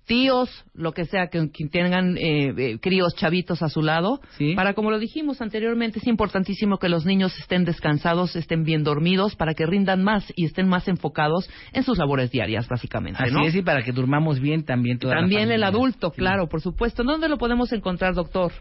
[0.09, 4.19] tíos, lo que sea, que, tengan eh, eh, críos chavitos a su lado,
[4.55, 9.35] para, como lo dijimos anteriormente, es importantísimo que los niños estén descansados, estén bien dormidos,
[9.35, 13.21] para que rindan más y estén más enfocados en sus labores diarias, básicamente.
[13.21, 17.03] Así es, y para que durmamos bien también toda También el adulto, claro, por supuesto.
[17.03, 18.51] ¿Dónde lo podemos encontrar, doctor?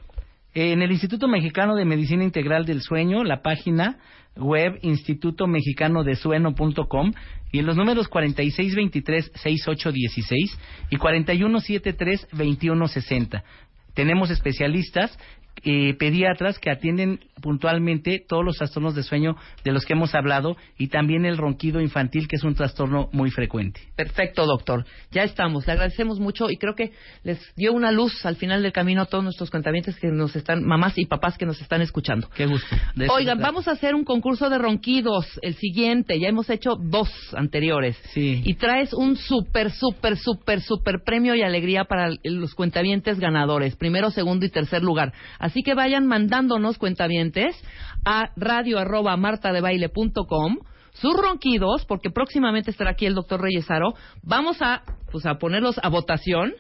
[0.61, 3.99] En el Instituto Mexicano de Medicina Integral del Sueño, la página
[4.35, 7.13] web instituto mexicano de sueño.com
[7.53, 10.59] y en los números 4623-6816
[10.91, 13.45] y 4173-2160.
[13.95, 15.17] Tenemos especialistas
[15.65, 20.57] eh, pediatras que atienden puntualmente todos los trastornos de sueño de los que hemos hablado
[20.77, 23.81] y también el ronquido infantil, que es un trastorno muy frecuente.
[23.97, 24.85] Perfecto, doctor.
[25.11, 25.67] Ya estamos.
[25.67, 29.07] Le agradecemos mucho y creo que les dio una luz al final del camino a
[29.07, 32.29] todos nuestros cuentavientes que nos están, mamás y papás que nos están escuchando.
[32.35, 32.77] Qué gusto.
[33.11, 36.19] Oigan, vamos a hacer un concurso de ronquidos, el siguiente.
[36.19, 37.97] Ya hemos hecho dos anteriores.
[38.13, 38.43] Sí.
[38.45, 43.77] Y traes un súper, súper, súper, súper premio y alegría para los cuentavientes ganadores.
[43.77, 45.13] Primero, segundo y tercer lugar.
[45.49, 47.57] Así que vayan mandándonos cuentavientes
[48.05, 50.59] a radio arroba martadebaile.com
[50.93, 53.95] sus ronquidos, porque próximamente estará aquí el doctor Reyesaro.
[54.23, 56.53] Vamos a, pues, a ponerlos a votación.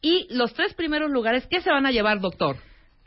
[0.00, 2.56] Y los tres primeros lugares, ¿qué se van a llevar, doctor?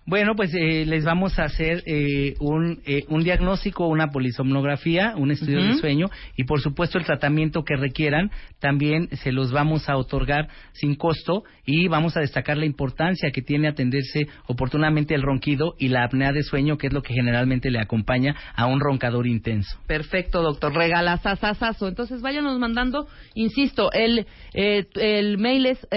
[0.06, 5.32] Bueno, pues eh, les vamos a hacer eh, un, eh, un diagnóstico, una polisomnografía, un
[5.32, 9.96] estudio de sueño y por supuesto el tratamiento que requieran también se los vamos a
[9.96, 15.76] otorgar sin costo y vamos a destacar la importancia que tiene atenderse oportunamente el ronquido
[15.80, 19.26] y la apnea de sueño, que es lo que generalmente le acompaña a un roncador
[19.26, 19.80] intenso.
[19.88, 20.74] Perfecto, doctor.
[20.74, 21.88] Regala sasasazo.
[21.88, 25.88] Entonces váyanos mandando, insisto, el, el mail es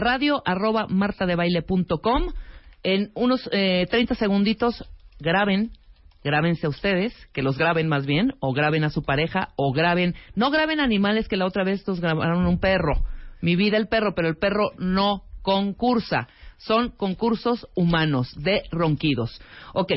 [0.00, 2.28] radio arroba martadebaile.com
[2.86, 4.84] en unos eh, 30 segunditos
[5.18, 5.72] graben,
[6.22, 10.14] grábense a ustedes, que los graben más bien, o graben a su pareja, o graben,
[10.36, 13.02] no graben animales que la otra vez nos grabaron un perro.
[13.40, 16.28] Mi vida el perro, pero el perro no concursa.
[16.58, 19.42] Son concursos humanos de ronquidos.
[19.74, 19.90] Ok.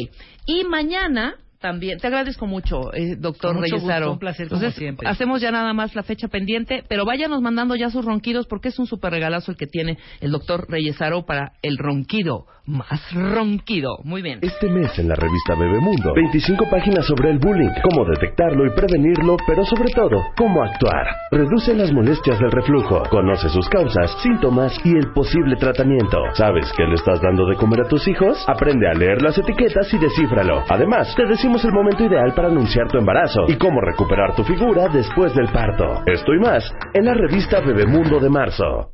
[0.47, 1.99] Y mañana también.
[1.99, 4.13] Te agradezco mucho, eh, doctor Reyesaro.
[4.13, 5.07] un placer como siempre.
[5.07, 8.79] Hacemos ya nada más la fecha pendiente, pero váyanos mandando ya sus ronquidos porque es
[8.79, 13.97] un súper regalazo el que tiene el doctor Reyesaro para el ronquido más ronquido.
[14.03, 14.39] Muy bien.
[14.41, 19.37] Este mes en la revista Bebemundo, 25 páginas sobre el bullying, cómo detectarlo y prevenirlo,
[19.47, 21.07] pero sobre todo, cómo actuar.
[21.31, 26.17] Reduce las molestias del reflujo, conoce sus causas, síntomas y el posible tratamiento.
[26.35, 28.37] ¿Sabes qué le estás dando de comer a tus hijos?
[28.47, 30.63] Aprende a leer las etiquetas y descífralo.
[30.69, 34.87] Además, te decimos el momento ideal para anunciar tu embarazo y cómo recuperar tu figura
[34.87, 36.03] después del parto.
[36.05, 38.93] Esto y más en la revista Bebemundo de marzo.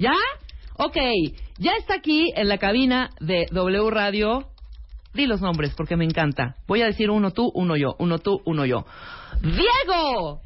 [0.00, 0.14] ¿Ya?
[0.78, 0.96] Ok,
[1.58, 4.48] ya está aquí en la cabina de W Radio.
[5.12, 6.54] Di los nombres porque me encanta.
[6.66, 7.96] Voy a decir uno tú, uno yo.
[7.98, 8.86] Uno tú, uno yo.
[9.42, 10.40] Diego.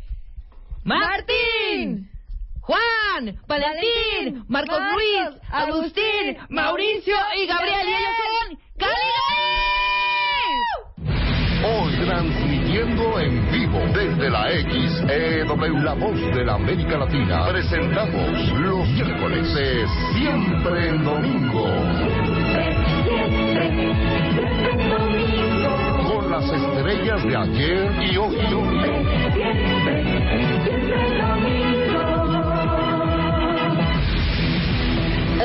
[0.83, 2.11] Martín.
[2.63, 7.87] Juan, Valentín, Marcos Luis, Agustín, Mauricio y Gabriel.
[7.87, 8.95] Y ellos son Cali.
[11.63, 18.89] Hoy transmitiendo en vivo desde la XEW, la voz de la América Latina, presentamos los
[18.89, 21.65] miércoles de Siempre en Domingo.
[26.09, 28.37] Con las estrellas de ayer y hoy.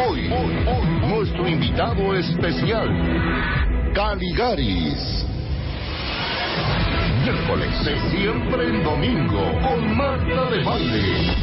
[0.01, 5.19] Hoy, hoy, hoy, nuestro invitado especial, Caligaris.
[7.29, 11.35] Miércoles de siempre en domingo con Marta de Baile.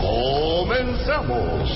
[0.00, 1.70] Comenzamos.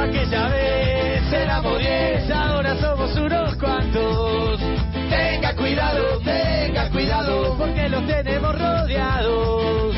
[0.00, 1.30] Aquella vez
[1.78, 4.33] diez, ahora somos unos cuantos.
[7.04, 9.94] Cuidado, porque los tenemos rodeados.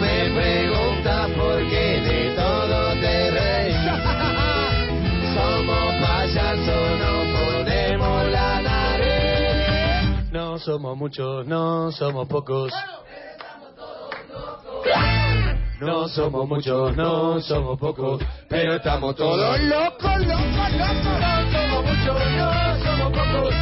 [0.00, 3.76] Me preguntas por qué de todo te reís.
[5.36, 10.32] somos payasos, no ponemos la nariz.
[10.32, 12.72] No somos muchos, no somos pocos.
[15.80, 21.14] No somos muchos, no somos pocos, pero estamos todos locos, locos, locos.
[21.14, 23.54] No somos muchos, no somos pocos,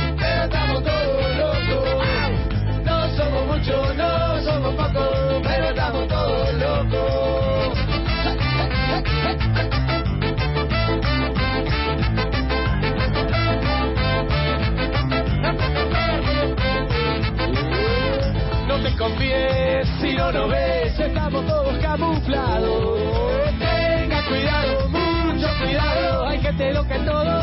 [3.65, 7.79] Muchos, no somos pocos, pero estamos todos locos.
[18.67, 22.99] No te confíes si no lo ves, estamos todos camuflados.
[23.61, 27.42] Tenga cuidado, mucho cuidado, hay gente loca en todos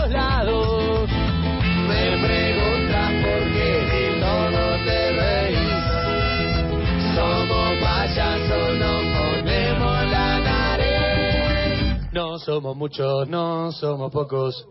[12.45, 14.65] Somos muchos, no somos pocos.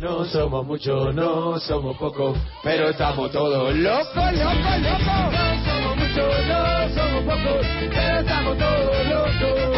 [0.00, 5.32] No somos muchos, no somos pocos, pero estamos todos locos, locos, locos.
[5.36, 9.70] No somos muchos, no somos pocos, pero estamos todos locos.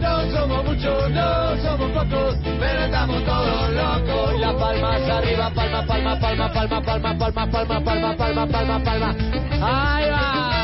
[0.00, 6.18] No somos muchos, no somos pocos, pero estamos todos locos, las palmas arriba, palma, palma,
[6.18, 9.16] palma, palma, palma, palma, palma, palma, palma, palma, palma.
[9.62, 10.55] Ahí va.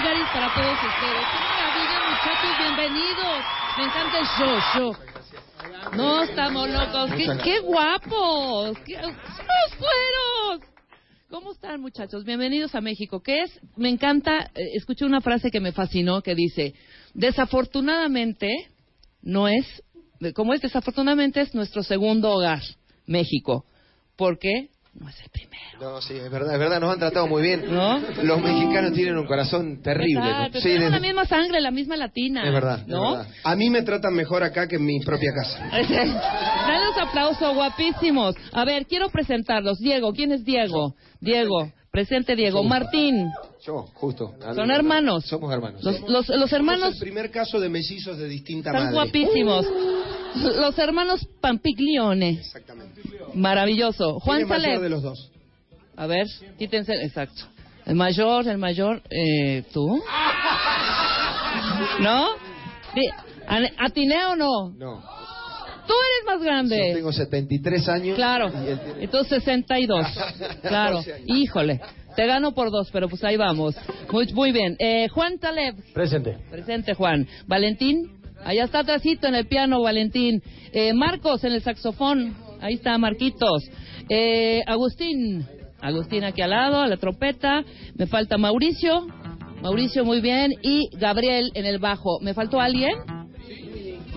[0.00, 1.26] Para todos ustedes.
[1.32, 2.58] ¡Qué maravilla, muchachos!
[2.58, 3.44] Bienvenidos.
[3.76, 4.96] Me encanta el show, show.
[5.94, 7.10] No, estamos locos.
[7.14, 8.78] ¡Qué, qué guapos!
[8.86, 10.60] ¡Qué ¡Somos fueros!
[11.28, 12.24] ¿Cómo están, muchachos?
[12.24, 13.20] Bienvenidos a México.
[13.22, 13.60] ¿Qué es?
[13.76, 16.74] Me encanta, eh, escuché una frase que me fascinó que dice,
[17.12, 18.70] desafortunadamente,
[19.20, 19.82] no es,
[20.34, 22.62] como es desafortunadamente, es nuestro segundo hogar,
[23.06, 23.66] México.
[24.16, 24.70] ¿Por qué?
[24.94, 25.62] No es el primero.
[25.80, 27.64] No, sí, es verdad, es verdad, nos han tratado muy bien.
[27.72, 27.98] ¿No?
[28.22, 30.20] Los mexicanos tienen un corazón terrible.
[30.30, 32.44] Exacto, Sí, tenemos desde- la misma sangre, la misma latina.
[32.46, 33.12] es verdad, es ¿No?
[33.16, 33.26] verdad.
[33.42, 35.66] A mí me tratan mejor acá que en mi propia casa.
[35.72, 38.34] Dale los aplausos, guapísimos.
[38.52, 39.78] A ver, quiero presentarlos.
[39.78, 40.94] Diego, ¿quién es Diego?
[41.20, 42.64] Diego, presente Diego.
[42.64, 43.30] Martín,
[43.64, 44.34] Yo, justo.
[44.54, 45.24] son hermanos.
[45.26, 45.84] Somos hermanos.
[45.84, 48.94] Los, los, Somos hermanos el primer caso de mellizos de distinta están madre.
[48.96, 49.66] guapísimos.
[50.36, 52.30] Los hermanos Pampiglione.
[52.30, 53.02] Exactamente.
[53.34, 54.18] Maravilloso.
[54.24, 55.30] ¿Quién es Juan mayor de los dos?
[55.96, 56.26] A ver,
[56.58, 56.94] quítense.
[56.94, 57.42] Exacto.
[57.84, 59.02] El mayor, el mayor.
[59.10, 59.86] Eh, ¿Tú?
[62.00, 62.28] ¿No?
[62.94, 63.10] Di-
[63.46, 64.70] ¿ane- ¿Atiné o no?
[64.70, 65.02] No.
[65.86, 66.88] Tú eres más grande.
[66.90, 68.16] Yo tengo 73 años.
[68.16, 68.50] Claro.
[68.50, 70.06] tiene- Entonces 62.
[70.62, 70.96] Claro.
[70.96, 71.26] 12 años.
[71.28, 71.80] Híjole.
[72.16, 73.74] Te gano por dos, pero pues ahí vamos.
[74.12, 74.76] Muy, muy bien.
[74.78, 75.76] Eh, Juan Taleb.
[75.94, 76.36] Presente.
[76.50, 77.26] Presente, Juan.
[77.46, 78.20] Valentín.
[78.44, 80.42] Allá está atrásito en el piano, Valentín.
[80.72, 82.36] Eh, Marcos en el saxofón.
[82.60, 83.64] Ahí está, Marquitos.
[84.08, 85.46] Eh, Agustín.
[85.80, 87.64] Agustín aquí al lado, a la trompeta.
[87.96, 89.06] Me falta Mauricio.
[89.62, 90.52] Mauricio, muy bien.
[90.62, 92.20] Y Gabriel en el bajo.
[92.20, 92.92] ¿Me faltó alguien?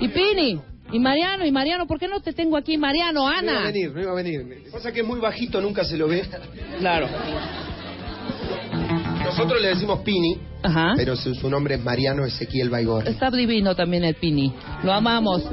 [0.02, 0.60] Y Pini.
[0.92, 1.46] Y Mariano.
[1.46, 2.78] Y Mariano, ¿por qué no te tengo aquí?
[2.78, 3.62] Mariano, No iba a Ana.
[3.72, 4.42] venir, no iba a venir.
[4.72, 6.24] Pasa es que es muy bajito, nunca se lo ve.
[6.80, 7.08] Claro.
[9.24, 10.94] Nosotros le decimos Pini, Ajá.
[10.96, 13.08] pero su, su nombre es Mariano Ezequiel Baigor.
[13.08, 14.54] Está divino también el Pini.
[14.84, 15.44] Lo amamos.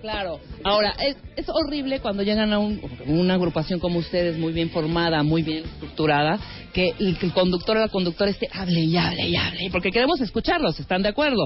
[0.00, 0.40] Claro.
[0.64, 0.94] Ahora,
[1.36, 5.64] es, horrible cuando llegan a un- una agrupación como ustedes, muy bien formada, muy bien
[5.64, 6.38] estructurada,
[6.72, 10.20] que el, el conductor o la conductora esté hable y hable y hable, porque queremos
[10.20, 11.44] escucharlos, ¿están de acuerdo?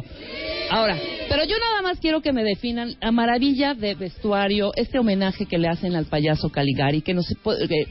[0.71, 0.99] Ahora,
[1.29, 5.59] pero yo nada más quiero que me definan la maravilla de vestuario, este homenaje que
[5.59, 7.27] le hacen al payaso Caligari, que nos,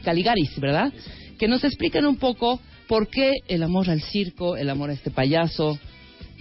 [0.04, 0.92] Caligaris, ¿verdad?
[1.38, 5.10] Que nos expliquen un poco por qué el amor al circo, el amor a este
[5.10, 5.78] payaso.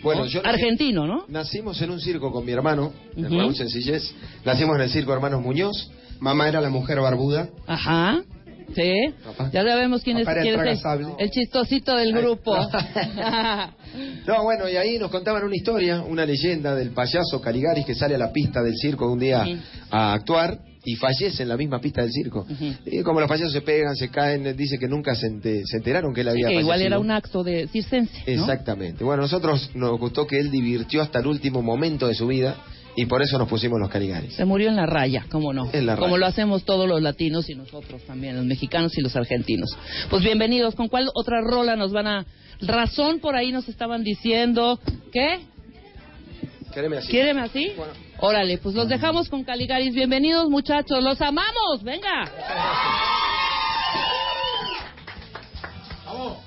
[0.04, 0.28] Bueno, ¿no?
[0.28, 1.26] yo Argentino, ¿no?
[1.30, 3.38] Nacimos en un circo con mi hermano, de Ujú.
[3.40, 4.14] Raúl Sencillez.
[4.46, 5.92] Nacimos en el circo Hermanos Muñoz.
[6.20, 7.50] Mamá era la mujer barbuda.
[7.66, 8.22] Ajá.
[8.76, 8.92] Sí.
[9.26, 9.50] Papá.
[9.54, 12.56] Ya sabemos quién es, Papá era quién el es el, el chistosito del grupo.
[14.26, 18.16] No, bueno, y ahí nos contaban una historia, una leyenda del payaso Caligaris que sale
[18.16, 19.60] a la pista del circo un día Sí.
[19.92, 22.46] a actuar y fallece en la misma pista del circo.
[22.86, 26.14] Y como los payasos se pegan, se caen, dice que nunca se, ente- se enteraron
[26.14, 26.88] que él había que igual fallecido.
[26.88, 28.18] era un acto de circense.
[28.28, 28.34] ¿no?
[28.34, 29.04] Exactamente.
[29.04, 32.58] Bueno, nosotros nos gustó que él divirtió hasta el último momento de su vida
[32.96, 34.34] y por eso nos pusimos los Caligaris.
[34.36, 35.70] Se murió en la raya, ¿cómo no?
[35.74, 39.16] En la Como lo hacemos todos los latinos y nosotros también, los mexicanos y los
[39.16, 39.76] argentinos.
[40.10, 40.76] Pues bienvenidos.
[40.76, 42.26] ¿Con cuál otra rola nos van a...?
[42.62, 44.80] Razón por ahí nos estaban diciendo.
[45.12, 45.40] ¿Qué?
[46.74, 47.08] Quéreme así.
[47.10, 47.72] ¿Quiéreme así?
[48.20, 49.94] Órale, pues los dejamos con Caligaris.
[49.94, 51.04] Bienvenidos, muchachos.
[51.04, 51.84] ¡Los amamos!
[51.84, 52.32] ¡Venga!
[56.08, 56.38] ¡Oh,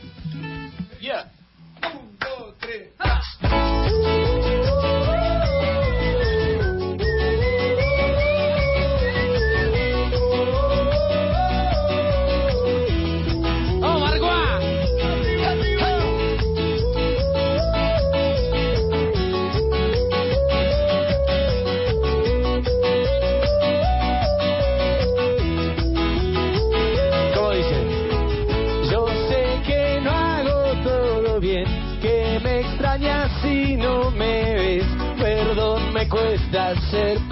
[36.52, 37.25] that's it.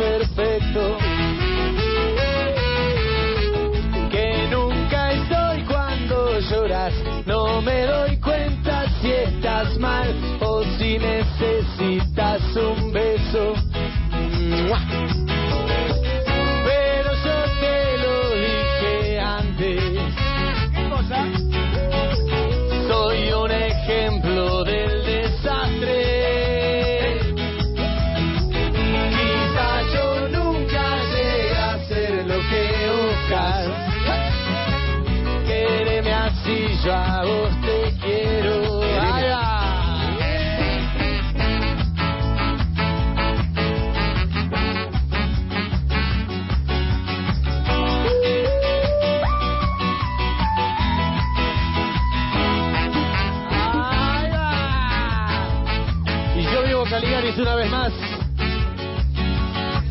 [57.36, 57.92] Una vez más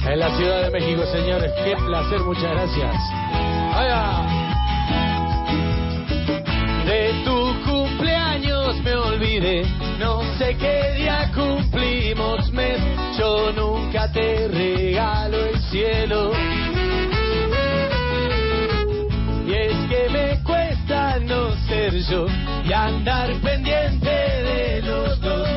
[0.07, 1.51] en la Ciudad de México, señores.
[1.65, 2.95] Qué placer, muchas gracias.
[3.73, 4.21] ¡Allá!
[6.85, 9.65] De tu cumpleaños me olvidé,
[9.99, 12.79] no sé qué día cumplimos mes,
[13.17, 16.31] yo nunca te regalo el cielo.
[19.45, 22.25] Y es que me cuesta no ser yo
[22.63, 25.52] y andar pendiente de los dos.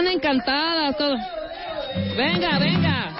[0.00, 1.20] Están encantadas todas.
[2.16, 3.16] Venga, venga.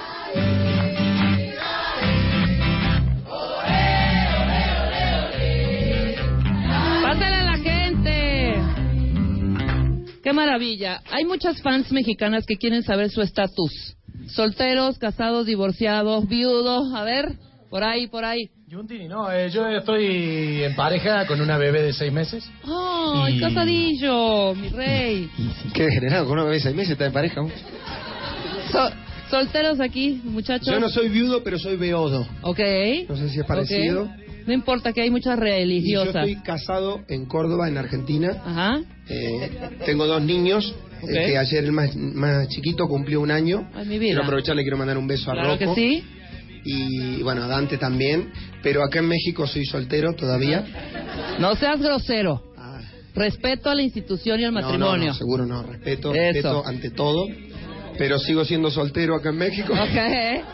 [7.03, 8.63] Pásale a la gente.
[10.23, 11.03] Qué maravilla.
[11.11, 13.97] Hay muchas fans mexicanas que quieren saber su estatus.
[14.29, 16.95] Solteros, casados, divorciados, viudos.
[16.95, 17.37] A ver,
[17.69, 18.51] por ahí, por ahí.
[18.71, 22.49] Yuntini, no, eh, yo estoy en pareja con una bebé de seis meses.
[22.63, 25.29] ¡Ay, Y- casadillo, mi rey!
[25.75, 27.41] Qué degenerado, con una vez seis meses está en pareja.
[27.43, 27.49] ¿no?
[28.71, 28.91] So-
[29.29, 30.69] solteros aquí, muchachos.
[30.69, 32.25] Yo no soy viudo, pero soy beodo.
[32.43, 32.61] Ok.
[33.09, 34.03] No sé si es parecido.
[34.05, 34.11] Ok.
[34.47, 36.15] No importa que hay muchas Y yo religiosas.
[36.29, 38.37] estoy casado en Córdoba, en Argentina.
[38.45, 38.81] Ajá.
[39.09, 39.51] Eh,
[39.85, 40.73] tengo dos niños.
[41.03, 41.09] Ok.
[41.11, 43.69] eh, que ayer el más, más chiquito cumplió un año.
[43.75, 44.11] Ay, mi vida.
[44.13, 45.75] Quiero aprovechar, le quiero mandar un beso a Claro Rocco.
[45.75, 46.05] que sí.
[46.65, 48.33] Y bueno, a Dante también.
[48.63, 50.65] Pero acá en México soy soltero todavía.
[51.39, 52.43] No seas grosero.
[53.15, 55.09] Respeto a la institución y al No, no, matrimonio.
[55.09, 55.63] no, seguro no.
[55.65, 56.23] Respeto, Eso.
[56.33, 57.27] respeto ante todo.
[57.99, 59.73] Pero sigo siendo soltero acá en México.
[59.73, 60.45] Ok.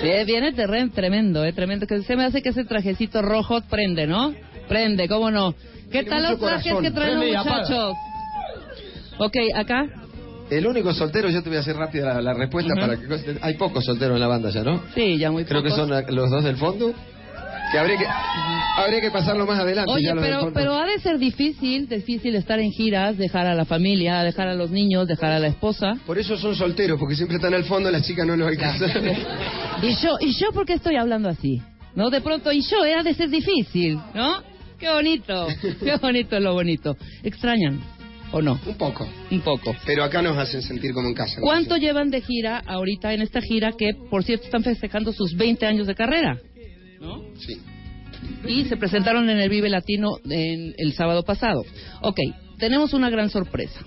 [0.00, 1.86] Sí, viene terren tremendo, eh, tremendo.
[1.86, 4.34] Que se me hace que ese trajecito rojo prende, ¿no?
[4.68, 5.54] Prende, ¿cómo no?
[5.90, 6.82] ¿Qué Tiene tal los trajes corazón.
[6.84, 7.94] que traen los muchachos?
[9.18, 9.86] Ok, acá.
[10.50, 13.06] El único soltero, yo te voy a hacer rápida la, la respuesta para que
[13.40, 14.82] hay pocos solteros en la banda ya, ¿no?
[14.94, 15.80] Sí, ya muy Creo que pocos.
[15.86, 16.92] son la- los dos del fondo.
[17.72, 18.04] Que habría que
[18.78, 19.90] habría que pasarlo más adelante.
[19.90, 23.64] Oye, ya pero, pero ha de ser difícil, difícil estar en giras, dejar a la
[23.64, 25.94] familia, dejar a los niños, dejar a la esposa.
[26.06, 28.90] Por eso son solteros, porque siempre están al fondo, las chicas no los alcanzan.
[29.82, 31.60] Y yo, ¿y yo por qué estoy hablando así?
[31.96, 32.08] ¿No?
[32.08, 34.42] De pronto, y yo, eh, ha de ser difícil, ¿no?
[34.78, 35.48] Qué bonito,
[35.82, 36.96] qué bonito es lo bonito.
[37.24, 37.80] ¿Extrañan
[38.32, 38.58] o no?
[38.66, 39.06] Un poco.
[39.30, 39.74] Un poco.
[39.84, 41.40] Pero acá nos hacen sentir como en casa.
[41.40, 45.66] ¿Cuánto llevan de gira ahorita en esta gira que, por cierto, están festejando sus 20
[45.66, 46.38] años de carrera?
[47.38, 47.60] Sí.
[48.46, 51.64] Y se presentaron en el Vive Latino en el sábado pasado.
[52.02, 52.18] Ok,
[52.58, 53.80] tenemos una gran sorpresa.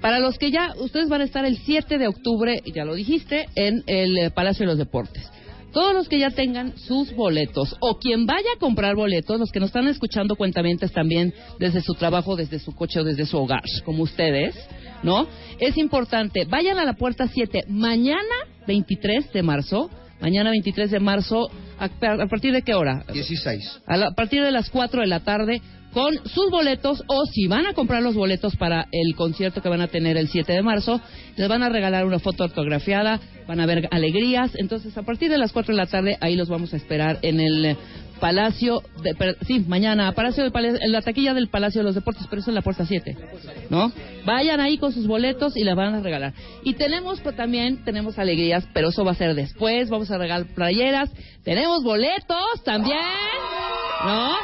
[0.00, 3.46] Para los que ya, ustedes van a estar el 7 de octubre, ya lo dijiste,
[3.54, 5.28] en el eh, Palacio de los Deportes.
[5.76, 9.60] Todos los que ya tengan sus boletos o quien vaya a comprar boletos, los que
[9.60, 13.60] nos están escuchando cuentamientos también desde su trabajo, desde su coche o desde su hogar,
[13.84, 14.54] como ustedes,
[15.02, 15.26] ¿no?
[15.60, 18.22] Es importante, vayan a la puerta 7 mañana
[18.66, 23.04] 23 de marzo, mañana 23 de marzo, ¿a, a partir de qué hora?
[23.12, 23.82] 16.
[23.86, 25.60] a, la- a partir de las 4 de la tarde
[25.96, 29.80] con sus boletos o si van a comprar los boletos para el concierto que van
[29.80, 31.00] a tener el 7 de marzo,
[31.38, 33.18] les van a regalar una foto autografiada,
[33.48, 36.50] van a ver alegrías, entonces a partir de las 4 de la tarde ahí los
[36.50, 37.78] vamos a esperar en el
[38.20, 41.94] Palacio, de, per- sí, mañana, Palacio del Palacio- en la taquilla del Palacio de los
[41.94, 43.16] Deportes, pero eso es la puerta 7,
[43.70, 43.90] ¿no?
[44.26, 46.34] Vayan ahí con sus boletos y les van a regalar.
[46.62, 50.46] Y tenemos pues, también, tenemos alegrías, pero eso va a ser después, vamos a regalar
[50.54, 51.10] playeras,
[51.42, 52.98] tenemos boletos también,
[54.04, 54.34] ¿no?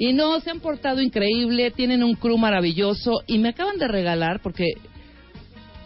[0.00, 4.40] Y no, se han portado increíble, tienen un crew maravilloso y me acaban de regalar,
[4.42, 4.64] porque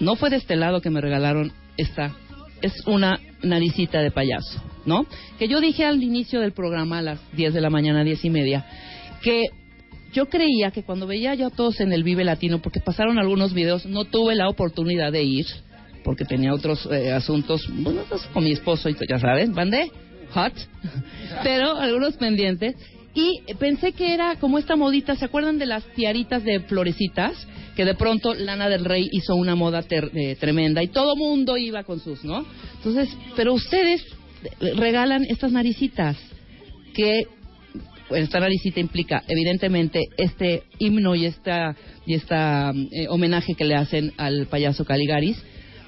[0.00, 2.14] no fue de este lado que me regalaron esta,
[2.62, 5.04] es una naricita de payaso, ¿no?
[5.38, 8.30] Que yo dije al inicio del programa, a las 10 de la mañana, 10 y
[8.30, 8.64] media,
[9.20, 9.46] que
[10.12, 13.52] yo creía que cuando veía yo a todos en el Vive Latino, porque pasaron algunos
[13.52, 15.46] videos, no tuve la oportunidad de ir,
[16.04, 19.90] porque tenía otros eh, asuntos, bueno, pues, con mi esposo y t- ya saben, bandé,
[20.32, 20.52] hot,
[21.42, 22.76] pero algunos pendientes.
[23.14, 27.34] Y pensé que era como esta modita, ¿se acuerdan de las tiaritas de florecitas?
[27.76, 31.56] Que de pronto Lana del Rey hizo una moda ter- eh, tremenda y todo mundo
[31.56, 32.44] iba con sus, ¿no?
[32.76, 34.02] Entonces, pero ustedes
[34.60, 36.16] eh, regalan estas naricitas
[36.94, 37.26] que
[38.10, 41.74] esta naricita implica evidentemente este himno y esta
[42.06, 45.36] y esta eh, homenaje que le hacen al payaso Caligaris,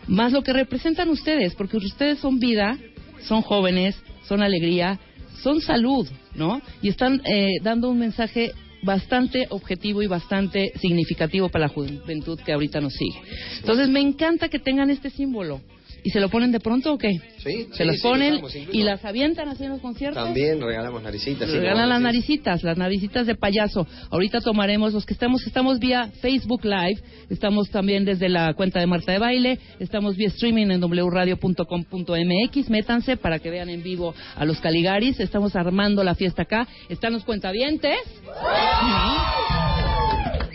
[0.06, 2.78] más lo que representan ustedes, porque ustedes son vida,
[3.22, 3.96] son jóvenes,
[4.26, 4.98] son alegría,
[5.42, 6.60] son salud, ¿no?
[6.82, 8.52] Y están eh, dando un mensaje
[8.82, 13.20] bastante objetivo y bastante significativo para la juventud que ahorita nos sigue.
[13.58, 15.60] Entonces me encanta que tengan este símbolo
[16.06, 17.18] ¿Y se lo ponen de pronto o qué?
[17.38, 20.22] Sí, Se sí, los sí, ponen usamos, y las avientan así en los conciertos.
[20.22, 21.50] También regalamos naricitas.
[21.50, 23.88] sí, Regalan las naricitas, las naricitas de payaso.
[24.10, 28.86] Ahorita tomaremos los que estamos, estamos vía Facebook Live, estamos también desde la cuenta de
[28.86, 34.44] Marta de Baile, estamos vía streaming en wradio.com.mx, métanse para que vean en vivo a
[34.44, 37.98] los Caligaris, estamos armando la fiesta acá, están los cuentavientes.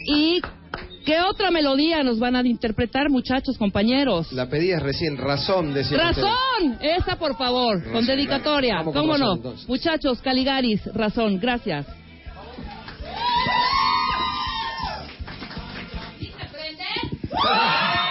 [0.05, 0.39] Y
[1.05, 4.31] ¿qué otra melodía nos van a interpretar, muchachos, compañeros?
[4.31, 6.21] La pedías recién, razón, decía usted.
[6.23, 6.77] ¡Razón!
[6.81, 8.75] Esa, por favor, con dedicatoria.
[8.77, 9.35] vamos con ¿Cómo razón, no?
[9.35, 9.67] entonces.
[9.69, 11.39] Muchachos, Caligaris, razón.
[11.39, 11.85] Gracias.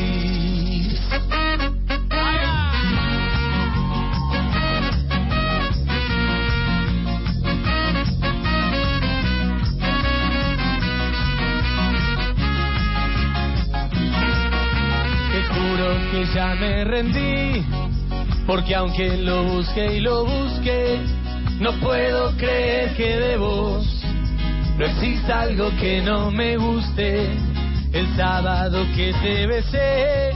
[16.11, 17.65] Que ya me rendí,
[18.47, 20.99] porque aunque lo busque y lo busque,
[21.59, 24.01] no puedo creer que de vos
[24.77, 27.29] no exista algo que no me guste.
[27.93, 30.31] El sábado que te besé,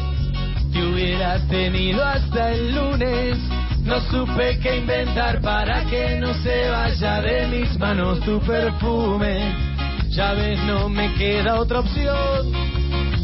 [0.71, 3.37] te hubiera tenido hasta el lunes.
[3.83, 9.55] No supe qué inventar para que no se vaya de mis manos tu perfume.
[10.09, 12.51] Ya ves, no me queda otra opción.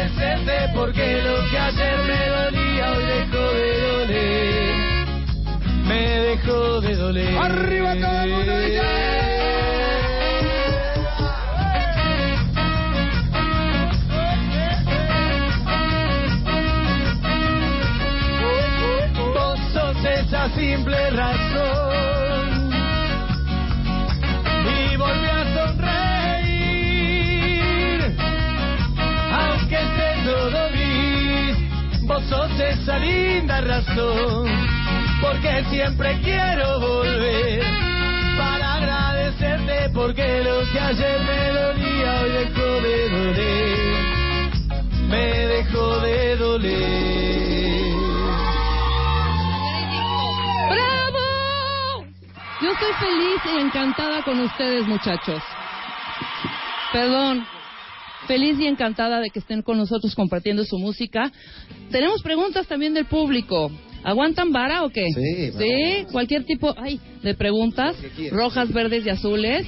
[0.00, 4.74] agradecerte porque lo que ayer me dolía hoy dejó de doler.
[5.86, 7.38] Me dejó de doler.
[7.38, 8.52] ¡Arriba todo el mundo,
[19.72, 21.39] sos esa simple razón
[32.82, 34.48] esa linda razón
[35.20, 37.62] porque siempre quiero volver
[38.38, 44.04] para agradecerte porque lo que ayer me dolía hoy dejó de doler
[45.08, 46.90] me dejó de doler
[50.70, 52.06] ¡Bravo!
[52.62, 55.42] Yo estoy feliz y encantada con ustedes, muchachos.
[56.92, 57.59] Perdón.
[58.30, 61.32] Feliz y encantada de que estén con nosotros compartiendo su música.
[61.90, 63.72] Tenemos preguntas también del público.
[64.04, 65.04] ¿Aguantan vara o qué?
[65.12, 66.06] Sí, ¿Sí?
[66.12, 67.96] Cualquier tipo ay, de preguntas,
[68.30, 69.66] rojas, verdes y azules.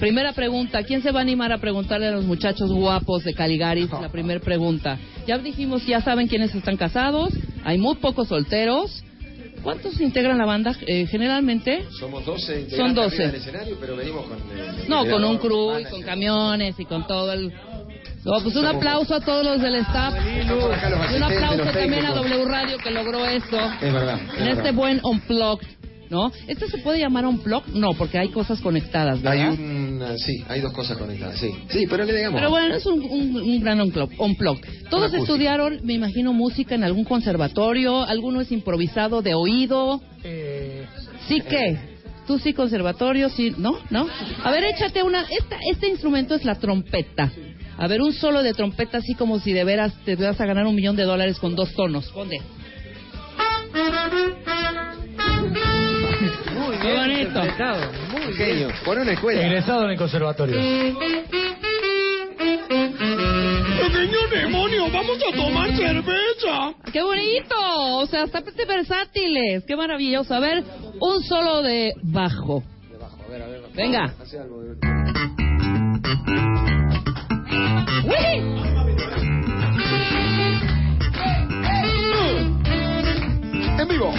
[0.00, 3.88] Primera pregunta, ¿quién se va a animar a preguntarle a los muchachos guapos de Caligaris?
[3.92, 4.98] La primera pregunta.
[5.28, 7.32] Ya dijimos, ya saben quiénes están casados,
[7.62, 9.04] hay muy pocos solteros.
[9.62, 11.84] ¿Cuántos integran la banda eh, generalmente?
[11.98, 13.14] Somos 12 Son integrantes 12.
[13.14, 14.38] arriba del escenario, pero venimos con...
[14.38, 17.52] eh, No, con un crew y con camiones y con todo el...
[18.24, 22.14] No, pues un aplauso a todos los del staff y un aplauso también a.
[22.14, 24.20] W Radio que logró esto Es verdad.
[24.34, 24.74] es en este verdad.
[24.74, 25.66] buen unplugged,
[26.10, 26.30] ¿no?
[26.46, 27.72] ¿Esto se puede llamar unplugged?
[27.72, 29.52] No, porque hay cosas conectadas, Hay ¿verdad?
[29.52, 30.02] un...
[30.02, 31.50] ah, Sí, hay dos cosas conectadas, sí.
[31.70, 32.38] Sí, pero le digamos...
[32.38, 34.18] Pero bueno, es un, un, un gran unplugged.
[34.20, 34.88] unplugged.
[34.90, 40.00] Todos estudiaron, me imagino, música en algún conservatorio, alguno es improvisado de oído.
[40.24, 40.84] Eh,
[41.26, 41.78] ¿Sí que?
[42.26, 43.78] Tú sí, conservatorio, sí, ¿no?
[43.88, 44.06] ¿No?
[44.44, 45.22] A ver, échate una...
[45.22, 47.32] Esta, este instrumento es la trompeta.
[47.80, 50.66] A ver, un solo de trompeta así como si de veras te vas a ganar
[50.66, 52.10] un millón de dólares con dos tonos.
[52.10, 52.38] Ponte.
[56.52, 57.40] Muy bonito.
[58.12, 58.68] Muy genio.
[58.84, 59.40] Por una escuela.
[59.40, 60.56] Egresado en el conservatorio.
[63.80, 64.90] ¡Pequeño demonio!
[64.92, 66.74] ¡Vamos a tomar cerveza!
[66.92, 67.56] ¡Qué bonito!
[67.96, 69.64] O sea, hasta versátiles.
[69.66, 70.34] ¡Qué maravilloso!
[70.34, 70.62] A ver,
[71.00, 72.62] un solo de bajo.
[73.74, 74.14] Venga.
[83.78, 84.12] En vivo.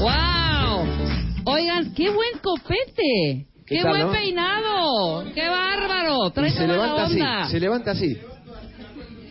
[0.00, 0.86] ¡Wow!
[1.46, 3.46] Oigan, qué buen copete.
[3.66, 4.12] ¿Qué ¡Qué, tal, buen no?
[4.12, 5.24] peinado!
[5.34, 6.28] ¡Qué bárbaro!
[6.28, 7.44] Y Trae se toda la levanta así, onda.
[7.48, 8.18] se levanta así.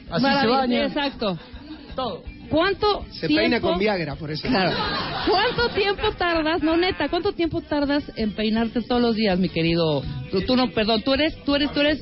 [0.10, 0.86] Así se baña.
[0.86, 1.38] Exacto.
[2.49, 3.41] ¿Cuánto Se tiempo...
[3.41, 4.47] peina con Viagra, por eso.
[4.47, 4.71] Claro.
[5.30, 10.01] ¿Cuánto tiempo tardas, no neta, cuánto tiempo tardas en peinarte todos los días, mi querido?
[10.31, 12.01] Tú, tú no, perdón, tú eres, tú eres, tú eres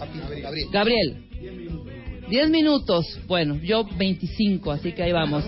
[0.72, 1.24] Gabriel.
[2.30, 3.06] Diez minutos.
[3.26, 5.45] Bueno, yo 25, así que ahí vamos.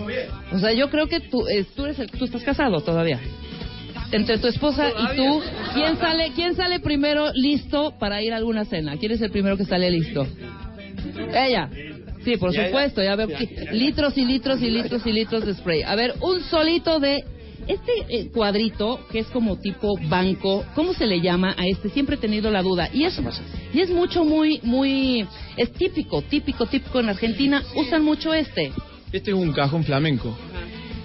[0.52, 3.20] O sea, yo creo que tú, eh, tú eres el, tú estás casado todavía.
[4.12, 5.42] Entre tu esposa y tú,
[5.74, 8.96] ¿quién sale, quién sale primero listo para ir a alguna cena?
[8.96, 10.26] ¿Quién es el primero que sale listo?
[11.32, 11.70] Ella.
[12.24, 13.28] Sí, por supuesto, ya veo
[13.72, 15.82] litros y litros y litros y litros de spray.
[15.82, 17.24] A ver, un solito de
[17.66, 21.88] este eh, cuadrito que es como tipo banco, ¿cómo se le llama a este?
[21.90, 22.88] Siempre he tenido la duda.
[22.92, 23.18] Y es
[23.72, 25.26] y es mucho muy muy
[25.56, 28.72] es típico, típico, típico en Argentina, usan mucho este.
[29.12, 30.36] Este es un cajón flamenco,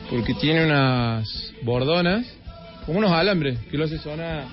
[0.09, 2.25] porque tiene unas bordonas,
[2.85, 4.45] como unos alambres, que lo hace sonar...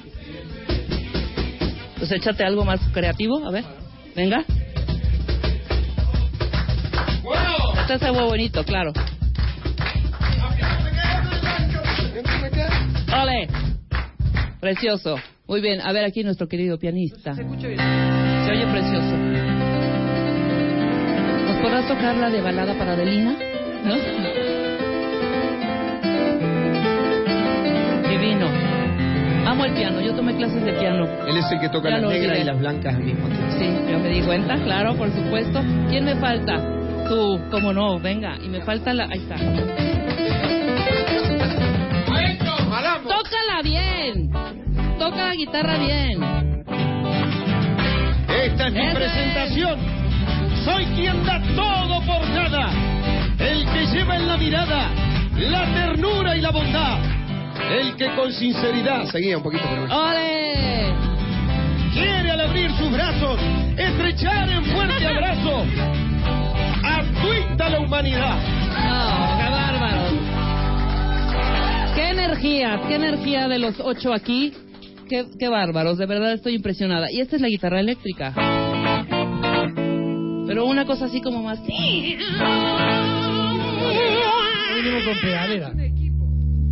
[1.99, 3.65] Pues échate algo más creativo, a ver.
[4.17, 4.45] Venga.
[7.93, 8.91] Este es algo bonito, claro.
[13.23, 13.49] ¡Ole!
[14.61, 15.17] Precioso.
[15.47, 17.35] Muy bien, a ver aquí nuestro querido pianista.
[17.35, 19.15] Se oye precioso.
[21.45, 23.37] ¿Nos podrás tocar la de balada para Adelina?
[23.85, 23.95] ¿No?
[28.09, 28.49] Divino.
[29.45, 31.07] Amo el piano, yo tomé clases de piano.
[31.27, 33.51] Él es el que toca las negras y las blancas al mismo tiempo.
[33.59, 35.63] Sí, yo me di cuenta, claro, por supuesto.
[35.91, 36.82] ¿Quién me falta?
[37.09, 38.37] Tú, cómo no, venga.
[38.43, 39.05] Y me falta la...
[39.05, 39.37] Ahí está.
[43.03, 44.31] Tócala bien.
[44.99, 46.23] Toca la guitarra bien.
[48.29, 49.79] Esta es mi Ese presentación.
[50.65, 52.71] Soy quien da todo por nada.
[53.39, 54.91] El que lleva en la mirada
[55.39, 56.99] la ternura y la bondad.
[57.71, 59.85] El que con sinceridad Seguía un poquito, pero.
[59.85, 60.93] ¡Ole!
[61.93, 63.39] quiere al abrir sus brazos
[63.77, 65.65] estrechar en fuerte abrazo
[67.31, 68.37] a toda la humanidad.
[68.85, 70.03] No, qué bárbaro.
[71.95, 74.53] Qué energía, qué energía de los ocho aquí.
[75.09, 77.11] Qué, qué bárbaros, de verdad estoy impresionada.
[77.11, 78.33] Y esta es la guitarra eléctrica.
[80.47, 81.61] Pero una cosa así como más...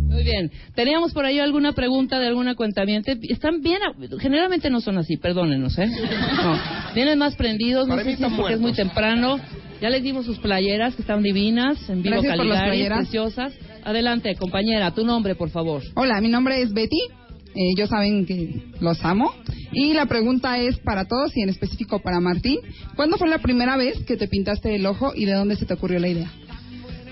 [0.09, 0.51] Muy bien.
[0.75, 3.17] ¿Teníamos por ahí alguna pregunta de alguna cuentamiente?
[3.29, 5.87] Están bien, a- generalmente no son así, perdónenos, ¿eh?
[6.43, 6.59] No.
[6.93, 9.39] Vienen más prendidos, no Para sé si es porque es muy temprano.
[9.81, 12.99] Ya les dimos sus playeras, que están divinas, en vivo Gracias por las Caligari, playeras.
[12.99, 13.53] preciosas.
[13.83, 15.81] Adelante, compañera, tu nombre, por favor.
[15.95, 16.99] Hola, mi nombre es Betty.
[17.55, 19.33] Eh, ellos saben que los amo.
[19.71, 22.59] Y la pregunta es para todos y en específico para Martín.
[22.95, 25.73] ¿Cuándo fue la primera vez que te pintaste el ojo y de dónde se te
[25.73, 26.31] ocurrió la idea?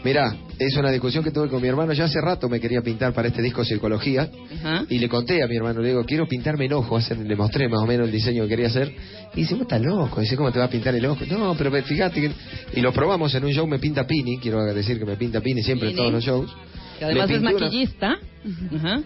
[0.03, 1.93] Mira, es una discusión que tuve con mi hermano.
[1.93, 4.29] Ya hace rato me quería pintar para este disco Circología.
[4.59, 4.85] Ajá.
[4.89, 6.97] Y le conté a mi hermano, le digo, quiero pintarme el ojo.
[6.97, 8.93] Hacer- le mostré más o menos el diseño que quería hacer.
[9.35, 10.21] Y dice, vos estás loco.
[10.21, 11.25] Dice, ¿cómo te va a pintar el ojo?
[11.27, 12.31] No, pero fíjate que...
[12.75, 14.37] Y lo probamos en un show, me pinta Pini.
[14.37, 16.51] Quiero decir que me pinta Pini siempre en todos los shows.
[16.99, 18.17] Que además es una- maquillista.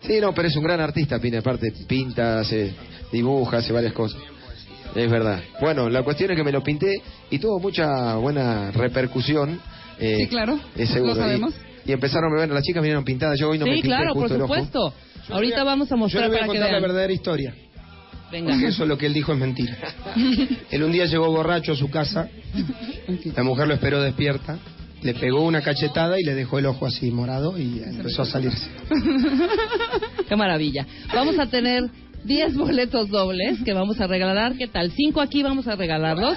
[0.00, 1.36] Sí, no, pero es un gran artista, Pini.
[1.36, 2.72] Aparte, pinta, hace,
[3.12, 4.20] dibuja, hace varias cosas.
[4.94, 5.40] Es verdad.
[5.60, 9.60] Bueno, la cuestión es que me lo pinté y tuvo mucha buena repercusión.
[10.00, 11.14] Eh, Sí, claro, Es seguro.
[11.14, 11.54] lo sabemos.
[11.84, 13.38] Y, y empezaron, bueno, las chicas vinieron pintadas.
[13.38, 14.54] Yo hoy no me sí, pinté claro, por justo el ojo.
[14.54, 14.94] supuesto.
[15.30, 16.82] Ahorita vamos a mostrar voy a para que contar la vean.
[16.82, 17.54] verdadera historia.
[18.30, 18.50] Venga.
[18.52, 19.76] Porque eso es lo que él dijo es mentira.
[20.70, 22.28] Él un día llegó borracho a su casa,
[23.34, 24.58] la mujer lo esperó despierta,
[25.02, 28.68] le pegó una cachetada y le dejó el ojo así morado y empezó a salirse.
[30.28, 30.86] Qué maravilla.
[31.14, 31.84] Vamos a tener
[32.24, 34.54] 10 boletos dobles que vamos a regalar.
[34.56, 34.90] ¿Qué tal?
[34.92, 36.34] Cinco aquí vamos a regalarlos.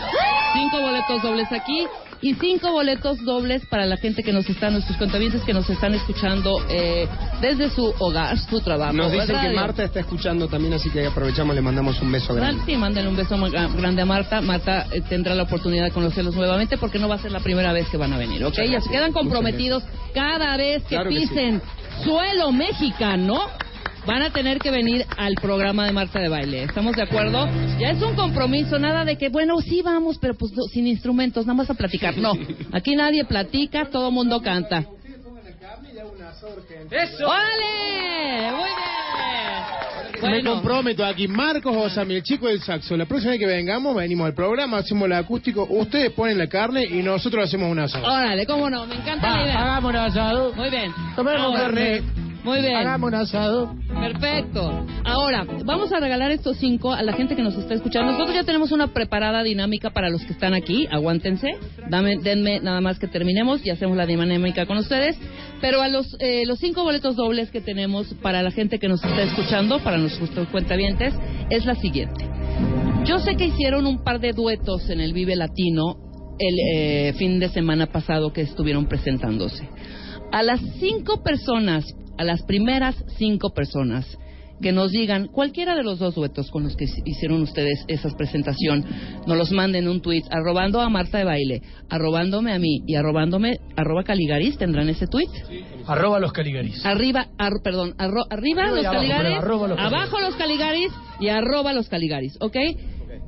[0.54, 1.86] Cinco boletos dobles aquí.
[2.22, 5.94] Y cinco boletos dobles para la gente que nos está, nuestros contabientes que nos están
[5.94, 7.08] escuchando eh,
[7.42, 8.94] desde su hogar, su trabajo.
[8.94, 12.62] Nos dicen que Marta está escuchando también, así que aprovechamos, le mandamos un beso grande.
[12.66, 13.36] Sí, mándenle un beso
[13.76, 14.42] grande a Marta.
[14.42, 17.74] Marta eh, tendrá la oportunidad de conocerlos nuevamente porque no va a ser la primera
[17.74, 18.52] vez que van a venir, ¿ok?
[18.52, 18.92] Muchas Ya se gracias.
[18.92, 19.84] quedan comprometidos
[20.14, 21.28] cada vez que Claro que sí.
[21.28, 21.62] pisen
[22.04, 23.40] suelo mexicano.
[24.06, 26.64] Van a tener que venir al programa de Marta de Baile.
[26.64, 27.48] ¿Estamos de acuerdo?
[27.80, 31.46] Ya es un compromiso, nada de que, bueno, sí vamos, pero pues no, sin instrumentos,
[31.46, 32.18] nada más a platicar.
[32.18, 32.34] No,
[32.72, 34.84] aquí nadie platica, todo mundo canta.
[36.90, 37.28] ¡Eso!
[37.28, 38.52] ¡Órale!
[38.52, 40.22] Muy bien.
[40.22, 40.54] Me Bueno.
[40.56, 42.98] comprometo aquí, Marcos Osami, el chico del saxo.
[42.98, 46.84] La próxima vez que vengamos, venimos al programa, hacemos el acústico, ustedes ponen la carne
[46.84, 48.06] y nosotros hacemos un asado.
[48.06, 49.60] Órale, cómo no, me encanta Va, la idea.
[49.62, 50.54] hagamos un asado.
[50.54, 50.92] Muy bien.
[51.16, 52.02] Tomemos carne.
[52.44, 52.76] Muy bien.
[52.76, 53.76] Hagamos un asado.
[53.88, 54.86] Perfecto.
[55.06, 58.12] Ahora, vamos a regalar estos cinco a la gente que nos está escuchando.
[58.12, 60.88] Nosotros ya tenemos una preparada dinámica para los que están aquí.
[60.92, 61.52] Aguántense.
[61.90, 65.18] Dame, denme nada más que terminemos y hacemos la dinámica con ustedes.
[65.62, 69.04] Pero a los, eh, los cinco boletos dobles que tenemos para la gente que nos
[69.04, 71.14] está escuchando, para nuestros cuentavientes,
[71.50, 72.28] es la siguiente.
[73.06, 75.98] Yo sé que hicieron un par de duetos en el Vive Latino
[76.40, 79.68] el eh, fin de semana pasado que estuvieron presentándose.
[80.32, 81.86] A las cinco personas,
[82.18, 84.06] a las primeras cinco personas
[84.62, 88.86] que nos digan cualquiera de los dos duetos con los que hicieron ustedes esa presentación,
[89.26, 93.58] nos los manden un tweet arrobando a Marta de Baile, arrobándome a mí y arrobándome
[93.76, 95.30] arroba Caligaris, ¿tendrán ese tweet?
[95.88, 96.86] Arroba los Caligaris.
[96.86, 101.74] Arriba, ar- perdón, arro- arriba los abajo, Caligaris, arroba los abajo los Caligaris y arroba
[101.74, 102.58] los Caligaris, ¿ok?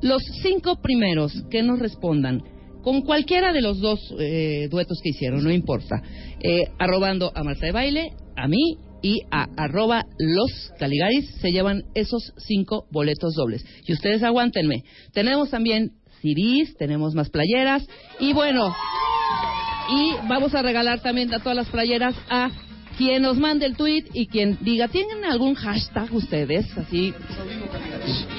[0.02, 2.42] Los cinco primeros que nos respondan
[2.82, 6.00] con cualquiera de los dos eh, duetos que hicieron, no importa,
[6.40, 11.82] eh, arrobando a Marta de Baile, a mí y a arroba los Caligaris, se llevan
[11.94, 13.64] esos cinco boletos dobles.
[13.86, 14.84] Y ustedes aguántenme.
[15.12, 15.92] Tenemos también
[16.22, 17.86] CDs, tenemos más playeras
[18.18, 18.74] y bueno,
[19.90, 22.50] y vamos a regalar también a todas las playeras a
[22.96, 26.66] quien nos mande el tweet y quien diga, ¿tienen algún hashtag ustedes?
[26.78, 27.12] Así.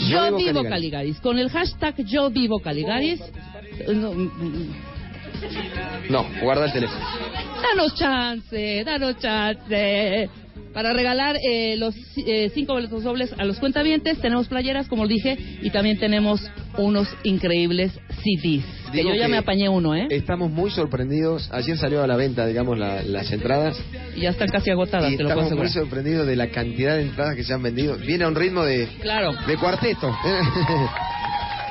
[0.09, 1.19] Yo, vivo, Caligaris.
[1.19, 3.21] Con el hashtag Yo vivo Caligaris.
[3.93, 4.75] no, mm, mm,
[6.09, 6.99] No, guarda el teléfono.
[7.61, 10.29] danos chance, danos chance.
[10.73, 15.37] Para regalar eh, los eh, cinco boletos dobles a los cuentavientes, tenemos playeras, como dije,
[15.61, 16.41] y también tenemos
[16.77, 18.65] unos increíbles CDs.
[18.91, 20.07] Que yo ya que me apañé uno, ¿eh?
[20.09, 21.49] Estamos muy sorprendidos.
[21.53, 23.81] Ayer salió a la venta, digamos, la- las entradas.
[24.17, 25.85] Y ya están casi agotadas, Y te lo puedo estamos muy asegurar.
[25.85, 27.95] sorprendidos de la cantidad de entradas que se han vendido.
[27.95, 29.31] Viene a un ritmo de, Claro.
[29.47, 30.13] de cuarteto.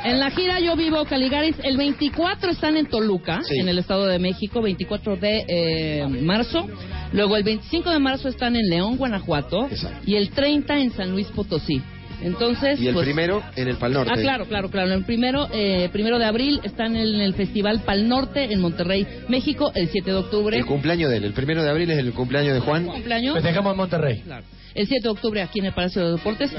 [0.04, 3.58] En la gira Yo Vivo Caligaris, el 24 están en Toluca, Sí.
[3.58, 6.68] en el Estado de México, 24 de eh, marzo.
[7.12, 9.68] Luego el 25 de marzo están en León, Guanajuato.
[10.04, 11.80] Y el 30 en San Luis Potosí.
[12.22, 14.12] Entonces, y el pues, primero en el Pal Norte.
[14.14, 14.92] Ah, claro, claro, claro.
[14.92, 19.72] El primero, eh, primero de abril están en el Festival Pal Norte en Monterrey, México,
[19.74, 20.56] el 7 de octubre.
[20.56, 21.24] El cumpleaños de él.
[21.24, 22.86] El primero de abril es el cumpleaños de Juan.
[22.86, 23.34] cumpleaños?
[23.34, 24.20] Festejamos en Monterrey.
[24.20, 24.44] Claro.
[24.74, 26.50] El 7 de octubre aquí en el Palacio de Deportes.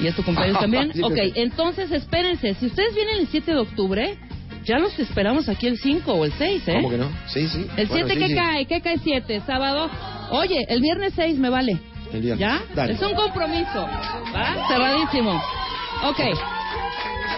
[0.00, 0.90] ¿Y es tu cumpleaños también?
[1.02, 2.54] Ok, entonces espérense.
[2.54, 4.18] Si ustedes vienen el 7 de octubre,
[4.64, 6.72] ya los esperamos aquí el 5 o el 6, ¿eh?
[6.76, 7.10] ¿Cómo que no?
[7.28, 7.66] Sí, sí.
[7.76, 8.34] El 7 Bueno, sí, ¿qué sí.
[8.34, 8.66] cae?
[8.66, 9.42] ¿Qué cae 7?
[9.46, 9.90] ¿Sábado?
[10.30, 11.78] Oye, el viernes 6 me vale.
[12.12, 12.40] El viernes.
[12.40, 12.62] ¿Ya?
[12.74, 12.94] Dale.
[12.94, 13.86] Es un compromiso.
[14.34, 14.66] ¿Va?
[14.68, 15.32] Cerradísimo.
[16.04, 16.20] Ok.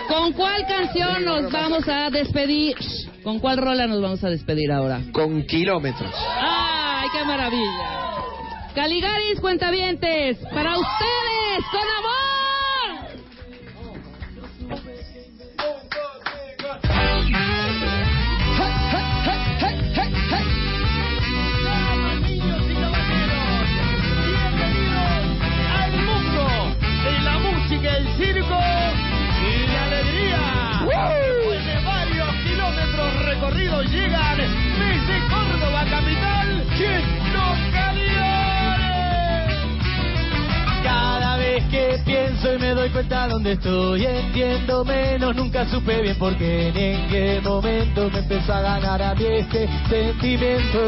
[0.08, 2.76] ¿Con cuál canción nos vamos a despedir?
[3.22, 5.00] ¿Con cuál rola nos vamos a despedir ahora?
[5.12, 6.12] Con kilómetros.
[6.40, 8.00] ¡Ay, qué maravilla!
[8.74, 12.20] Caligaris, cuentavientes, para ustedes, con amor.
[25.82, 26.44] al mundo
[27.04, 28.79] de la música, el circo
[42.92, 48.18] cuenta dónde estoy, entiendo menos, nunca supe bien por qué ni en qué momento me
[48.18, 50.78] empezó a ganar a mí este sentimiento.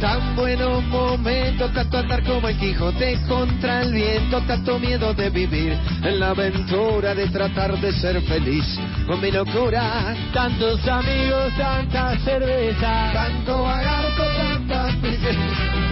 [0.00, 5.78] Tan buenos momentos, tanto andar como el Quijote contra el viento, tanto miedo de vivir
[6.02, 8.64] en la aventura de tratar de ser feliz
[9.06, 10.14] con mi locura.
[10.32, 14.92] Tantos amigos, tanta cerveza, tanto lagarto, tantas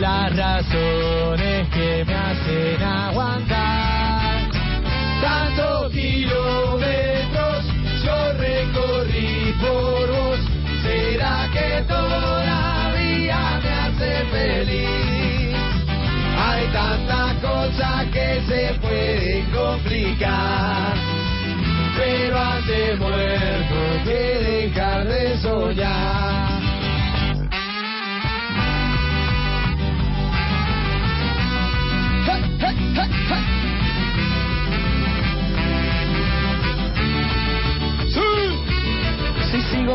[0.01, 3.90] las razones que me hacen aguantar.
[5.21, 7.65] Tantos kilómetros
[8.05, 10.41] yo recorrí por vos.
[10.83, 15.57] ¿Será que todavía me hace feliz?
[16.39, 20.95] Hay tanta cosa que se puede complicar.
[21.97, 26.61] Pero ante muerto que dejar de soñar.
[32.27, 33.70] Hey,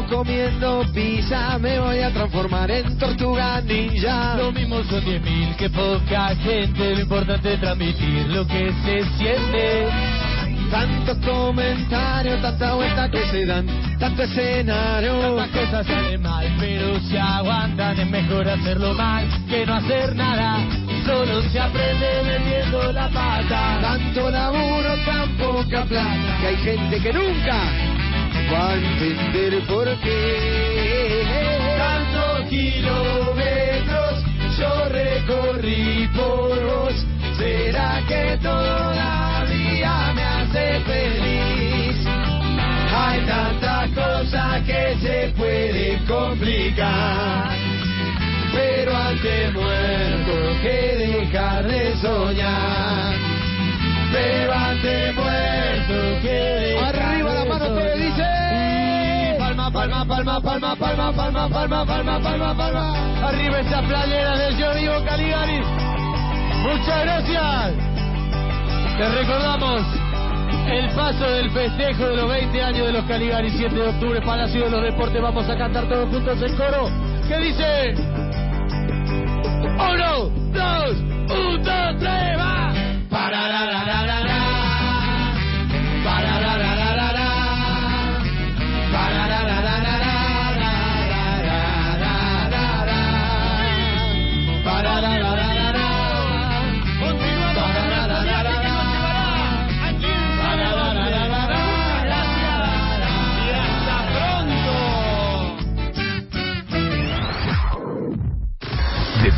[0.09, 4.35] comiendo pizza, me voy a transformar en tortuga ninja.
[4.37, 9.87] Lo mismo son 10.000 que poca gente, lo importante es transmitir lo que se siente.
[10.69, 13.65] Tantos comentarios, tanta vuelta que se dan,
[13.99, 15.35] tanto escenario.
[15.35, 20.65] Tantas cosas salen mal, pero se aguantan, es mejor hacerlo mal que no hacer nada.
[21.05, 23.79] Solo se aprende metiendo la pata.
[23.81, 27.94] Tanto laburo, tan poca plata, que hay gente que nunca
[28.51, 31.23] va a entender por qué.
[31.77, 34.23] Tantos kilómetros
[34.57, 37.05] yo recorrí por vos.
[37.37, 42.07] ¿Será que todavía me hace feliz?
[42.95, 47.49] Hay tantas cosas que se pueden complicar.
[48.53, 53.13] Pero antes muerto que dejar de soñar.
[54.13, 57.75] Pero antes muerto que dejar Arriba la mano.
[59.75, 63.27] Palma, palma, palma, palma, palma, palma, palma, palma, palma.
[63.27, 65.59] Arriba esa playera del Yo Vivo Caligari.
[66.63, 67.73] Muchas gracias.
[68.97, 69.81] Te recordamos
[70.71, 74.63] el paso del festejo de los 20 años de los Caligari, 7 de octubre, Palacio
[74.63, 75.21] de los Deportes.
[75.21, 76.89] Vamos a cantar todos juntos el coro.
[77.27, 77.95] ¿Qué dice?
[79.75, 80.91] Uno, dos,
[81.35, 82.73] un, dos, tres, va.
[83.09, 84.24] Para la la la
[94.85, 95.24] da da da